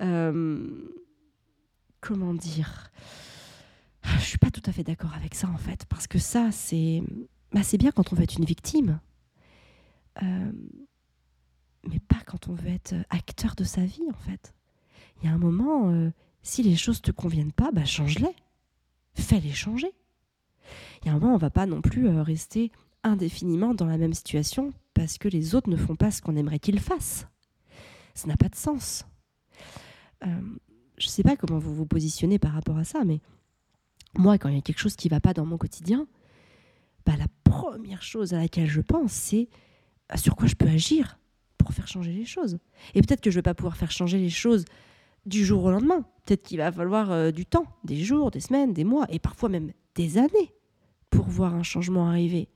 Euh, 0.00 0.66
comment 2.00 2.34
dire? 2.34 2.90
Je 4.04 4.24
suis 4.24 4.38
pas 4.38 4.50
tout 4.50 4.62
à 4.64 4.72
fait 4.72 4.84
d'accord 4.84 5.14
avec 5.14 5.34
ça 5.34 5.48
en 5.48 5.58
fait, 5.58 5.84
parce 5.86 6.06
que 6.06 6.18
ça 6.18 6.50
c'est 6.50 7.02
bah, 7.52 7.60
bien 7.78 7.90
quand 7.90 8.12
on 8.12 8.16
veut 8.16 8.22
être 8.22 8.38
une 8.38 8.44
victime, 8.44 9.00
euh, 10.22 10.52
mais 11.86 11.98
pas 12.00 12.20
quand 12.26 12.48
on 12.48 12.54
veut 12.54 12.70
être 12.70 12.94
acteur 13.10 13.54
de 13.54 13.64
sa 13.64 13.84
vie 13.84 14.08
en 14.10 14.18
fait. 14.18 14.54
Il 15.20 15.26
y 15.26 15.30
a 15.30 15.34
un 15.34 15.38
moment, 15.38 15.90
euh, 15.90 16.10
si 16.42 16.62
les 16.62 16.76
choses 16.76 17.02
te 17.02 17.10
conviennent 17.10 17.52
pas, 17.52 17.70
bah 17.72 17.84
change-les, 17.84 18.34
fais-les 19.14 19.52
changer. 19.52 19.92
Il 21.02 21.06
y 21.06 21.10
a 21.10 21.14
un 21.14 21.18
moment, 21.18 21.34
on 21.34 21.38
va 21.38 21.50
pas 21.50 21.66
non 21.66 21.80
plus 21.80 22.08
euh, 22.08 22.22
rester 22.22 22.72
indéfiniment 23.02 23.74
dans 23.74 23.86
la 23.86 23.98
même 23.98 24.14
situation 24.14 24.72
parce 24.94 25.18
que 25.18 25.28
les 25.28 25.54
autres 25.54 25.70
ne 25.70 25.76
font 25.76 25.96
pas 25.96 26.10
ce 26.10 26.20
qu'on 26.20 26.36
aimerait 26.36 26.58
qu'ils 26.58 26.80
fassent. 26.80 27.26
Ça 28.14 28.26
n'a 28.26 28.36
pas 28.36 28.48
de 28.48 28.56
sens. 28.56 29.06
Euh, 30.24 30.40
je 30.96 31.06
ne 31.06 31.10
sais 31.10 31.22
pas 31.22 31.36
comment 31.36 31.58
vous 31.58 31.74
vous 31.74 31.86
positionnez 31.86 32.38
par 32.38 32.52
rapport 32.52 32.76
à 32.76 32.84
ça, 32.84 33.04
mais 33.04 33.20
moi, 34.16 34.38
quand 34.38 34.48
il 34.48 34.56
y 34.56 34.58
a 34.58 34.62
quelque 34.62 34.80
chose 34.80 34.96
qui 34.96 35.08
ne 35.08 35.14
va 35.14 35.20
pas 35.20 35.34
dans 35.34 35.46
mon 35.46 35.58
quotidien, 35.58 36.08
bah, 37.06 37.12
la 37.16 37.28
première 37.44 38.02
chose 38.02 38.34
à 38.34 38.38
laquelle 38.38 38.68
je 38.68 38.80
pense, 38.80 39.12
c'est 39.12 39.48
euh, 40.12 40.16
sur 40.16 40.34
quoi 40.34 40.48
je 40.48 40.56
peux 40.56 40.66
agir 40.66 41.18
pour 41.58 41.72
faire 41.72 41.86
changer 41.86 42.12
les 42.12 42.24
choses. 42.24 42.58
Et 42.94 43.02
peut-être 43.02 43.20
que 43.20 43.30
je 43.30 43.36
ne 43.36 43.38
vais 43.38 43.44
pas 43.44 43.54
pouvoir 43.54 43.76
faire 43.76 43.90
changer 43.90 44.18
les 44.18 44.30
choses 44.30 44.64
du 45.26 45.44
jour 45.44 45.62
au 45.64 45.70
lendemain. 45.70 46.04
Peut-être 46.24 46.42
qu'il 46.42 46.58
va 46.58 46.72
falloir 46.72 47.32
du 47.32 47.44
temps, 47.46 47.66
des 47.84 48.02
jours, 48.02 48.30
des 48.30 48.40
semaines, 48.40 48.72
des 48.72 48.84
mois, 48.84 49.06
et 49.10 49.18
parfois 49.18 49.48
même 49.48 49.72
des 49.94 50.18
années 50.18 50.52
pour 51.10 51.26
voir 51.26 51.54
un 51.54 51.62
changement 51.62 52.08
arriver. 52.08 52.48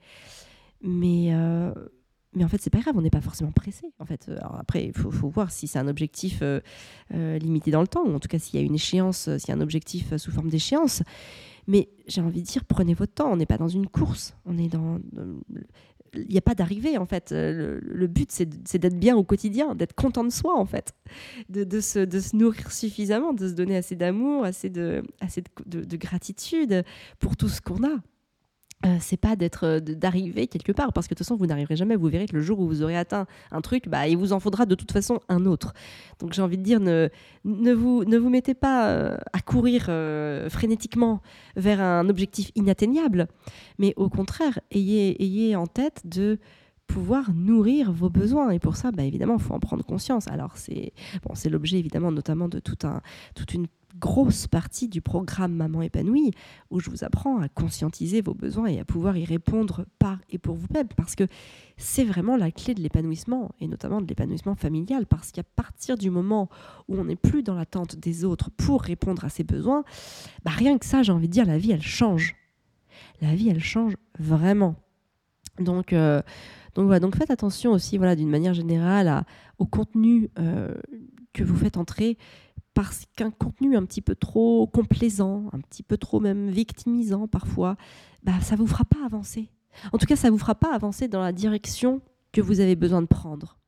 Mais, 0.83 1.29
euh, 1.33 1.73
mais 2.35 2.45
en 2.45 2.49
fait, 2.49 2.61
c'est 2.61 2.71
pas 2.71 2.81
grave, 2.81 2.97
on 2.97 3.03
n'est 3.03 3.11
pas 3.11 3.21
forcément 3.21 3.53
pressé. 3.53 3.87
En 3.99 4.05
fait, 4.05 4.31
après, 4.59 4.87
il 4.87 4.93
faut, 4.93 5.11
voir 5.29 5.51
si 5.51 5.67
c'est 5.67 5.79
un 5.79 5.89
objectif 5.89 6.41
euh, 6.43 6.61
euh, 7.15 7.39
limité 7.39 7.71
dans 7.71 7.81
le 7.81 7.87
temps, 7.87 8.05
ou 8.05 8.15
en 8.15 8.21
tout 8.21 8.29
cas 8.29 8.39
s'il 8.39 8.59
y 8.59 8.63
a 8.63 8.67
une 8.67 8.75
échéance, 8.75 9.29
s'il 9.37 9.49
y 9.49 9.53
a 9.53 9.55
un 9.55 9.61
objectif 9.61 10.17
sous 10.17 10.33
forme 10.33 10.49
d'échéance. 10.49 11.03
Mais 11.69 11.89
j'ai 12.09 12.21
envie 12.21 12.43
de 12.43 12.47
dire, 12.47 12.65
prenez 12.65 12.95
votre 12.95 13.15
temps. 13.15 13.31
On 13.31 13.37
n'est 13.37 13.47
pas 13.47 13.59
dans 13.59 13.69
une 13.69 13.87
course. 13.87 14.35
On 14.45 14.59
est 14.59 14.69
dans. 14.69 14.99
Il 16.15 16.27
n'y 16.29 16.37
a 16.37 16.43
pas 16.43 16.57
d'arrivée, 16.57 16.99
en 16.99 17.07
fait. 17.07 17.31
Le, 17.31 18.07
but, 18.07 18.31
c'est 18.33 18.79
d'être 18.79 18.99
bien 18.99 19.17
au 19.17 19.23
quotidien, 19.23 19.77
d'être 19.77 19.95
content 19.95 20.25
de 20.25 20.31
soi, 20.31 20.59
en 20.59 20.67
fait. 20.67 20.93
De, 21.49 21.81
se, 21.81 22.01
de, 22.01 22.19
se, 22.19 22.35
nourrir 22.35 22.73
suffisamment, 22.73 23.33
de 23.33 23.49
se 23.49 23.55
donner 23.55 23.77
assez 23.77 23.95
d'amour, 23.95 24.45
assez, 24.45 24.69
de, 24.69 25.05
assez 25.21 25.45
de, 25.65 25.97
gratitude 25.97 26.85
pour 27.21 27.37
tout 27.37 27.49
ce 27.49 27.61
qu'on 27.61 27.85
a. 27.85 28.01
euh, 28.85 28.97
c'est 29.01 29.17
pas 29.17 29.37
d'être 29.37 29.65
euh, 29.65 29.81
d'arriver 29.81 30.49
quelque 30.49 30.73
part 30.73 30.93
parce 30.93 31.07
que 31.07 31.15
de 31.15 31.19
toute 31.19 31.27
façon 31.27 31.37
vous 31.37 31.47
n'arriverez 31.47 31.77
jamais 31.77 31.95
vous 31.95 32.09
verrez 32.09 32.27
que 32.27 32.35
le 32.35 32.43
jour 32.43 32.59
où 32.59 32.67
vous 32.67 32.83
aurez 32.83 32.97
atteint 32.97 33.27
un 33.53 33.61
truc 33.61 33.89
bah 33.89 34.09
il 34.09 34.17
vous 34.17 34.33
en 34.33 34.41
faudra 34.41 34.67
de 34.67 34.75
toute 34.75 34.91
façon 34.91 35.21
un 35.29 35.47
autre. 35.47 35.73
Donc 36.19 36.33
j'ai 36.33 36.43
envie 36.43 36.59
de 36.59 36.63
dire 36.63 36.81
ne, 36.81 37.09
ne 37.45 37.73
vous 37.73 38.05
ne 38.05 38.19
vous 38.19 38.29
mettez 38.29 38.55
pas 38.55 38.89
euh, 38.89 39.17
à 39.33 39.41
courir 39.41 39.85
frénétiquement 40.51 41.21
vers 41.57 41.81
un 41.81 42.09
objectif 42.09 42.51
inatteignable 42.57 43.29
mais 43.79 43.95
au 43.97 44.09
contraire 44.09 44.59
ayez 44.71 45.23
ayez 45.23 45.55
en 45.55 45.67
tête 45.67 46.03
de 46.05 46.39
pouvoir 46.93 47.33
nourrir 47.35 47.91
vos 47.91 48.11
besoins 48.11 48.51
et 48.51 48.59
pour 48.59 48.77
ça 48.77 48.91
bah 48.93 49.03
évidemment 49.03 49.37
il 49.39 49.43
faut 49.43 49.55
en 49.55 49.61
prendre 49.61 49.85
conscience 49.85 50.29
alors 50.29 50.59
c'est 50.59 50.93
bon 51.23 51.33
l'objet 51.51 51.79
évidemment 51.79 52.13
notamment 52.13 52.49
de 52.49 52.59
tout 52.59 52.87
un 52.87 53.01
toute 53.35 53.55
une 53.55 53.67
grosse 53.99 54.47
partie 54.47 54.89
du 54.89 55.01
programme 55.01 55.55
Maman 55.55 55.83
épanouie 55.83 56.33
où 56.71 56.81
je 56.81 56.91
vous 56.91 57.05
apprends 57.05 57.41
à 57.41 57.49
conscientiser 57.49 58.21
vos 58.21 58.35
besoins 58.35 58.67
et 58.67 58.79
à 58.79 58.85
pouvoir 58.85 59.17
y 59.17 59.25
répondre 59.25 59.87
par 59.99 60.19
et 60.31 60.39
pour 60.39 60.57
vous-même 60.57 60.89
parce 60.97 61.15
que 61.15 61.25
c'est 61.77 62.05
vraiment 62.05 62.37
la 62.37 62.51
clé 62.51 62.75
de 62.75 62.81
l'épanouissement 62.81 63.51
et 63.61 63.69
notamment 63.69 64.01
de 64.01 64.07
l'épanouissement 64.07 64.55
familial 64.55 65.07
parce 65.07 65.33
qu'à 65.33 65.43
partir 65.43 65.97
du 65.97 66.11
moment 66.11 66.49
où 66.89 66.97
on 66.97 67.05
n'est 67.05 67.17
plus 67.17 67.43
dans 67.43 67.55
l'attente 67.55 67.97
des 67.97 68.25
autres 68.25 68.51
pour 68.51 68.83
répondre 68.83 69.25
à 69.25 69.29
ses 69.29 69.45
besoins, 69.45 69.85
bah 70.45 70.53
rien 70.53 70.79
que 70.79 70.87
ça, 70.87 71.03
j'ai 71.03 71.13
envie 71.13 71.29
de 71.29 71.33
dire, 71.33 71.47
la 71.47 71.59
vie 71.59 71.73
elle 71.73 71.83
change. 71.83 72.37
La 73.21 73.35
vie 73.35 73.49
elle 73.49 73.63
change 73.63 73.95
vraiment. 74.19 74.77
Donc 75.59 75.93
euh, 75.93 76.23
donc 76.75 76.87
voilà, 76.87 77.01
donc 77.01 77.17
faites 77.17 77.31
attention 77.31 77.73
aussi 77.73 77.99
voilà 77.99 78.17
d'une 78.17 78.31
manière 78.31 78.55
générale 78.55 79.25
au 79.59 79.67
contenu 79.67 80.31
euh, 80.39 80.75
que 81.33 81.45
vous 81.45 81.57
faites 81.57 81.77
entrer 81.77 82.17
parce 82.75 83.05
qu'un 83.17 83.31
contenu 83.31 83.77
un 83.77 83.85
petit 83.85 84.01
peu 84.01 84.15
trop 84.15 84.67
complaisant, 84.67 85.51
un 85.53 85.61
petit 85.61 85.83
peu 85.83 85.97
trop 85.97 86.21
même 86.21 86.49
victimisant 86.49 87.29
parfois, 87.29 87.77
bah, 88.23 88.41
ça 88.41 88.57
vous 88.57 88.67
fera 88.67 88.85
pas 88.85 89.05
avancer. 89.05 89.51
En 89.93 89.99
tout 89.99 90.07
cas, 90.07 90.17
ça 90.17 90.31
vous 90.31 90.39
fera 90.39 90.55
pas 90.55 90.75
avancer 90.75 91.09
dans 91.09 91.21
la 91.21 91.33
direction 91.33 92.01
que 92.33 92.41
vous 92.41 92.61
avez 92.61 92.77
besoin 92.77 93.03
de 93.03 93.07
prendre. 93.07 93.59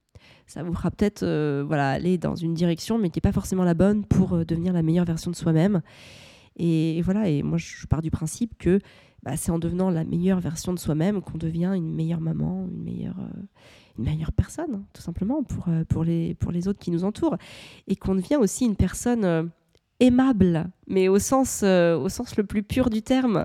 Ça 0.46 0.62
vous 0.62 0.74
fera 0.74 0.90
peut-être 0.90 1.22
euh, 1.22 1.64
voilà, 1.66 1.90
aller 1.90 2.18
dans 2.18 2.34
une 2.34 2.54
direction, 2.54 2.98
mais 2.98 3.10
qui 3.10 3.18
n'est 3.18 3.22
pas 3.22 3.32
forcément 3.32 3.64
la 3.64 3.74
bonne 3.74 4.04
pour 4.04 4.34
euh, 4.34 4.44
devenir 4.44 4.72
la 4.72 4.82
meilleure 4.82 5.04
version 5.04 5.30
de 5.30 5.36
soi-même. 5.36 5.82
Et, 6.56 7.02
voilà, 7.02 7.28
et 7.28 7.42
moi 7.42 7.58
je 7.58 7.86
pars 7.86 8.00
du 8.00 8.10
principe 8.10 8.56
que 8.58 8.78
bah, 9.24 9.36
c'est 9.36 9.50
en 9.50 9.58
devenant 9.58 9.90
la 9.90 10.04
meilleure 10.04 10.38
version 10.38 10.74
de 10.74 10.78
soi-même 10.78 11.22
qu'on 11.22 11.38
devient 11.38 11.72
une 11.74 11.94
meilleure 11.94 12.20
maman, 12.20 12.68
une 12.70 12.82
meilleure, 12.82 13.18
euh, 13.18 13.40
une 13.98 14.04
meilleure 14.04 14.32
personne, 14.32 14.74
hein, 14.74 14.84
tout 14.92 15.00
simplement, 15.00 15.42
pour, 15.42 15.68
euh, 15.68 15.82
pour, 15.84 16.04
les, 16.04 16.34
pour 16.34 16.52
les 16.52 16.68
autres 16.68 16.78
qui 16.78 16.90
nous 16.90 17.04
entourent. 17.04 17.38
Et 17.88 17.96
qu'on 17.96 18.14
devient 18.14 18.36
aussi 18.36 18.66
une 18.66 18.76
personne 18.76 19.24
euh, 19.24 19.44
aimable, 19.98 20.66
mais 20.88 21.08
au 21.08 21.18
sens, 21.18 21.62
au 21.62 22.08
sens 22.10 22.36
le 22.36 22.44
plus 22.44 22.62
pur 22.62 22.90
du 22.90 23.00
terme. 23.00 23.44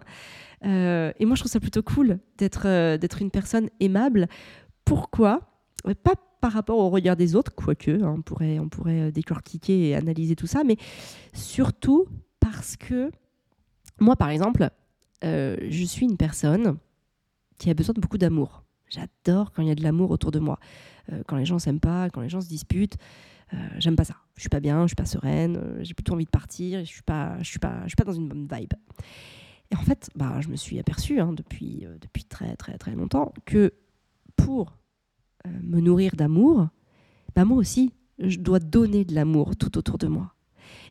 et 0.63 1.25
moi, 1.25 1.35
je 1.35 1.41
trouve 1.41 1.51
ça 1.51 1.61
plutôt 1.61 1.83
cool 1.83 2.19
d'être 2.37 2.97
d'être 2.97 3.21
une 3.21 3.31
personne 3.31 3.69
aimable. 3.79 4.27
Pourquoi? 4.83 5.41
Pas 6.03 6.15
par 6.41 6.51
rapport 6.51 6.79
au 6.79 6.89
regard 6.89 7.15
des 7.15 7.35
autres, 7.35 7.53
quoique, 7.53 7.91
hein, 8.01 8.15
on 8.17 8.21
pourrait, 8.21 8.59
on 8.59 8.67
pourrait 8.67 9.11
décortiquer 9.11 9.89
et 9.89 9.95
analyser 9.95 10.35
tout 10.35 10.47
ça, 10.47 10.63
mais 10.65 10.77
surtout 11.33 12.07
parce 12.39 12.75
que 12.75 13.11
moi, 13.99 14.15
par 14.15 14.29
exemple, 14.29 14.69
je 15.21 15.83
suis 15.85 16.05
une 16.05 16.17
personne 16.17 16.77
qui 17.57 17.69
a 17.69 17.73
besoin 17.73 17.93
de 17.93 17.99
beaucoup 17.99 18.17
d'amour. 18.17 18.63
J'adore 18.89 19.51
quand 19.51 19.61
il 19.61 19.67
y 19.67 19.71
a 19.71 19.75
de 19.75 19.83
l'amour 19.83 20.11
autour 20.11 20.31
de 20.31 20.39
moi. 20.39 20.59
Euh, 21.11 21.21
quand 21.27 21.37
les 21.37 21.45
gens 21.45 21.59
s'aiment 21.59 21.79
pas, 21.79 22.09
quand 22.09 22.21
les 22.21 22.29
gens 22.29 22.41
se 22.41 22.47
disputent, 22.47 22.97
euh, 23.53 23.57
j'aime 23.77 23.95
pas 23.95 24.03
ça. 24.03 24.15
Je 24.35 24.41
suis 24.41 24.49
pas 24.49 24.59
bien, 24.59 24.83
je 24.83 24.87
suis 24.87 24.95
pas 24.95 25.05
sereine, 25.05 25.57
euh, 25.57 25.83
j'ai 25.83 25.93
plutôt 25.93 26.13
envie 26.13 26.25
de 26.25 26.29
partir, 26.29 26.79
je 26.79 26.85
suis 26.85 27.01
pas, 27.03 27.37
suis 27.43 27.59
pas 27.59 27.85
dans 28.05 28.13
une 28.13 28.27
bonne 28.27 28.47
vibe. 28.51 28.73
Et 29.71 29.75
en 29.75 29.81
fait, 29.81 30.09
bah, 30.15 30.41
je 30.41 30.47
me 30.49 30.55
suis 30.55 30.79
aperçue 30.79 31.19
hein, 31.19 31.33
depuis, 31.33 31.85
depuis 32.01 32.23
très 32.23 32.55
très 32.55 32.77
très 32.79 32.95
longtemps 32.95 33.33
que 33.45 33.73
pour 34.35 34.77
me 35.45 35.79
nourrir 35.79 36.15
d'amour, 36.15 36.69
bah, 37.35 37.45
moi 37.45 37.57
aussi, 37.57 37.93
je 38.17 38.39
dois 38.39 38.59
donner 38.59 39.05
de 39.05 39.13
l'amour 39.13 39.55
tout 39.55 39.77
autour 39.77 39.99
de 39.99 40.07
moi. 40.07 40.33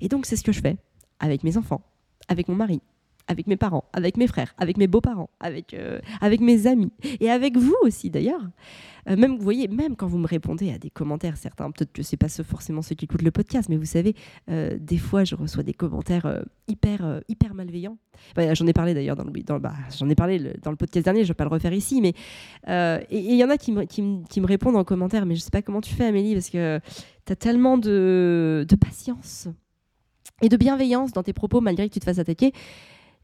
Et 0.00 0.08
donc 0.08 0.26
c'est 0.26 0.36
ce 0.36 0.44
que 0.44 0.52
je 0.52 0.60
fais 0.60 0.76
avec 1.18 1.42
mes 1.42 1.56
enfants, 1.56 1.82
avec 2.28 2.46
mon 2.46 2.54
mari, 2.54 2.80
avec 3.28 3.46
mes 3.46 3.56
parents, 3.56 3.84
avec 3.92 4.16
mes 4.16 4.26
frères, 4.26 4.54
avec 4.58 4.78
mes 4.78 4.86
beaux-parents, 4.86 5.30
avec, 5.38 5.74
euh, 5.74 6.00
avec 6.20 6.40
mes 6.40 6.66
amis 6.66 6.90
et 7.20 7.30
avec 7.30 7.56
vous 7.56 7.76
aussi 7.82 8.10
d'ailleurs. 8.10 8.40
Euh, 9.08 9.16
même, 9.16 9.36
vous 9.36 9.42
voyez, 9.42 9.68
même 9.68 9.96
quand 9.96 10.06
vous 10.06 10.18
me 10.18 10.26
répondez 10.26 10.72
à 10.72 10.78
des 10.78 10.90
commentaires, 10.90 11.36
certains, 11.36 11.70
peut-être 11.70 11.92
que 11.92 12.02
ce 12.02 12.14
n'est 12.14 12.18
pas 12.18 12.28
forcément 12.28 12.82
ceux 12.82 12.94
qui 12.94 13.04
écoutent 13.04 13.22
le 13.22 13.30
podcast, 13.30 13.68
mais 13.68 13.76
vous 13.76 13.84
savez, 13.84 14.14
euh, 14.50 14.76
des 14.80 14.98
fois, 14.98 15.24
je 15.24 15.34
reçois 15.34 15.62
des 15.62 15.74
commentaires 15.74 16.42
hyper, 16.66 17.20
hyper 17.28 17.54
malveillants. 17.54 17.98
Bah, 18.34 18.52
j'en 18.54 18.66
ai 18.66 18.72
parlé 18.72 18.94
d'ailleurs 18.94 19.16
dans 19.16 19.24
le, 19.24 19.30
dans, 19.42 19.60
bah, 19.60 19.74
j'en 19.96 20.08
ai 20.08 20.14
parlé 20.14 20.54
dans 20.62 20.70
le 20.70 20.76
podcast 20.76 21.04
dernier, 21.04 21.20
je 21.20 21.24
ne 21.24 21.28
vais 21.28 21.34
pas 21.34 21.44
le 21.44 21.50
refaire 21.50 21.72
ici, 21.72 22.00
mais 22.00 22.14
et 22.66 23.18
il 23.18 23.36
y 23.36 23.44
en 23.44 23.50
a 23.50 23.58
qui 23.58 23.72
me, 23.72 23.84
qui, 23.84 24.02
me, 24.02 24.46
répondent 24.46 24.76
en 24.76 24.84
commentaire, 24.84 25.26
mais 25.26 25.34
je 25.34 25.40
ne 25.40 25.44
sais 25.44 25.50
pas 25.50 25.62
comment 25.62 25.80
tu 25.80 25.94
fais, 25.94 26.06
Amélie, 26.06 26.34
parce 26.34 26.50
que 26.50 26.80
tu 27.26 27.32
as 27.32 27.36
tellement 27.36 27.78
de, 27.78 28.66
de 28.68 28.76
patience 28.76 29.48
et 30.42 30.48
de 30.48 30.56
bienveillance 30.56 31.12
dans 31.12 31.22
tes 31.22 31.32
propos 31.32 31.60
malgré 31.60 31.88
que 31.88 31.94
tu 31.94 32.00
te 32.00 32.04
fasses 32.04 32.18
attaquer. 32.18 32.52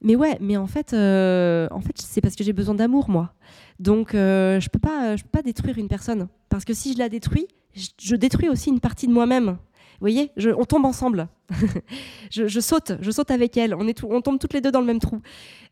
Mais 0.05 0.17
ouais, 0.17 0.37
mais 0.39 0.59
en 0.59 0.67
fait, 0.67 0.93
euh, 0.93 1.67
en 1.71 1.81
fait 1.81 1.97
c'est 1.97 2.21
parce 2.21 2.37
que 2.37 2.45
j'ai 2.45 2.53
besoin 2.53 2.75
d'amour, 2.75 3.09
moi. 3.09 3.33
Donc, 3.81 4.15
euh, 4.15 4.61
je 4.61 4.69
peux 4.69 4.79
pas, 4.79 5.17
peux 5.17 5.29
pas 5.33 5.43
détruire 5.43 5.79
une 5.79 5.89
personne. 5.89 6.29
Parce 6.51 6.65
que 6.67 6.75
si 6.75 6.93
je 6.93 6.99
la 6.99 7.09
détruis, 7.09 7.49
je, 7.73 8.15
détruis 8.15 8.51
aussi 8.51 8.69
une 8.69 8.81
partie 8.81 9.09
de 9.09 9.13
moi-même. 9.13 9.47
Vous 9.47 10.01
voyez, 10.01 10.31
on 10.59 10.65
tombe 10.67 10.85
ensemble. 10.85 11.29
je, 12.31 12.61
saute, 12.61 12.93
je 13.01 13.11
saute 13.11 13.31
avec 13.31 13.57
elle. 13.57 13.75
On, 13.75 13.89
est 13.89 14.05
on 14.05 14.21
tombe 14.21 14.39
toutes 14.39 14.53
les 14.53 14.61
deux 14.61 14.71
dans 14.71 14.81
le 14.81 14.87
même 14.87 14.99
trou. 14.99 15.23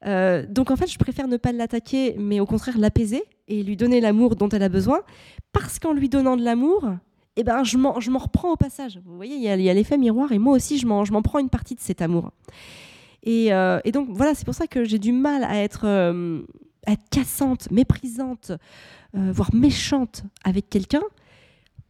Euh, 0.07 0.47
donc 0.49 0.71
en 0.71 0.77
fait, 0.77 0.91
je 0.91 0.99
préfère 0.99 1.29
ne 1.29 1.37
pas 1.37 1.53
l'attaquer, 1.53 2.17
mais 2.19 2.41
au 2.41 2.47
contraire 2.47 2.79
l'apaiser 2.79 3.23
et 3.49 3.63
lui 3.63 3.77
donner 3.77 4.01
l'amour 4.01 4.35
dont 4.37 4.49
elle 4.49 4.63
a 4.63 4.71
besoin. 4.71 5.01
Parce 5.53 5.79
qu'en 5.79 5.93
lui 5.93 6.09
donnant 6.09 6.39
de 6.39 6.43
l'amour, 6.43 6.89
eh 7.37 7.45
ben, 7.45 7.65
je 7.65 7.77
m'en 7.77 7.93
reprends 8.19 8.53
au 8.53 8.57
passage. 8.57 8.99
Vous 9.05 9.15
voyez, 9.15 9.35
il 9.35 9.43
y 9.43 9.49
a, 9.49 9.53
a 9.53 9.75
l'effet 9.75 9.99
miroir 9.99 10.33
et 10.33 10.39
moi 10.39 10.57
aussi, 10.57 10.79
je 10.79 10.87
m'en 10.87 11.23
prends 11.23 11.39
une 11.39 11.51
partie 11.51 11.75
de 11.75 11.81
cet 11.81 12.01
amour. 12.01 12.31
Euh, 13.27 13.81
et, 13.85 13.93
donc 13.93 14.09
voilà, 14.11 14.35
c'est 14.35 14.45
pour 14.45 14.55
ça 14.55 14.67
que 14.67 14.85
j'ai 14.85 14.99
du 14.99 15.13
mal 15.13 15.45
à 15.45 15.57
être, 15.63 15.87
euh, 15.87 16.43
être 16.87 17.09
cassante, 17.11 17.71
méprisante, 17.71 18.53
euh, 19.17 19.33
voire 19.33 19.55
méchante 19.55 20.25
avec 20.45 20.69
quelqu'un, 20.69 21.03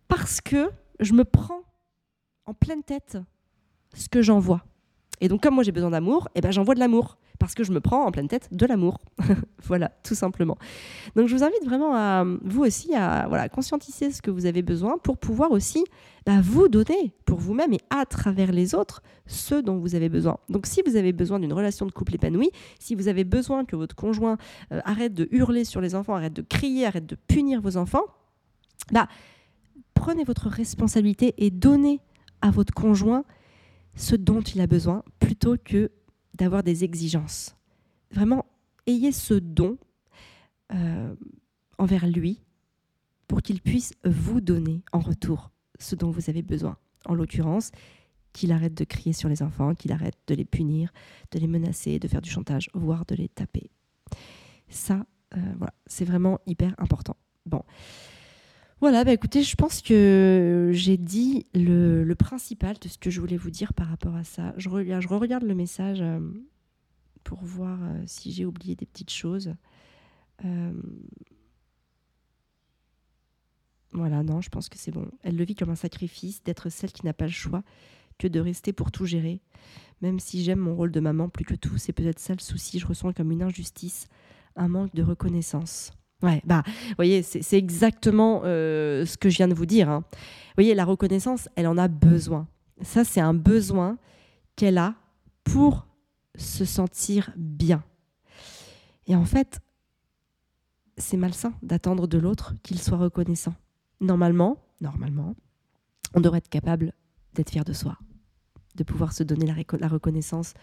parce 0.08 0.40
que 0.40 0.70
je 1.00 1.12
me 1.14 1.24
prends 1.24 1.62
en 2.46 2.54
pleine 2.54 2.82
tête 2.82 3.18
ce 3.94 4.08
que 4.08 4.22
j'envoie. 4.22 4.64
Et 5.20 5.28
donc 5.28 5.42
comme 5.42 5.54
moi 5.54 5.62
j'ai 5.62 5.72
besoin 5.72 5.90
d'amour, 5.90 6.28
eh 6.34 6.40
ben, 6.40 6.50
j'envoie 6.50 6.74
de 6.74 6.80
l'amour 6.80 7.16
parce 7.42 7.56
que 7.56 7.64
je 7.64 7.72
me 7.72 7.80
prends 7.80 8.06
en 8.06 8.12
pleine 8.12 8.28
tête 8.28 8.48
de 8.52 8.66
l'amour. 8.66 9.00
voilà, 9.64 9.90
tout 10.04 10.14
simplement. 10.14 10.56
Donc 11.16 11.26
je 11.26 11.34
vous 11.34 11.42
invite 11.42 11.64
vraiment 11.64 11.92
à 11.92 12.24
vous 12.44 12.62
aussi 12.62 12.94
à 12.94 13.26
voilà, 13.28 13.48
conscientiser 13.48 14.12
ce 14.12 14.22
que 14.22 14.30
vous 14.30 14.46
avez 14.46 14.62
besoin 14.62 14.96
pour 14.98 15.18
pouvoir 15.18 15.50
aussi 15.50 15.82
bah, 16.24 16.40
vous 16.40 16.68
donner 16.68 17.12
pour 17.24 17.40
vous-même 17.40 17.72
et 17.72 17.80
à 17.90 18.06
travers 18.06 18.52
les 18.52 18.76
autres 18.76 19.02
ce 19.26 19.56
dont 19.56 19.76
vous 19.76 19.96
avez 19.96 20.08
besoin. 20.08 20.36
Donc 20.50 20.66
si 20.66 20.82
vous 20.86 20.94
avez 20.94 21.12
besoin 21.12 21.40
d'une 21.40 21.52
relation 21.52 21.84
de 21.84 21.90
couple 21.90 22.14
épanouie, 22.14 22.52
si 22.78 22.94
vous 22.94 23.08
avez 23.08 23.24
besoin 23.24 23.64
que 23.64 23.74
votre 23.74 23.96
conjoint 23.96 24.36
euh, 24.70 24.80
arrête 24.84 25.12
de 25.12 25.26
hurler 25.32 25.64
sur 25.64 25.80
les 25.80 25.96
enfants, 25.96 26.14
arrête 26.14 26.34
de 26.34 26.42
crier, 26.42 26.86
arrête 26.86 27.06
de 27.06 27.16
punir 27.16 27.60
vos 27.60 27.76
enfants, 27.76 28.04
bah, 28.92 29.08
prenez 29.94 30.22
votre 30.22 30.48
responsabilité 30.48 31.34
et 31.38 31.50
donnez 31.50 31.98
à 32.40 32.52
votre 32.52 32.72
conjoint 32.72 33.24
ce 33.96 34.14
dont 34.14 34.42
il 34.42 34.60
a 34.60 34.68
besoin 34.68 35.02
plutôt 35.18 35.56
que 35.62 35.90
d'avoir 36.34 36.62
des 36.62 36.84
exigences. 36.84 37.56
Vraiment, 38.10 38.46
ayez 38.86 39.12
ce 39.12 39.34
don 39.34 39.78
euh, 40.72 41.14
envers 41.78 42.06
lui 42.06 42.40
pour 43.26 43.42
qu'il 43.42 43.60
puisse 43.60 43.92
vous 44.04 44.40
donner 44.40 44.82
en 44.92 45.00
retour 45.00 45.50
ce 45.78 45.94
dont 45.94 46.10
vous 46.10 46.30
avez 46.30 46.42
besoin. 46.42 46.76
En 47.06 47.14
l'occurrence, 47.14 47.70
qu'il 48.32 48.52
arrête 48.52 48.74
de 48.74 48.84
crier 48.84 49.12
sur 49.12 49.28
les 49.28 49.42
enfants, 49.42 49.74
qu'il 49.74 49.92
arrête 49.92 50.16
de 50.26 50.34
les 50.34 50.44
punir, 50.44 50.92
de 51.32 51.38
les 51.38 51.46
menacer, 51.46 51.98
de 51.98 52.08
faire 52.08 52.22
du 52.22 52.30
chantage, 52.30 52.70
voire 52.74 53.04
de 53.06 53.14
les 53.14 53.28
taper. 53.28 53.70
Ça, 54.68 55.04
euh, 55.36 55.40
voilà, 55.56 55.74
c'est 55.86 56.04
vraiment 56.04 56.38
hyper 56.46 56.74
important. 56.78 57.16
Bon. 57.46 57.62
Voilà, 58.82 59.04
bah 59.04 59.12
écoutez, 59.12 59.44
je 59.44 59.54
pense 59.54 59.80
que 59.80 60.70
j'ai 60.72 60.96
dit 60.96 61.46
le, 61.54 62.12
principal 62.14 62.76
de 62.80 62.88
ce 62.88 62.98
que 62.98 63.10
je 63.10 63.20
voulais 63.20 63.36
vous 63.36 63.52
dire 63.52 63.74
par 63.74 63.86
rapport 63.86 64.16
à 64.16 64.24
ça. 64.24 64.54
Je, 64.56 64.68
regarde, 64.68 65.00
je 65.00 65.06
regarde 65.06 65.44
le 65.44 65.54
message 65.54 66.00
euh, 66.00 66.18
pour 67.22 67.44
voir 67.44 67.78
euh, 67.80 68.02
si 68.06 68.32
j'ai 68.32 68.44
oublié 68.44 68.74
des 68.74 68.84
petites 68.84 69.12
choses. 69.12 69.54
Euh, 70.44 70.72
voilà, 73.92 74.24
non, 74.24 74.40
je 74.40 74.48
pense 74.48 74.68
que 74.68 74.78
c'est 74.78 74.90
bon. 74.90 75.08
Elle 75.22 75.36
le 75.36 75.44
vit 75.44 75.54
comme 75.54 75.70
un 75.70 75.76
sacrifice 75.76 76.42
d'être 76.42 76.68
celle 76.68 76.90
qui 76.90 77.06
n'a 77.06 77.12
pas 77.12 77.26
le 77.26 77.30
choix 77.30 77.62
que 78.18 78.26
de 78.26 78.40
rester 78.40 78.72
pour 78.72 78.90
tout 78.90 79.06
gérer. 79.06 79.42
Même 80.00 80.18
si 80.18 80.42
j'aime 80.42 80.58
mon 80.58 80.74
rôle 80.74 80.90
de 80.90 80.98
maman 80.98 81.28
plus 81.28 81.44
que 81.44 81.54
tout, 81.54 81.78
c'est 81.78 81.92
peut-être 81.92 82.18
ça 82.18 82.34
le 82.34 82.40
souci. 82.40 82.80
Je 82.80 82.88
ressens 82.88 83.12
comme 83.12 83.30
une 83.30 83.44
injustice, 83.44 84.08
un 84.56 84.66
manque 84.66 84.92
de 84.92 85.04
reconnaissance. 85.04 85.92
Ouais, 86.22 86.40
bah, 86.44 86.62
vous 86.66 86.94
voyez, 86.96 87.22
c'est 87.22 87.58
exactement 87.58 88.42
euh, 88.44 89.04
ce 89.04 89.16
que 89.16 89.28
je 89.28 89.36
viens 89.36 89.48
de 89.48 89.54
vous 89.54 89.66
dire. 89.66 89.88
Hein. 89.88 90.04
Vous 90.10 90.62
voyez, 90.62 90.74
la 90.74 90.84
reconnaissance, 90.84 91.48
elle 91.56 91.66
en 91.66 91.76
a 91.78 91.88
besoin. 91.88 92.46
Ça, 92.82 93.04
c'est 93.04 93.20
un 93.20 93.34
besoin 93.34 93.98
qu'elle 94.54 94.78
a 94.78 94.94
pour 95.44 95.86
se 96.36 96.64
sentir 96.64 97.32
bien. 97.36 97.82
Et 99.06 99.16
en 99.16 99.24
fait, 99.24 99.60
c'est 100.96 101.16
malsain 101.16 101.54
d'attendre 101.62 102.06
de 102.06 102.18
l'autre 102.18 102.54
qu'il 102.62 102.78
soit 102.78 102.98
reconnaissant. 102.98 103.54
Normalement, 104.00 104.58
normalement, 104.80 105.34
on 106.14 106.20
devrait 106.20 106.38
être 106.38 106.48
capable 106.48 106.92
d'être 107.34 107.50
fier 107.50 107.64
de 107.64 107.72
soi, 107.72 107.98
de 108.76 108.84
pouvoir 108.84 109.12
se 109.12 109.22
donner 109.22 109.46
la, 109.46 109.88
reconnaissance 109.88 110.54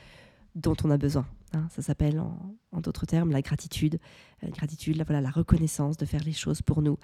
dont 0.55 0.75
on 0.83 0.91
a 0.91 0.97
besoin. 0.97 1.25
Hein. 1.53 1.67
ça 1.71 1.81
s'appelle 1.81 2.19
en, 2.19 2.81
d'autres 2.81 3.05
termes 3.05 3.31
la 3.31 3.41
gratitude, 3.41 3.99
la 4.41 4.49
gratitude, 4.49 4.97
la, 4.97 5.03
voilà, 5.03 5.21
la 5.21 5.29
reconnaissance 5.29 5.97
de 5.97 6.05
faire 6.05 6.23
les 6.23 6.33
choses 6.33 6.61
pour 6.61 6.81
nous. 6.81 6.97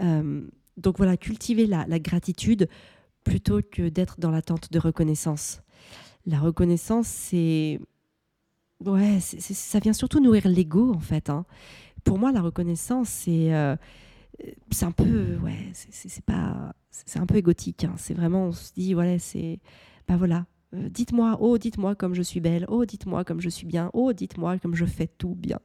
Euh, 0.00 0.46
donc 0.76 0.96
voilà, 0.96 1.16
cultiver 1.16 1.66
la, 1.66 1.86
la 1.86 1.98
gratitude 1.98 2.68
plutôt 3.24 3.60
que 3.62 3.88
d'être 3.88 4.20
dans 4.20 4.30
l'attente 4.30 4.72
de 4.72 4.78
reconnaissance. 4.78 5.62
La 6.26 6.38
reconnaissance, 6.38 7.06
c'est 7.06 7.80
ouais, 8.84 9.18
ça 9.20 9.78
vient 9.78 9.92
surtout 9.92 10.20
nourrir 10.20 10.48
l'ego 10.48 10.92
en 10.94 11.00
fait. 11.00 11.30
Hein. 11.30 11.44
Pour 12.04 12.18
moi, 12.18 12.32
la 12.32 12.40
reconnaissance, 12.40 13.08
c'est 13.08 13.54
euh, 13.54 13.76
c'est 14.70 14.86
un 14.86 14.92
peu 14.92 15.36
ouais, 15.36 15.70
c'est 15.72 16.24
pas 16.24 16.74
c'est 16.90 17.18
un 17.18 17.26
peu 17.26 17.36
égotique. 17.36 17.84
Hein. 17.84 17.94
C'est 17.96 18.14
vraiment 18.14 18.46
on 18.46 18.52
se 18.52 18.72
dit 18.72 18.94
voilà, 18.94 19.18
c'est 19.18 19.60
bah 20.08 20.16
voilà, 20.16 20.46
euh, 20.74 20.88
dites-moi, 20.88 21.38
oh, 21.40 21.58
dites-moi 21.58 21.94
comme 21.94 22.14
je 22.14 22.22
suis 22.22 22.40
belle, 22.40 22.64
oh, 22.68 22.84
dites-moi 22.84 23.24
comme 23.24 23.40
je 23.40 23.48
suis 23.48 23.66
bien, 23.66 23.90
oh, 23.92 24.12
dites-moi 24.12 24.58
comme 24.58 24.74
je 24.74 24.84
fais 24.84 25.08
tout 25.08 25.34
bien. 25.34 25.58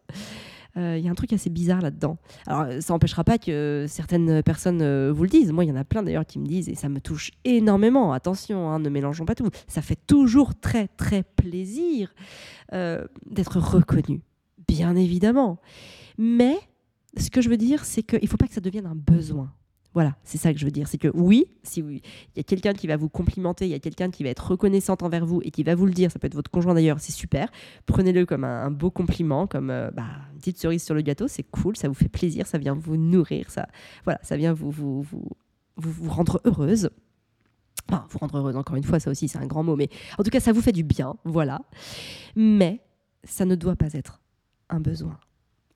Il 0.78 0.82
euh, 0.82 0.98
y 0.98 1.08
a 1.08 1.12
un 1.12 1.16
truc 1.16 1.32
assez 1.32 1.50
bizarre 1.50 1.80
là-dedans. 1.80 2.18
Alors, 2.48 2.82
ça 2.82 2.94
n'empêchera 2.94 3.24
pas 3.24 3.38
que 3.38 3.86
certaines 3.88 4.44
personnes 4.44 4.82
euh, 4.82 5.14
vous 5.14 5.24
le 5.24 5.30
disent. 5.30 5.54
Moi, 5.54 5.64
il 5.64 5.70
y 5.70 5.72
en 5.72 5.78
a 5.78 5.86
plein 5.86 6.04
d'ailleurs 6.04 6.26
qui 6.26 6.38
me 6.38 6.46
disent, 6.46 6.68
et 6.68 6.76
ça 6.76 6.90
me 6.90 7.00
touche 7.00 7.32
énormément. 7.46 8.12
Attention, 8.12 8.70
hein, 8.70 8.80
ne 8.80 8.90
mélangeons 8.90 9.26
pas 9.26 9.36
tout. 9.36 9.48
Ça 9.68 9.82
fait 9.82 9.98
toujours 10.08 10.54
très, 10.56 10.88
très 10.90 11.24
plaisir 11.24 12.14
d'être 12.72 13.60
reconnu, 13.60 14.22
bien 14.68 14.98
évidemment. 14.98 15.60
Mais 16.18 16.58
ce 17.16 17.30
que 17.30 17.40
je 17.40 17.48
veux 17.48 17.56
dire, 17.56 17.86
c'est 17.86 18.04
qu'il 18.04 18.20
ne 18.22 18.28
faut 18.28 18.36
pas 18.36 18.48
que 18.48 18.54
ça 18.54 18.60
devienne 18.60 18.88
un 18.88 18.96
besoin. 18.96 19.54
Voilà, 19.96 20.18
c'est 20.26 20.38
ça 20.38 20.54
que 20.54 20.60
je 20.60 20.66
veux 20.66 20.72
dire. 20.72 20.90
C'est 20.90 20.98
que 20.98 21.08
oui, 21.14 21.46
si 21.64 21.80
il 21.80 22.02
y 22.36 22.40
a 22.42 22.44
quelqu'un 22.44 22.74
qui 22.74 22.86
va 22.86 22.98
vous 22.98 23.08
complimenter, 23.08 23.66
il 23.66 23.72
y 23.72 23.76
a 23.76 23.80
quelqu'un 23.80 24.12
qui 24.12 24.26
va 24.26 24.30
être 24.30 24.52
reconnaissante 24.52 25.04
envers 25.04 25.26
vous 25.26 25.40
et 25.42 25.52
qui 25.52 25.64
va 25.64 25.74
vous 25.74 25.86
le 25.86 25.94
dire, 25.94 26.12
ça 26.12 26.20
peut 26.20 26.28
être 26.28 26.36
votre 26.36 26.52
conjoint 26.52 26.74
d'ailleurs, 26.74 27.00
c'est 27.00 27.14
super. 27.14 27.50
Prenez-le 27.86 28.26
comme 28.26 28.44
un, 28.44 28.70
beau 28.72 28.92
compliment, 28.92 29.48
comme 29.48 29.70
euh, 29.70 29.90
bah, 29.92 30.04
une 30.34 30.40
petite 30.40 30.58
cerise 30.58 30.84
sur 30.84 30.96
le 30.96 31.02
gâteau, 31.02 31.30
c'est 31.30 31.44
cool, 31.44 31.78
ça 31.78 31.88
vous 31.88 31.94
fait 31.94 32.10
plaisir, 32.10 32.46
ça 32.46 32.58
vient 32.58 32.76
vous 32.76 32.98
nourrir, 32.98 33.50
ça, 33.50 33.68
voilà, 34.04 34.20
ça 34.22 34.36
vient 34.36 34.52
vous, 34.52 34.70
vous, 34.70 35.02
vous, 35.02 35.30
vous, 35.78 36.10
rendre 36.10 36.42
heureuse. 36.44 36.90
Enfin, 37.90 38.06
vous 38.10 38.20
rendre 38.20 38.38
heureuse, 38.38 38.58
encore 38.58 38.76
une 38.76 38.84
fois, 38.84 39.00
ça 39.00 39.10
aussi 39.10 39.30
c'est 39.30 39.38
un 39.38 39.48
grand 39.48 39.64
mot, 39.64 39.78
mais 39.78 39.88
en 40.18 40.24
tout 40.24 40.30
cas, 40.30 40.42
ça 40.42 40.52
vous 40.52 40.62
fait 40.62 40.74
du 40.74 40.84
bien, 40.84 41.16
voilà. 41.24 41.62
Mais 42.36 42.82
ça 43.24 43.46
ne 43.46 43.56
doit 43.56 43.78
pas 43.78 43.94
être 43.94 44.20
un 44.70 44.82
besoin. 44.82 45.18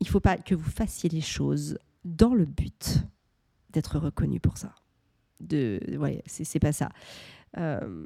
Il 0.02 0.08
ne 0.08 0.12
faut 0.12 0.20
pas 0.20 0.36
que 0.36 0.56
vous 0.56 0.70
fassiez 0.70 1.10
les 1.10 1.22
choses 1.22 1.78
dans 2.04 2.34
le 2.34 2.44
but 2.44 3.06
d'être 3.72 4.00
reconnu 4.00 4.40
pour 4.40 4.58
ça. 4.58 4.74
De, 5.40 5.80
ouais, 5.98 6.22
c'est 6.26 6.60
pas 6.60 6.72
ça. 6.72 6.90
Euh, 7.58 8.06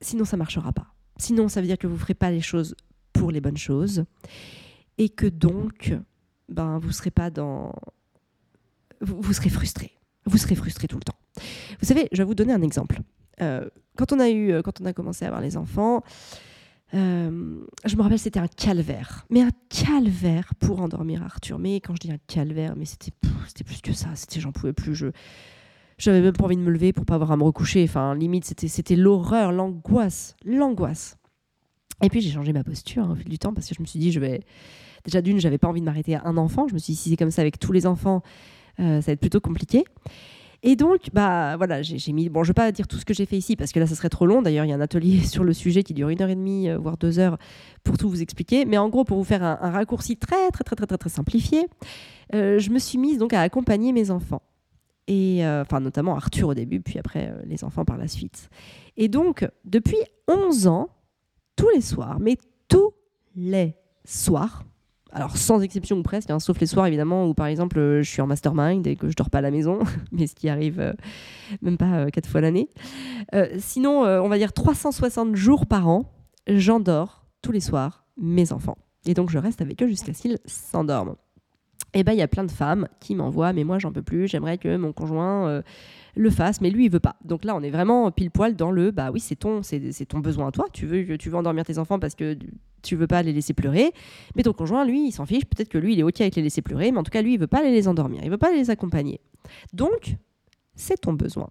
sinon, 0.00 0.24
ça 0.24 0.36
marchera 0.36 0.72
pas. 0.72 0.94
Sinon, 1.16 1.48
ça 1.48 1.60
veut 1.60 1.66
dire 1.66 1.78
que 1.78 1.86
vous 1.86 1.98
ferez 1.98 2.14
pas 2.14 2.30
les 2.30 2.40
choses 2.40 2.74
pour 3.12 3.30
les 3.30 3.40
bonnes 3.40 3.56
choses 3.56 4.04
et 4.98 5.08
que 5.08 5.26
donc, 5.26 5.94
ben, 6.48 6.78
vous 6.78 6.92
serez 6.92 7.10
pas 7.10 7.30
dans, 7.30 7.74
vous, 9.00 9.32
serez 9.32 9.50
frustré. 9.50 9.92
Vous 10.26 10.38
serez 10.38 10.54
frustré 10.54 10.86
tout 10.86 10.96
le 10.96 11.02
temps. 11.02 11.18
Vous 11.80 11.86
savez, 11.86 12.08
je 12.12 12.18
vais 12.18 12.24
vous 12.24 12.34
donner 12.34 12.52
un 12.52 12.62
exemple. 12.62 13.00
Euh, 13.40 13.68
quand 13.96 14.12
on 14.12 14.20
a 14.20 14.30
eu, 14.30 14.62
quand 14.62 14.80
on 14.80 14.84
a 14.84 14.92
commencé 14.92 15.24
à 15.24 15.28
avoir 15.28 15.40
les 15.40 15.56
enfants, 15.56 16.02
euh, 16.94 17.64
je 17.84 17.96
me 17.96 18.02
rappelle, 18.02 18.18
c'était 18.18 18.40
un 18.40 18.48
calvaire. 18.48 19.26
Mais 19.30 19.42
un 19.42 19.50
calvaire 19.68 20.54
pour 20.58 20.80
endormir 20.80 21.22
Arthur. 21.22 21.58
Mais 21.58 21.76
quand 21.76 21.94
je 21.94 22.00
dis 22.00 22.12
un 22.12 22.18
calvaire, 22.26 22.74
mais 22.76 22.84
c'était 22.84 23.12
plus 23.64 23.80
que 23.80 23.92
ça. 23.92 24.08
C'était, 24.14 24.40
j'en 24.40 24.52
pouvais 24.52 24.72
plus. 24.72 24.94
Je 24.94 25.10
j'avais 26.00 26.22
même 26.22 26.32
pas 26.32 26.46
envie 26.46 26.56
de 26.56 26.62
me 26.62 26.70
lever 26.70 26.94
pour 26.94 27.04
pas 27.04 27.14
avoir 27.14 27.30
à 27.30 27.36
me 27.36 27.42
recoucher. 27.42 27.84
Enfin, 27.84 28.14
limite, 28.14 28.46
c'était, 28.46 28.68
c'était 28.68 28.96
l'horreur, 28.96 29.52
l'angoisse, 29.52 30.34
l'angoisse. 30.44 31.18
Et 32.02 32.08
puis 32.08 32.22
j'ai 32.22 32.30
changé 32.30 32.54
ma 32.54 32.64
posture 32.64 33.04
hein, 33.04 33.12
au 33.12 33.14
fil 33.14 33.28
du 33.28 33.38
temps 33.38 33.52
parce 33.52 33.68
que 33.68 33.74
je 33.74 33.82
me 33.82 33.86
suis 33.86 33.98
dit, 33.98 34.10
je 34.10 34.20
vais. 34.20 34.40
Déjà 35.04 35.22
d'une, 35.22 35.38
j'avais 35.40 35.58
pas 35.58 35.68
envie 35.68 35.80
de 35.80 35.86
m'arrêter 35.86 36.14
à 36.14 36.22
un 36.24 36.36
enfant. 36.36 36.68
Je 36.68 36.74
me 36.74 36.78
suis 36.78 36.94
dit, 36.94 36.98
si 36.98 37.10
c'est 37.10 37.16
comme 37.16 37.30
ça 37.30 37.42
avec 37.42 37.58
tous 37.58 37.72
les 37.72 37.86
enfants, 37.86 38.22
euh, 38.80 39.00
ça 39.00 39.06
va 39.06 39.12
être 39.12 39.20
plutôt 39.20 39.40
compliqué. 39.40 39.84
Et 40.62 40.76
donc, 40.76 41.08
bah 41.12 41.56
voilà, 41.56 41.80
j'ai 41.80 42.12
mis. 42.12 42.28
Bon, 42.28 42.42
je 42.42 42.48
ne 42.48 42.50
vais 42.50 42.54
pas 42.54 42.72
dire 42.72 42.86
tout 42.86 42.98
ce 42.98 43.04
que 43.06 43.14
j'ai 43.14 43.24
fait 43.24 43.38
ici 43.38 43.56
parce 43.56 43.72
que 43.72 43.80
là, 43.80 43.86
ça 43.86 43.94
serait 43.94 44.10
trop 44.10 44.26
long. 44.26 44.42
D'ailleurs, 44.42 44.66
il 44.66 44.68
y 44.68 44.72
a 44.72 44.74
un 44.76 44.80
atelier 44.80 45.20
sur 45.24 45.42
le 45.42 45.52
sujet 45.54 45.82
qui 45.82 45.94
dure 45.94 46.10
une 46.10 46.20
heure 46.20 46.28
et 46.28 46.34
demie, 46.34 46.68
euh, 46.68 46.78
voire 46.78 46.98
deux 46.98 47.18
heures, 47.18 47.38
pour 47.82 47.96
tout 47.96 48.10
vous 48.10 48.20
expliquer. 48.20 48.66
Mais 48.66 48.76
en 48.76 48.88
gros, 48.88 49.04
pour 49.04 49.16
vous 49.16 49.24
faire 49.24 49.42
un, 49.42 49.70
raccourci 49.70 50.16
très, 50.16 50.50
très, 50.50 50.64
très, 50.64 50.76
très, 50.76 50.86
très, 50.86 50.98
très 50.98 51.10
simplifié, 51.10 51.66
euh, 52.34 52.58
je 52.58 52.70
me 52.70 52.78
suis 52.78 52.98
mise 52.98 53.18
donc 53.18 53.32
à 53.32 53.40
accompagner 53.40 53.92
mes 53.92 54.10
enfants. 54.10 54.42
Et 55.06 55.44
euh, 55.44 55.62
enfin, 55.62 55.80
notamment 55.80 56.14
Arthur 56.14 56.48
au 56.48 56.54
début, 56.54 56.80
puis 56.80 56.98
après 56.98 57.32
les 57.44 57.64
enfants 57.64 57.84
par 57.84 57.96
la 57.96 58.06
suite. 58.06 58.50
Et 58.96 59.08
donc, 59.08 59.48
depuis 59.64 59.98
11 60.28 60.66
ans, 60.66 60.88
tous 61.56 61.70
les 61.70 61.80
soirs, 61.80 62.20
mais 62.20 62.36
tous 62.68 62.92
les 63.34 63.74
soirs, 64.04 64.64
alors 65.12 65.36
sans 65.36 65.60
exception 65.60 65.98
ou 65.98 66.02
presque, 66.02 66.30
hein, 66.30 66.38
sauf 66.38 66.58
les 66.60 66.66
soirs 66.66 66.86
évidemment 66.86 67.26
où 67.26 67.34
par 67.34 67.46
exemple 67.46 67.78
euh, 67.78 68.02
je 68.02 68.10
suis 68.10 68.22
en 68.22 68.26
mastermind 68.26 68.86
et 68.86 68.96
que 68.96 69.08
je 69.08 69.16
dors 69.16 69.30
pas 69.30 69.38
à 69.38 69.42
la 69.42 69.50
maison, 69.50 69.80
mais 70.12 70.26
ce 70.26 70.34
qui 70.34 70.48
arrive 70.48 70.80
euh, 70.80 70.92
même 71.62 71.76
pas 71.76 72.00
euh, 72.00 72.10
quatre 72.10 72.28
fois 72.28 72.40
l'année. 72.40 72.68
sinon, 73.58 74.02
on 74.02 74.28
va 74.28 74.38
dire 74.38 74.52
360 74.52 75.34
jours 75.36 75.66
par 75.66 75.88
an, 75.88 76.12
j'endors 76.46 77.26
tous 77.42 77.52
les 77.52 77.60
soirs 77.60 78.04
mes 78.16 78.52
enfants. 78.52 78.78
Et 79.06 79.14
donc 79.14 79.30
je 79.30 79.38
reste 79.38 79.62
avec 79.62 79.82
eux 79.82 79.88
jusqu'à 79.88 80.12
ce 80.12 80.22
qu'ils 80.22 80.38
s'endorment. 80.44 81.16
Et 81.94 82.04
ben 82.04 82.12
il 82.12 82.18
y 82.18 82.22
a 82.22 82.28
plein 82.28 82.44
de 82.44 82.50
femmes 82.50 82.86
qui 83.00 83.14
m'envoient, 83.14 83.52
mais 83.52 83.64
moi 83.64 83.78
j'en 83.78 83.92
peux 83.92 84.02
plus, 84.02 84.28
j'aimerais 84.28 84.58
que 84.58 84.76
mon 84.76 84.92
conjoint 84.92 85.62
le 86.16 86.30
fasse, 86.30 86.60
mais 86.60 86.70
lui 86.70 86.86
il 86.86 86.90
veut 86.90 87.00
pas. 87.00 87.16
Donc 87.24 87.44
là 87.44 87.54
on 87.56 87.62
est 87.62 87.70
vraiment 87.70 88.10
pile 88.10 88.30
poil 88.30 88.56
dans 88.56 88.70
le 88.70 88.90
bah 88.90 89.10
oui 89.12 89.20
c'est 89.20 89.36
ton 89.36 89.62
c'est 89.62 90.06
ton 90.06 90.18
besoin 90.18 90.48
à 90.48 90.50
toi. 90.50 90.66
Tu 90.72 90.86
veux 90.86 91.18
tu 91.18 91.30
veux 91.30 91.36
endormir 91.36 91.64
tes 91.64 91.78
enfants 91.78 91.98
parce 91.98 92.14
que 92.14 92.36
tu 92.82 92.96
veux 92.96 93.06
pas 93.06 93.22
les 93.22 93.32
laisser 93.32 93.52
pleurer, 93.52 93.92
mais 94.36 94.42
ton 94.42 94.52
conjoint 94.52 94.84
lui 94.84 95.08
il 95.08 95.12
s'en 95.12 95.26
fiche. 95.26 95.44
Peut-être 95.44 95.68
que 95.68 95.78
lui 95.78 95.94
il 95.94 96.00
est 96.00 96.04
ok 96.04 96.20
avec 96.20 96.36
les 96.36 96.42
laisser 96.42 96.62
pleurer, 96.62 96.92
mais 96.92 96.98
en 96.98 97.02
tout 97.02 97.10
cas 97.10 97.22
lui 97.22 97.34
il 97.34 97.40
veut 97.40 97.46
pas 97.46 97.62
les 97.62 97.88
endormir, 97.88 98.20
il 98.24 98.30
veut 98.30 98.38
pas 98.38 98.52
les 98.52 98.70
accompagner. 98.70 99.20
Donc 99.72 100.16
c'est 100.74 101.00
ton 101.00 101.12
besoin. 101.12 101.50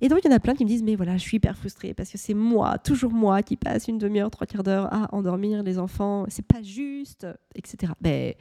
Et 0.00 0.08
donc, 0.08 0.20
il 0.24 0.30
y 0.30 0.32
en 0.32 0.36
a 0.36 0.40
plein 0.40 0.54
qui 0.54 0.64
me 0.64 0.68
disent, 0.68 0.84
mais 0.84 0.94
voilà, 0.94 1.16
je 1.16 1.22
suis 1.22 1.38
hyper 1.38 1.56
frustrée 1.56 1.92
parce 1.92 2.10
que 2.10 2.18
c'est 2.18 2.34
moi, 2.34 2.78
toujours 2.78 3.12
moi, 3.12 3.42
qui 3.42 3.56
passe 3.56 3.88
une 3.88 3.98
demi-heure, 3.98 4.30
trois 4.30 4.46
quarts 4.46 4.62
d'heure 4.62 4.92
à 4.92 5.12
endormir 5.14 5.62
les 5.62 5.78
enfants. 5.78 6.24
C'est 6.28 6.46
pas 6.46 6.62
juste, 6.62 7.26
etc. 7.56 7.92
Ben, 8.00 8.34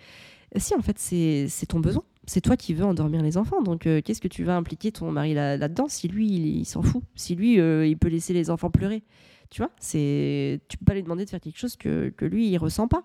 si, 0.56 0.76
en 0.76 0.82
fait, 0.82 1.00
c'est 1.00 1.66
ton 1.68 1.80
besoin 1.80 2.04
c'est 2.28 2.41
toi 2.41 2.57
qui 2.57 2.73
veux 2.73 2.84
endormir 2.84 3.23
les 3.23 3.38
enfants. 3.38 3.61
Donc, 3.61 3.88
euh, 3.88 4.01
qu'est-ce 4.01 4.21
que 4.21 4.28
tu 4.28 4.43
vas 4.43 4.55
impliquer 4.55 4.91
ton 4.91 5.11
mari 5.11 5.34
là-dedans 5.34 5.88
si 5.88 6.09
lui, 6.09 6.28
il, 6.28 6.65
s'en 6.65 6.82
fout 6.84 7.01
Si 7.15 7.36
lui, 7.36 7.59
euh, 7.59 7.88
il 7.88 7.97
peut 7.97 8.09
laisser 8.09 8.34
les 8.34 8.49
enfants 8.49 8.69
pleurer 8.69 9.01
Tu 9.49 9.61
vois 9.61 9.71
c'est 9.80 10.59
Tu 10.67 10.78
peux 10.78 10.86
pas 10.86 10.93
lui 10.93 11.03
demander 11.03 11.23
de 11.23 11.30
faire 11.30 11.39
quelque 11.39 11.57
chose 11.57 11.78
que, 11.78 12.13
lui, 12.21 12.49
il 12.49 12.57
ressent 12.57 12.89
pas. 12.89 13.03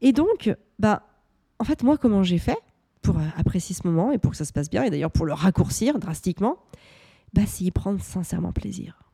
Et 0.00 0.12
donc, 0.12 0.52
bah, 0.80 1.04
en 1.60 1.64
fait, 1.64 1.84
moi, 1.84 1.96
comment 1.96 2.24
j'ai 2.24 2.38
fait 2.38 2.58
pour 3.00 3.16
euh, 3.16 3.22
apprécier 3.36 3.76
ce 3.76 3.86
moment 3.86 4.10
et 4.10 4.18
pour 4.18 4.32
que 4.32 4.36
ça 4.36 4.44
se 4.44 4.52
passe 4.52 4.68
bien, 4.68 4.82
et 4.82 4.90
d'ailleurs 4.90 5.12
pour 5.12 5.24
le 5.24 5.32
raccourcir 5.32 5.98
drastiquement, 5.98 6.58
bah, 7.32 7.42
c'est 7.46 7.64
y 7.64 7.70
prendre 7.70 8.00
sincèrement 8.02 8.52
plaisir. 8.52 9.04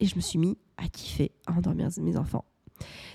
Et 0.00 0.06
je 0.06 0.16
me 0.16 0.20
suis 0.20 0.38
mis 0.38 0.58
à 0.76 0.86
kiffer 0.88 1.32
à 1.46 1.52
endormir 1.52 1.88
mes 2.00 2.16
enfants. 2.18 2.44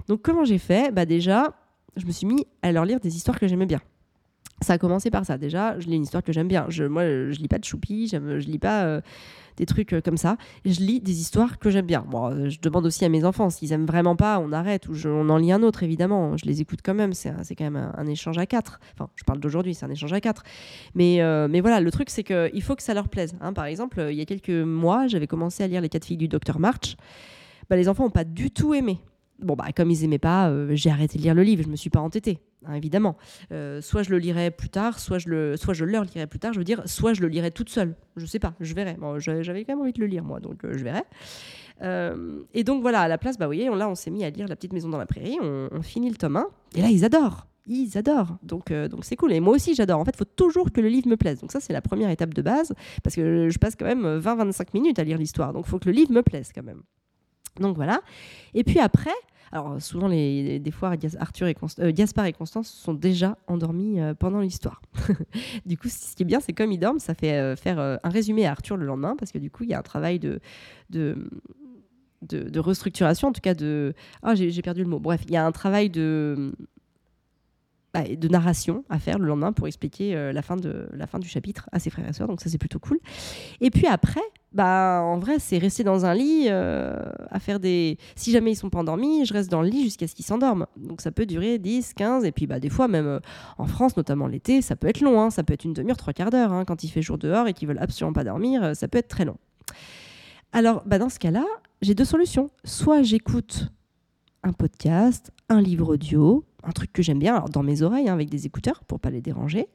Donc, 0.08 0.24
comment 0.24 0.44
j'ai 0.44 0.58
fait? 0.58 0.92
Bah, 0.92 1.06
déjà, 1.06 1.56
je 1.98 2.06
me 2.08 2.12
suis 2.12 2.26
mis 2.26 2.48
à 2.64 2.72
leur 2.72 2.84
lire 2.84 3.00
des 3.00 3.16
histoires 3.16 3.40
que 3.40 3.48
j'aimais 3.48 3.68
bien 3.68 3.82
ça 4.62 4.74
a 4.74 4.78
commencé 4.78 5.12
par 5.12 5.26
ça. 5.26 5.38
Déjà, 5.38 5.80
je 5.80 5.88
lis 5.88 5.96
une 5.96 6.04
histoire 6.04 6.24
que 6.24 6.32
j'aime 6.32 6.48
bien. 6.48 6.68
Moi, 6.90 7.04
je 7.04 7.40
lis 7.40 7.48
pas 7.48 7.60
de 7.60 7.64
choupi, 7.64 8.08
je 8.08 8.18
lis 8.18 8.58
pas 8.58 8.84
euh, 8.86 9.02
des 9.58 9.66
trucs 9.66 9.94
euh, 9.94 10.02
comme 10.02 10.18
ça. 10.18 10.38
Je 10.66 10.80
lis 10.80 11.00
des 11.00 11.20
histoires 11.20 11.60
que 11.60 11.70
j'aime 11.70 11.86
bien. 11.86 12.04
Bon, 12.10 12.32
euh, 12.32 12.50
je 12.50 12.60
demande 12.60 12.86
aussi 12.86 13.06
à 13.06 13.10
mes 13.10 13.24
enfants 13.24 13.50
s'ils 13.50 13.72
aiment 13.72 13.86
vraiment 13.86 14.16
pas, 14.16 14.40
on 14.40 14.52
arrête 14.52 14.88
ou 14.88 14.94
on 15.06 15.30
en 15.30 15.38
lit 15.38 15.52
un 15.52 15.62
autre 15.62 15.84
évidemment. 15.84 16.38
Je 16.38 16.46
les 16.46 16.62
écoute 16.62 16.80
quand 16.84 16.96
même. 16.96 17.14
C'est 17.14 17.56
quand 17.56 17.64
même 17.64 17.92
un, 17.96 18.08
échange 18.08 18.38
à 18.40 18.48
quatre. 18.48 18.80
Enfin, 18.94 19.10
je 19.16 19.24
parle 19.24 19.40
d'aujourd'hui, 19.40 19.76
c'est 19.76 19.86
un 19.86 19.92
échange 19.92 20.14
à 20.14 20.22
quatre. 20.22 20.44
Mais, 20.96 21.20
mais 21.50 21.62
voilà, 21.62 21.80
le 21.80 21.92
truc 21.92 22.10
c'est 22.10 22.24
qu'il 22.24 22.62
faut 22.64 22.76
que 22.76 22.84
ça 22.84 22.94
leur 22.94 23.10
plaise. 23.10 23.36
Hein. 23.42 23.54
Par 23.54 23.66
exemple, 23.66 24.08
il 24.10 24.16
y 24.16 24.22
a 24.22 24.26
quelques 24.26 24.50
mois, 24.50 25.08
j'avais 25.08 25.28
commencé 25.28 25.64
à 25.64 25.68
lire 25.68 25.82
les 25.82 25.90
quatre 25.90 26.06
filles 26.06 26.18
du 26.18 26.28
docteur 26.28 26.60
March. 26.60 26.98
Bah, 27.70 27.76
les 27.76 27.90
enfants 27.90 28.04
n'ont 28.04 28.10
pas 28.10 28.24
du 28.24 28.50
tout 28.50 28.74
aimé. 28.74 29.00
Bon, 29.40 29.56
bah, 29.56 29.66
comme 29.76 29.92
ils 29.92 30.04
aimaient 30.04 30.18
pas, 30.18 30.52
j'ai 30.72 30.90
arrêté 30.90 31.18
de 31.18 31.24
lire 31.24 31.36
le 31.36 31.44
livre, 31.44 31.64
je 31.64 31.70
me 31.70 31.76
suis 31.76 31.90
pas 31.90 32.00
entêtée. 32.00 32.40
Hein, 32.66 32.74
évidemment. 32.74 33.18
Euh, 33.52 33.82
soit 33.82 34.04
je 34.04 34.10
le 34.10 34.18
lirai 34.18 34.52
plus 34.52 34.70
tard, 34.70 35.00
soit 35.00 35.20
je, 35.20 35.30
le, 35.30 35.56
leur 35.86 36.04
lirai 36.04 36.28
plus 36.28 36.40
tard, 36.40 36.54
je 36.54 36.60
veux 36.60 36.66
dire, 36.66 36.82
soit 36.86 37.14
je 37.14 37.22
le 37.22 37.28
lirai 37.28 37.52
toute 37.52 37.70
seule. 37.70 37.96
Je 38.16 38.26
sais 38.26 38.40
pas, 38.40 38.54
je 38.60 38.74
verrai. 38.74 38.98
J'avais 39.18 39.64
quand 39.64 39.74
même 39.74 39.82
envie 39.82 39.94
de 39.94 40.00
le 40.00 40.08
lire, 40.08 40.24
moi, 40.24 40.40
donc 40.40 40.64
euh, 40.66 40.74
je 40.78 40.84
verrai. 40.84 41.04
Euh, 41.84 42.42
et 42.54 42.64
donc 42.64 42.82
voilà, 42.82 43.02
à 43.02 43.08
la 43.08 43.18
place, 43.18 43.38
bah, 43.38 43.46
vous 43.46 43.50
voyez, 43.50 43.70
là, 43.70 43.88
on 43.88 43.96
s'est 43.96 44.10
mis 44.10 44.24
à 44.24 44.30
lire 44.30 44.48
La 44.48 44.56
petite 44.56 44.74
maison 44.74 44.90
dans 44.90 44.98
la 44.98 45.06
prairie, 45.06 45.38
on, 45.42 45.82
finit 45.82 46.10
le 46.10 46.16
tome 46.16 46.38
1, 46.38 46.48
et 46.76 46.82
là, 46.82 46.90
ils 46.90 47.06
adorent. 47.06 47.48
Ils 47.68 47.98
adorent. 47.98 48.38
Donc 48.44 48.72
donc 48.72 49.04
c'est 49.04 49.18
cool. 49.18 49.34
Et 49.34 49.42
moi 49.42 49.54
aussi, 49.54 49.76
j'adore. 49.76 50.00
En 50.00 50.06
fait, 50.06 50.12
il 50.14 50.18
faut 50.18 50.24
toujours 50.24 50.72
que 50.72 50.80
le 50.80 50.88
livre 50.88 51.10
me 51.10 51.18
plaise. 51.18 51.42
Donc 51.42 51.52
ça, 51.52 51.60
c'est 51.60 51.74
la 51.74 51.82
première 51.82 52.10
étape 52.10 52.34
de 52.34 52.42
base, 52.42 52.74
parce 53.04 53.16
que 53.16 53.50
je 53.50 53.60
passe 53.60 53.76
quand 53.76 53.86
même 53.86 54.20
20-25 54.20 54.68
minutes 54.74 55.00
à 55.00 55.04
lire 55.04 55.18
l'histoire. 55.18 55.52
Donc 55.52 55.66
il 55.68 55.70
faut 55.70 55.78
que 55.78 55.90
le 55.90 55.92
livre 55.92 56.14
me 56.14 56.24
plaise 56.24 56.52
quand 56.56 56.64
même. 56.64 56.82
Donc 57.60 57.76
voilà. 57.76 58.02
Et 58.54 58.64
puis 58.64 58.80
après, 58.80 59.12
souvent, 59.80 60.08
les, 60.08 60.60
des 60.60 60.72
fois, 60.72 60.94
Arthur 61.20 61.48
et 61.48 61.56
euh, 61.80 61.92
Gaspard 61.92 62.26
et 62.26 62.34
Constance 62.34 62.70
sont 62.70 62.94
déjà 62.94 63.38
endormis 63.48 64.00
euh, 64.00 64.14
pendant 64.14 64.40
l'histoire. 64.40 64.82
du 65.66 65.78
coup, 65.78 65.90
ce 65.90 66.16
qui 66.16 66.24
est 66.24 66.26
bien, 66.26 66.40
c'est 66.40 66.54
comme 66.54 66.72
ils 66.72 66.80
dorment, 66.80 67.00
ça 67.00 67.14
fait 67.14 67.34
euh, 67.34 67.56
faire 67.56 67.80
un 67.80 68.10
résumé 68.10 68.46
à 68.46 68.52
Arthur 68.52 68.78
le 68.78 68.86
lendemain, 68.86 69.16
parce 69.18 69.32
que 69.32 69.38
du 69.38 69.50
coup, 69.50 69.64
il 69.64 69.70
y 69.70 69.74
a 69.74 69.80
un 69.80 69.84
travail 69.84 70.20
de, 70.20 70.40
de, 70.90 72.60
restructuration, 72.60 73.30
en 73.30 73.32
tout 73.32 73.42
cas 73.42 73.54
de... 73.54 73.94
Ah, 74.24 74.36
j'ai 74.36 74.62
perdu 74.62 74.84
le 74.84 74.90
mot. 74.90 75.00
Bref, 75.00 75.22
il 75.26 75.32
y 75.32 75.38
a 75.38 75.46
un 75.46 75.52
travail 75.52 75.90
de 75.90 76.54
de 78.04 78.28
narration 78.28 78.84
à 78.90 79.00
faire 79.00 79.20
le 79.20 79.28
lendemain 79.28 79.54
pour 79.54 79.68
expliquer 79.68 80.16
euh, 80.16 80.32
la, 80.32 80.42
fin 80.42 80.56
de, 80.56 80.88
la 80.94 81.08
fin 81.08 81.20
du 81.20 81.28
chapitre 81.28 81.70
à 81.72 81.80
ses 81.80 81.90
frères 81.90 82.08
et 82.08 82.14
sœurs. 82.14 82.28
Donc 82.28 82.42
ça, 82.42 82.50
c'est 82.50 82.58
plutôt 82.58 82.80
cool. 82.80 83.00
Et 83.62 83.70
puis 83.70 83.88
après, 83.88 84.22
bah, 84.54 85.02
en 85.04 85.20
vrai, 85.20 85.40
c'est 85.40 85.58
rester 85.58 85.84
dans 85.84 86.06
un 86.06 86.14
lit 86.14 86.46
euh, 86.48 86.98
à 87.30 87.40
faire 87.40 87.60
des... 87.60 87.98
Si 88.16 88.32
jamais 88.32 88.52
ils 88.52 88.56
sont 88.56 88.70
pas 88.70 88.80
endormis, 88.80 89.26
je 89.26 89.34
reste 89.34 89.52
dans 89.52 89.62
le 89.62 89.70
lit 89.70 89.84
jusqu'à 89.84 90.08
ce 90.08 90.16
qu'ils 90.16 90.26
s'endorment. 90.26 90.68
Donc 90.78 91.02
ça 91.02 91.12
peut 91.12 91.26
durer 91.26 91.58
10, 91.58 91.94
15, 91.94 92.26
et 92.26 92.32
puis 92.32 92.48
bah, 92.48 92.60
des 92.60 92.70
fois, 92.70 92.88
même 92.88 93.08
euh, 93.08 93.20
en 93.58 93.66
France, 93.66 93.98
notamment 93.98 94.28
l'été, 94.28 94.62
ça 94.62 94.76
peut 94.76 94.88
être 94.88 95.02
long. 95.02 95.22
Hein. 95.22 95.30
ça 95.30 95.44
peut 95.44 95.54
être 95.54 95.66
une 95.66 95.74
demi-heure, 95.74 95.98
trois 95.98 96.14
quarts 96.14 96.30
d'heure. 96.30 96.54
Hein. 96.54 96.66
quand 96.66 96.84
il 96.84 96.90
fait 96.90 97.02
jour 97.02 97.18
dehors 97.18 97.48
et 97.48 97.54
qu'ils 97.54 97.68
veulent 97.68 97.80
absolument 97.80 98.14
pas 98.14 98.24
dormir, 98.24 98.76
ça 98.76 98.88
peut 98.88 98.98
être 98.98 99.08
très 99.08 99.26
long. 99.26 99.38
Alors, 100.54 100.84
bah, 100.86 100.98
dans 100.98 101.10
ce 101.10 101.20
cas-là, 101.20 101.46
j'ai 101.82 101.94
deux 101.94 102.06
solutions. 102.06 102.50
Soit 102.64 103.04
j'écoute 103.04 103.70
un 104.44 104.54
podcast, 104.54 105.32
un 105.50 105.62
livre 105.62 105.94
audio, 105.94 106.46
un 106.64 106.72
truc 106.72 106.92
que 106.94 107.02
j'aime 107.02 107.20
bien, 107.20 107.46
dans 107.52 107.64
mes 107.64 107.82
oreilles, 107.82 108.10
hein, 108.10 108.14
avec 108.14 108.30
des 108.30 108.46
écouteurs 108.46 108.84
pour 108.84 109.00
pas 109.00 109.10
les 109.10 109.22
déranger. 109.22 109.68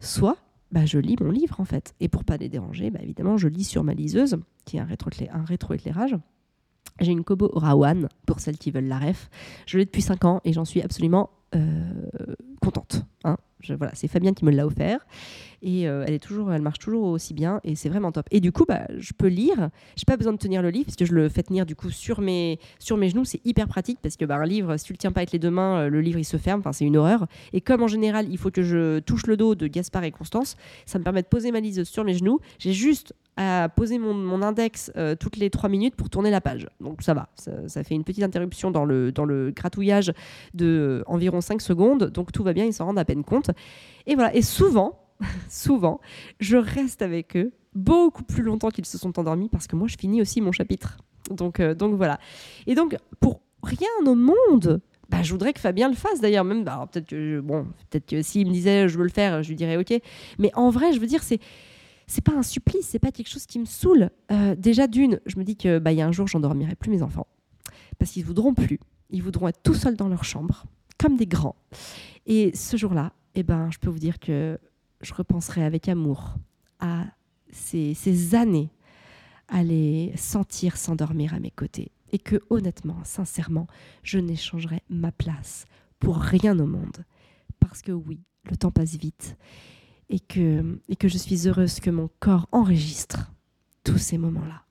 Soit 0.00 0.36
bah, 0.72 0.84
je 0.84 0.98
lis 0.98 1.16
mon 1.20 1.30
livre 1.30 1.60
en 1.60 1.64
fait. 1.64 1.94
Et 2.00 2.08
pour 2.08 2.24
pas 2.24 2.36
les 2.36 2.48
déranger, 2.48 2.90
bah, 2.90 2.98
évidemment, 3.02 3.36
je 3.36 3.48
lis 3.48 3.64
sur 3.64 3.84
ma 3.84 3.94
liseuse, 3.94 4.36
qui 4.64 4.76
est 4.76 4.80
un 4.80 5.44
rétroéclairage. 5.44 6.16
J'ai 7.00 7.12
une 7.12 7.24
Kobo 7.24 7.50
Rawan, 7.54 8.08
pour 8.26 8.40
celles 8.40 8.58
qui 8.58 8.70
veulent 8.70 8.88
la 8.88 8.98
ref. 8.98 9.28
Je 9.66 9.78
l'ai 9.78 9.84
depuis 9.84 10.02
5 10.02 10.24
ans 10.24 10.40
et 10.44 10.52
j'en 10.52 10.64
suis 10.64 10.82
absolument 10.82 11.30
euh, 11.54 12.06
contente. 12.60 13.04
Hein. 13.24 13.36
voilà, 13.68 13.94
c'est 13.94 14.08
Fabien 14.08 14.32
qui 14.32 14.44
me 14.44 14.50
l'a 14.50 14.66
offert 14.66 15.06
et 15.66 15.88
euh, 15.88 16.04
elle 16.06 16.14
est 16.14 16.20
toujours, 16.20 16.52
elle 16.52 16.62
marche 16.62 16.78
toujours 16.78 17.08
aussi 17.08 17.34
bien 17.34 17.60
et 17.64 17.74
c'est 17.74 17.88
vraiment 17.88 18.12
top. 18.12 18.28
Et 18.30 18.38
du 18.38 18.52
coup, 18.52 18.64
bah, 18.66 18.86
je 18.98 19.12
peux 19.12 19.26
lire. 19.26 19.70
J'ai 19.96 20.04
pas 20.06 20.16
besoin 20.16 20.32
de 20.32 20.38
tenir 20.38 20.62
le 20.62 20.70
livre 20.70 20.86
parce 20.86 20.94
que 20.96 21.04
je 21.04 21.12
le 21.12 21.28
fais 21.28 21.42
tenir 21.42 21.66
du 21.66 21.74
coup 21.74 21.90
sur 21.90 22.20
mes 22.20 22.60
sur 22.78 22.96
mes 22.96 23.08
genoux. 23.08 23.24
C'est 23.24 23.44
hyper 23.44 23.66
pratique 23.66 23.98
parce 24.00 24.16
que 24.16 24.24
bah, 24.24 24.36
un 24.36 24.46
livre, 24.46 24.76
si 24.76 24.84
tu 24.84 24.92
le 24.92 24.98
tiens 24.98 25.10
pas 25.10 25.20
avec 25.20 25.32
les 25.32 25.40
deux 25.40 25.50
mains, 25.50 25.80
euh, 25.80 25.88
le 25.88 26.00
livre 26.00 26.20
il 26.20 26.24
se 26.24 26.36
ferme. 26.36 26.60
Enfin, 26.60 26.72
c'est 26.72 26.84
une 26.84 26.96
horreur. 26.96 27.26
Et 27.52 27.60
comme 27.60 27.82
en 27.82 27.88
général, 27.88 28.28
il 28.30 28.38
faut 28.38 28.52
que 28.52 28.62
je 28.62 29.00
touche 29.00 29.26
le 29.26 29.36
dos 29.36 29.56
de 29.56 29.66
Gaspard 29.66 30.04
et 30.04 30.12
Constance, 30.12 30.54
ça 30.86 31.00
me 31.00 31.04
permet 31.04 31.22
de 31.22 31.26
poser 31.26 31.50
ma 31.50 31.58
liseuse 31.58 31.88
sur 31.88 32.04
mes 32.04 32.14
genoux. 32.14 32.38
J'ai 32.60 32.72
juste 32.72 33.12
à 33.36 33.68
poser 33.68 33.98
mon, 33.98 34.40
index 34.42 34.92
euh, 34.96 35.16
toutes 35.18 35.36
les 35.36 35.50
trois 35.50 35.68
minutes 35.68 35.96
pour 35.96 36.10
tourner 36.10 36.30
la 36.30 36.40
page. 36.40 36.68
Donc 36.80 37.02
ça 37.02 37.12
va, 37.12 37.28
ça, 37.34 37.82
fait 37.82 37.94
une 37.96 38.04
petite 38.04 38.22
interruption 38.22 38.70
dans 38.70 38.84
le, 38.84 39.10
dans 39.10 39.24
le 39.24 39.50
gratouillage 39.50 40.12
de 40.54 41.02
environ 41.06 41.40
5 41.40 41.60
secondes. 41.60 42.04
Donc 42.04 42.30
tout 42.30 42.44
va 42.44 42.52
bien, 42.52 42.64
ils 42.64 42.72
s'en 42.72 42.86
rendent 42.86 43.00
à 43.00 43.04
peine 43.04 43.24
compte. 43.24 43.50
Et 44.06 44.14
voilà, 44.14 44.34
et 44.34 44.42
souvent, 44.42 45.05
souvent, 45.48 46.00
je 46.40 46.56
reste 46.56 47.02
avec 47.02 47.36
eux 47.36 47.52
beaucoup 47.74 48.22
plus 48.22 48.42
longtemps 48.42 48.70
qu'ils 48.70 48.86
se 48.86 48.98
sont 48.98 49.18
endormis 49.18 49.48
parce 49.48 49.66
que 49.66 49.76
moi, 49.76 49.88
je 49.88 49.96
finis 49.98 50.20
aussi 50.20 50.40
mon 50.40 50.52
chapitre. 50.52 50.98
Donc, 51.30 51.60
euh, 51.60 51.74
donc 51.74 51.94
voilà. 51.94 52.18
Et 52.66 52.74
donc, 52.74 52.96
pour 53.20 53.40
rien 53.62 53.88
au 54.04 54.14
monde, 54.14 54.80
bah, 55.08 55.22
je 55.22 55.32
voudrais 55.32 55.52
que 55.52 55.60
Fabien 55.60 55.88
le 55.88 55.94
fasse 55.94 56.20
d'ailleurs. 56.20 56.44
Même, 56.44 56.64
bah, 56.64 56.88
peut-être 56.90 57.08
que, 57.08 57.40
bon, 57.40 57.66
peut-être 57.90 58.06
que 58.06 58.22
s'il 58.22 58.46
me 58.46 58.52
disait 58.52 58.88
je 58.88 58.96
veux 58.96 59.04
le 59.04 59.10
faire, 59.10 59.42
je 59.42 59.48
lui 59.48 59.56
dirais 59.56 59.76
ok. 59.76 60.00
Mais 60.38 60.50
en 60.54 60.70
vrai, 60.70 60.92
je 60.92 61.00
veux 61.00 61.06
dire, 61.06 61.22
c'est 61.22 61.40
c'est 62.06 62.22
pas 62.22 62.32
un 62.32 62.42
supplice, 62.42 62.86
c'est 62.86 63.00
pas 63.00 63.10
quelque 63.10 63.28
chose 63.28 63.46
qui 63.46 63.58
me 63.58 63.64
saoule. 63.64 64.10
Euh, 64.30 64.54
déjà 64.54 64.86
d'une, 64.86 65.20
je 65.26 65.36
me 65.38 65.44
dis 65.44 65.56
que 65.56 65.78
bah 65.78 65.92
il 65.92 65.98
y 65.98 66.00
a 66.00 66.06
un 66.06 66.12
jour 66.12 66.28
j'endormirai 66.28 66.76
plus 66.76 66.90
mes 66.90 67.02
enfants 67.02 67.26
parce 67.98 68.12
qu'ils 68.12 68.24
voudront 68.24 68.54
plus, 68.54 68.78
ils 69.10 69.22
voudront 69.22 69.48
être 69.48 69.60
tout 69.62 69.74
seuls 69.74 69.96
dans 69.96 70.08
leur 70.08 70.24
chambre 70.24 70.64
comme 70.98 71.16
des 71.16 71.26
grands. 71.26 71.56
Et 72.26 72.54
ce 72.54 72.76
jour-là, 72.76 73.12
eh 73.34 73.42
ben 73.42 73.70
je 73.72 73.78
peux 73.78 73.90
vous 73.90 73.98
dire 73.98 74.18
que 74.18 74.58
je 75.00 75.14
repenserai 75.14 75.64
avec 75.64 75.88
amour 75.88 76.36
à 76.80 77.06
ces, 77.50 78.34
années 78.34 78.70
à 79.48 79.62
les 79.62 80.12
sentir 80.16 80.76
s'endormir 80.76 81.34
à 81.34 81.40
mes 81.40 81.50
côtés. 81.50 81.92
Et 82.12 82.18
que 82.18 82.40
honnêtement, 82.50 83.02
sincèrement, 83.04 83.66
je 84.02 84.18
n'échangerai 84.18 84.82
ma 84.88 85.12
place 85.12 85.66
pour 85.98 86.18
rien 86.18 86.58
au 86.58 86.66
monde. 86.66 87.04
Parce 87.60 87.82
que 87.82 87.92
oui, 87.92 88.20
le 88.50 88.56
temps 88.56 88.70
passe 88.70 88.96
vite. 88.96 89.36
Et 90.08 90.20
que, 90.20 90.80
et 90.88 90.96
que 90.96 91.08
je 91.08 91.18
suis 91.18 91.48
heureuse 91.48 91.80
que 91.80 91.90
mon 91.90 92.08
corps 92.20 92.48
enregistre 92.52 93.32
tous 93.82 93.98
ces 93.98 94.18
moments-là. 94.18 94.62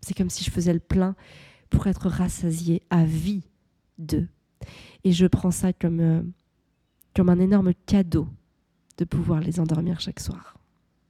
C'est 0.00 0.16
comme 0.16 0.30
si 0.30 0.42
je 0.44 0.50
faisais 0.50 0.72
le 0.72 0.80
plein 0.80 1.14
pour 1.70 1.86
être 1.86 2.08
rassasiée 2.08 2.82
à 2.90 3.04
vie 3.04 3.44
d'eux. 3.98 4.28
Et 5.04 5.12
je 5.12 5.26
prends 5.26 5.50
ça 5.52 5.72
comme, 5.72 6.00
euh, 6.00 6.22
comme 7.14 7.28
un 7.28 7.38
énorme 7.38 7.74
cadeau 7.86 8.28
de 8.98 9.04
pouvoir 9.04 9.40
les 9.40 9.60
endormir 9.60 10.00
chaque 10.00 10.20
soir. 10.20 10.56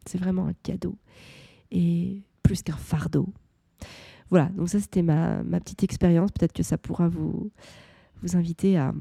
C'est 0.07 0.19
vraiment 0.19 0.47
un 0.47 0.55
cadeau 0.63 0.97
et 1.71 2.23
plus 2.43 2.63
qu'un 2.63 2.77
fardeau. 2.77 3.33
Voilà, 4.31 4.47
donc 4.57 4.69
ça 4.69 4.81
c'était 4.81 5.03
ma, 5.03 5.43
petite 5.61 5.83
expérience. 5.83 6.31
Peut-être 6.33 6.53
que 6.53 6.63
ça 6.63 6.79
pourra 6.79 7.09
vous, 7.09 7.51
vous 8.23 8.37
inviter 8.37 8.79
à 8.79 8.93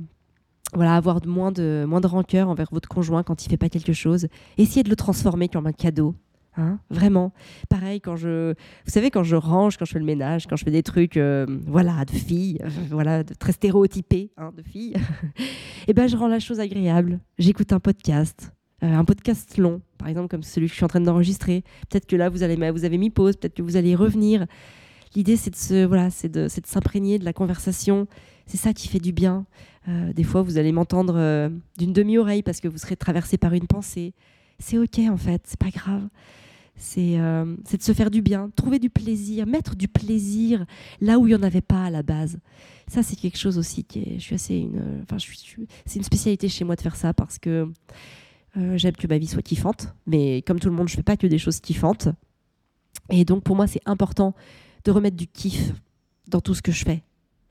voilà, 0.73 0.95
avoir 0.95 1.25
moins 1.25 1.51
de, 1.51 1.86
moins 1.88 2.01
de 2.01 2.07
rancœur 2.07 2.49
envers 2.49 2.69
votre 2.71 2.88
conjoint 2.88 3.23
quand 3.23 3.45
il 3.45 3.49
fait 3.49 3.57
pas 3.57 3.69
quelque 3.69 3.93
chose. 3.93 4.27
Essayez 4.57 4.84
de 4.84 4.89
le 4.89 4.95
transformer 4.95 5.49
comme 5.49 5.67
un 5.67 5.73
cadeau. 5.73 6.15
Hein, 6.57 6.79
vraiment. 6.89 7.32
Pareil, 7.69 8.01
quand 8.01 8.17
je, 8.17 8.51
vous 8.51 8.91
savez, 8.91 9.09
quand 9.09 9.23
je 9.23 9.38
range, 9.38 9.77
quand 9.77 9.86
je 9.86 9.93
fais 9.93 9.99
le 9.99 10.05
ménage, 10.05 10.47
quand 10.47 10.57
je 10.57 10.65
fais 10.65 10.71
des 10.71 10.84
trucs, 10.84 11.15
euh, 11.15 11.45
voilà, 11.65 12.03
de 12.03 12.11
filles, 12.11 12.59
euh, 12.61 12.69
voilà, 12.89 13.23
de, 13.23 13.34
très 13.34 13.53
stéréotypés, 13.53 14.32
hein, 14.36 14.51
de 14.55 14.61
filles, 14.61 14.95
et 15.38 15.43
eh 15.88 15.93
ben 15.93 16.07
je 16.07 16.17
rends 16.17 16.27
la 16.27 16.39
chose 16.39 16.59
agréable. 16.59 17.21
J'écoute 17.38 17.71
un 17.71 17.79
podcast, 17.79 18.51
un 18.82 19.05
podcast 19.05 19.57
long, 19.57 19.82
par 19.97 20.07
exemple 20.07 20.27
comme 20.27 20.43
celui 20.43 20.67
que 20.67 20.71
je 20.71 20.77
suis 20.77 20.86
en 20.86 20.88
train 20.88 21.01
d'enregistrer. 21.01 21.63
Peut-être 21.89 22.07
que 22.07 22.15
là, 22.15 22.29
vous, 22.29 22.43
allez, 22.43 22.71
vous 22.71 22.86
avez 22.86 22.97
mis 22.97 23.09
pause, 23.09 23.36
peut-être 23.38 23.53
que 23.53 23.61
vous 23.61 23.77
allez 23.77 23.91
y 23.91 23.95
revenir. 23.95 24.47
L'idée, 25.15 25.36
c'est 25.36 25.49
de 25.49 25.55
se, 25.55 25.86
voilà, 25.86 26.09
c'est 26.09 26.29
de, 26.29 26.43
de 26.43 26.67
s'imprégner 26.67 27.19
de 27.19 27.25
la 27.25 27.34
conversation. 27.34 28.07
C'est 28.45 28.57
ça 28.57 28.73
qui 28.73 28.88
fait 28.88 28.99
du 28.99 29.11
bien. 29.11 29.45
Euh, 29.88 30.13
des 30.13 30.23
fois, 30.23 30.41
vous 30.41 30.57
allez 30.57 30.71
m'entendre 30.71 31.15
euh, 31.17 31.49
d'une 31.77 31.93
demi-oreille 31.93 32.43
parce 32.43 32.59
que 32.59 32.67
vous 32.67 32.77
serez 32.77 32.95
traversé 32.95 33.38
par 33.38 33.53
une 33.53 33.67
pensée. 33.67 34.13
C'est 34.59 34.77
ok 34.77 34.99
en 35.09 35.17
fait, 35.17 35.41
c'est 35.45 35.59
pas 35.59 35.69
grave. 35.69 36.07
C'est 36.75 37.17
de 37.17 37.82
se 37.82 37.93
faire 37.93 38.09
du 38.09 38.21
bien, 38.21 38.49
trouver 38.55 38.79
du 38.79 38.89
plaisir, 38.89 39.45
mettre 39.45 39.75
du 39.75 39.88
plaisir 39.88 40.65
là 40.99 41.19
où 41.19 41.27
il 41.27 41.29
n'y 41.29 41.36
en 41.36 41.43
avait 41.43 41.61
pas 41.61 41.86
à 41.86 41.89
la 41.91 42.01
base. 42.01 42.39
Ça, 42.88 43.03
c'est 43.03 43.15
quelque 43.15 43.38
chose 43.38 43.57
aussi 43.59 43.84
qui 43.84 43.99
est. 43.99 44.13
Je 44.15 44.23
suis 44.23 44.36
assez 44.36 44.55
une. 44.55 45.01
Enfin, 45.03 45.17
je 45.17 45.25
suis, 45.25 45.67
c'est 45.86 45.97
une 45.97 46.03
spécialité 46.03 46.49
chez 46.49 46.63
moi 46.63 46.75
de 46.75 46.82
faire 46.82 46.95
ça 46.95 47.13
parce 47.13 47.38
que 47.38 47.69
euh, 48.58 48.78
j'aime 48.78 48.95
que 48.95 49.08
ma 49.08 49.18
vie 49.18 49.28
soit 49.28 49.41
kiffante, 49.41 49.93
mais 50.06 50.41
comme 50.41 50.60
tout 50.60 50.70
le 50.70 50.76
monde, 50.76 50.89
je 50.89 50.95
fais 50.95 51.04
pas 51.04 51.18
que 51.18 51.28
des 51.28 51.38
choses 51.38 51.60
kiffantes. 51.60 52.10
Et 53.10 53.26
donc 53.26 53.43
pour 53.43 53.56
moi, 53.56 53.68
c'est 53.68 53.82
important 53.86 54.34
de 54.84 54.91
remettre 54.91 55.18
du 55.18 55.28
kiff 55.28 55.74
dans 56.28 56.41
tout 56.41 56.54
ce 56.54 56.62
que 56.62 56.72
je 56.72 56.84
fais. 56.84 57.04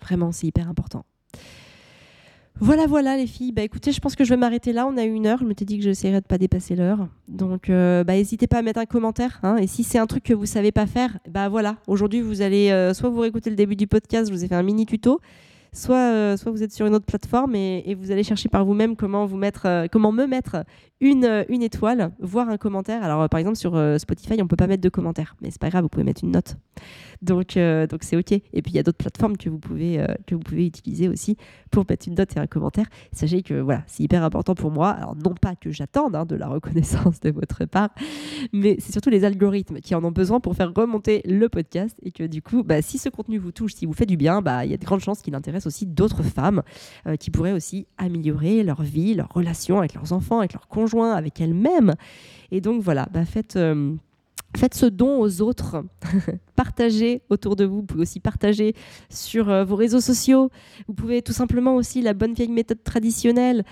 Vraiment, 0.02 0.32
c'est 0.32 0.46
hyper 0.46 0.68
important. 0.68 1.04
Voilà, 2.62 2.86
voilà 2.86 3.16
les 3.16 3.26
filles. 3.26 3.52
Bah 3.52 3.62
écoutez, 3.62 3.90
je 3.90 4.00
pense 4.00 4.16
que 4.16 4.24
je 4.24 4.30
vais 4.30 4.36
m'arrêter 4.36 4.74
là. 4.74 4.86
On 4.86 4.98
a 4.98 5.04
une 5.04 5.26
heure. 5.26 5.38
Je 5.38 5.44
m'étais 5.46 5.64
dit 5.64 5.78
que 5.78 5.84
j'essaierais 5.84 6.20
de 6.20 6.26
pas 6.26 6.36
dépasser 6.36 6.76
l'heure. 6.76 7.08
Donc, 7.26 7.70
euh, 7.70 8.04
bah 8.04 8.14
n'hésitez 8.14 8.46
pas 8.46 8.58
à 8.58 8.62
mettre 8.62 8.80
un 8.80 8.86
commentaire. 8.86 9.40
Hein. 9.42 9.56
Et 9.56 9.66
si 9.66 9.82
c'est 9.82 9.98
un 9.98 10.06
truc 10.06 10.24
que 10.24 10.34
vous 10.34 10.44
savez 10.44 10.70
pas 10.70 10.86
faire, 10.86 11.18
bah 11.26 11.48
voilà. 11.48 11.76
Aujourd'hui, 11.86 12.20
vous 12.20 12.42
allez 12.42 12.70
euh, 12.70 12.92
soit 12.92 13.08
vous 13.08 13.20
réécouter 13.20 13.48
le 13.48 13.56
début 13.56 13.76
du 13.76 13.86
podcast. 13.86 14.28
Je 14.28 14.34
vous 14.34 14.44
ai 14.44 14.48
fait 14.48 14.54
un 14.54 14.62
mini 14.62 14.84
tuto 14.84 15.20
soit, 15.72 15.96
euh, 15.96 16.36
soit 16.36 16.50
vous 16.50 16.62
êtes 16.62 16.72
sur 16.72 16.86
une 16.86 16.94
autre 16.94 17.06
plateforme 17.06 17.54
et, 17.54 17.94
vous 17.94 18.10
allez 18.10 18.22
chercher 18.22 18.48
par 18.48 18.64
vous-même 18.64 18.96
comment, 18.96 19.26
vous 19.26 19.40
euh, 19.64 19.86
comment 19.90 20.12
me 20.12 20.26
mettre 20.26 20.64
une, 21.00 21.24
euh, 21.24 21.44
une 21.48 21.62
étoile, 21.62 22.12
voire 22.20 22.48
un 22.48 22.56
commentaire. 22.56 23.02
Alors, 23.02 23.28
par 23.28 23.38
exemple, 23.38 23.56
sur 23.56 23.72
Spotify, 23.98 24.34
on 24.34 24.44
ne 24.44 24.48
peut 24.48 24.56
pas 24.56 24.66
mettre 24.66 24.82
de 24.82 24.88
commentaire, 24.88 25.36
mais 25.40 25.50
c'est 25.50 25.60
pas 25.60 25.70
grave, 25.70 25.82
vous 25.82 25.88
pouvez 25.88 26.04
mettre 26.04 26.24
une 26.24 26.32
note. 26.32 26.56
Donc, 27.22 27.52
c'est 27.54 28.16
OK. 28.16 28.32
Et 28.32 28.62
puis, 28.62 28.72
il 28.72 28.74
y 28.74 28.78
a 28.78 28.82
d'autres 28.82 28.98
plateformes 28.98 29.36
que 29.36 29.50
vous, 29.50 29.58
pouvez, 29.58 30.04
que 30.26 30.34
vous 30.34 30.40
pouvez 30.40 30.66
utiliser 30.66 31.08
aussi 31.08 31.36
pour 31.70 31.84
mettre 31.88 32.08
une 32.08 32.14
note 32.14 32.36
et 32.36 32.40
un 32.40 32.46
commentaire. 32.46 32.86
Sachez 33.12 33.42
que 33.42 33.54
voilà, 33.60 33.82
c'est 33.86 34.02
hyper 34.02 34.24
important 34.24 34.54
pour 34.54 34.70
moi. 34.70 34.90
Alors, 34.90 35.14
non 35.16 35.34
pas 35.34 35.54
que 35.54 35.70
j'attende 35.70 36.16
hein, 36.16 36.24
de 36.24 36.36
la 36.36 36.48
reconnaissance 36.48 37.20
de 37.20 37.30
votre 37.30 37.64
part, 37.66 37.90
mais 38.52 38.76
c'est 38.78 38.92
surtout 38.92 39.10
les 39.10 39.24
algorithmes 39.24 39.80
qui 39.80 39.94
en 39.94 40.04
ont 40.04 40.10
besoin 40.10 40.40
pour 40.40 40.54
faire 40.54 40.72
remonter 40.74 41.22
le 41.24 41.48
podcast 41.48 41.96
et 42.02 42.10
que 42.10 42.24
du 42.24 42.42
coup, 42.42 42.62
bah, 42.62 42.82
si 42.82 42.98
ce 42.98 43.08
contenu 43.08 43.38
vous 43.38 43.52
touche, 43.52 43.74
si 43.74 43.86
vous 43.86 43.92
fait 43.92 44.06
du 44.06 44.16
bien, 44.16 44.40
bah, 44.42 44.64
il 44.64 44.70
y 44.70 44.74
a 44.74 44.76
de 44.76 44.84
grandes 44.84 45.00
chances 45.00 45.20
qu'il 45.20 45.34
intéresse 45.34 45.59
aussi 45.66 45.86
d'autres 45.86 46.22
femmes 46.22 46.62
euh, 47.06 47.16
qui 47.16 47.30
pourraient 47.30 47.52
aussi 47.52 47.86
améliorer 47.98 48.62
leur 48.62 48.82
vie, 48.82 49.14
leur 49.14 49.28
relation 49.28 49.78
avec 49.78 49.94
leurs 49.94 50.12
enfants, 50.12 50.38
avec 50.38 50.52
leurs 50.52 50.68
conjoints, 50.68 51.12
avec 51.12 51.40
elles-mêmes. 51.40 51.94
Et 52.50 52.60
donc 52.60 52.82
voilà, 52.82 53.08
bah, 53.12 53.24
faites... 53.24 53.56
Euh, 53.56 53.94
faites 54.56 54.74
ce 54.74 54.86
don 54.86 55.20
aux 55.20 55.42
autres, 55.42 55.84
partagez 56.56 57.22
autour 57.30 57.54
de 57.54 57.64
vous, 57.64 57.76
vous 57.76 57.82
pouvez 57.84 58.02
aussi 58.02 58.18
partager 58.18 58.74
sur 59.08 59.48
euh, 59.48 59.64
vos 59.64 59.76
réseaux 59.76 60.00
sociaux, 60.00 60.50
vous 60.88 60.94
pouvez 60.94 61.22
tout 61.22 61.32
simplement 61.32 61.76
aussi, 61.76 62.02
la 62.02 62.14
bonne 62.14 62.34
vieille 62.34 62.50
méthode 62.50 62.82
traditionnelle, 62.82 63.64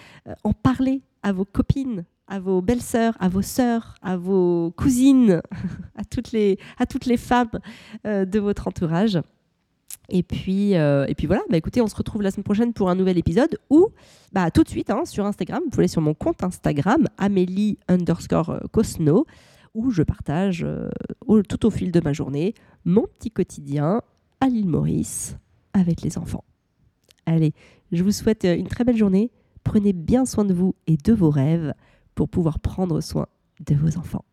en 0.45 0.53
parler 0.53 1.03
à 1.25 1.33
vos 1.33 1.45
copines, 1.45 2.05
à 2.29 2.39
vos 2.39 2.63
belles-sœurs, 2.63 3.17
à 3.19 3.29
vos 3.29 3.43
sœurs, 3.43 3.97
à 4.03 4.17
vos 4.17 4.73
cousines, 4.77 5.43
à 5.97 6.05
toutes 6.05 6.31
les, 6.31 6.61
à 6.79 6.87
toutes 6.87 7.07
les 7.07 7.17
femmes 7.17 7.59
de 8.05 8.39
votre 8.39 8.69
entourage. 8.69 9.19
Et 10.11 10.23
puis, 10.23 10.75
euh, 10.75 11.05
et 11.07 11.15
puis 11.15 11.27
voilà, 11.27 11.43
bah 11.51 11.59
écoutez, 11.59 11.83
on 11.83 11.87
se 11.87 11.95
retrouve 11.95 12.23
la 12.23 12.31
semaine 12.31 12.45
prochaine 12.45 12.73
pour 12.73 12.89
un 12.89 12.95
nouvel 12.95 13.19
épisode 13.19 13.59
ou 13.69 13.89
bah, 14.33 14.51
tout 14.51 14.63
de 14.63 14.69
suite 14.69 14.91
hein, 14.91 15.05
sur 15.05 15.27
Instagram. 15.27 15.61
Vous 15.65 15.71
pouvez 15.71 15.83
aller 15.83 15.89
sur 15.89 16.01
mon 16.01 16.15
compte 16.15 16.43
Instagram, 16.43 17.07
Amélie 17.19 17.79
underscore 17.89 18.51
euh, 18.51 18.61
Cosno, 18.73 19.27
où 19.75 19.91
je 19.91 20.03
partage 20.03 20.65
euh, 20.65 20.89
tout 21.49 21.67
au 21.67 21.71
fil 21.71 21.93
de 21.93 22.01
ma 22.01 22.15
journée 22.15 22.55
mon 22.85 23.03
petit 23.03 23.31
quotidien 23.31 24.01
à 24.41 24.49
l'île 24.49 24.69
Maurice 24.69 25.37
avec 25.75 26.01
les 26.01 26.17
enfants. 26.17 26.45
Allez, 27.27 27.53
je 27.93 28.03
vous 28.03 28.13
souhaite 28.13 28.45
une 28.45 28.67
très 28.67 28.85
belle 28.85 28.97
journée. 28.97 29.31
Prenez 29.63 29.93
bien 29.93 30.25
soin 30.25 30.47
de 30.47 30.55
vous 30.55 30.75
et 30.87 30.97
de 30.97 31.13
vos 31.13 31.29
rêves 31.29 31.75
pour 32.15 32.31
pouvoir 32.31 32.61
prendre 32.61 33.03
soin 33.03 33.27
de 33.67 33.75
vos 33.75 33.99
enfants. 33.99 34.25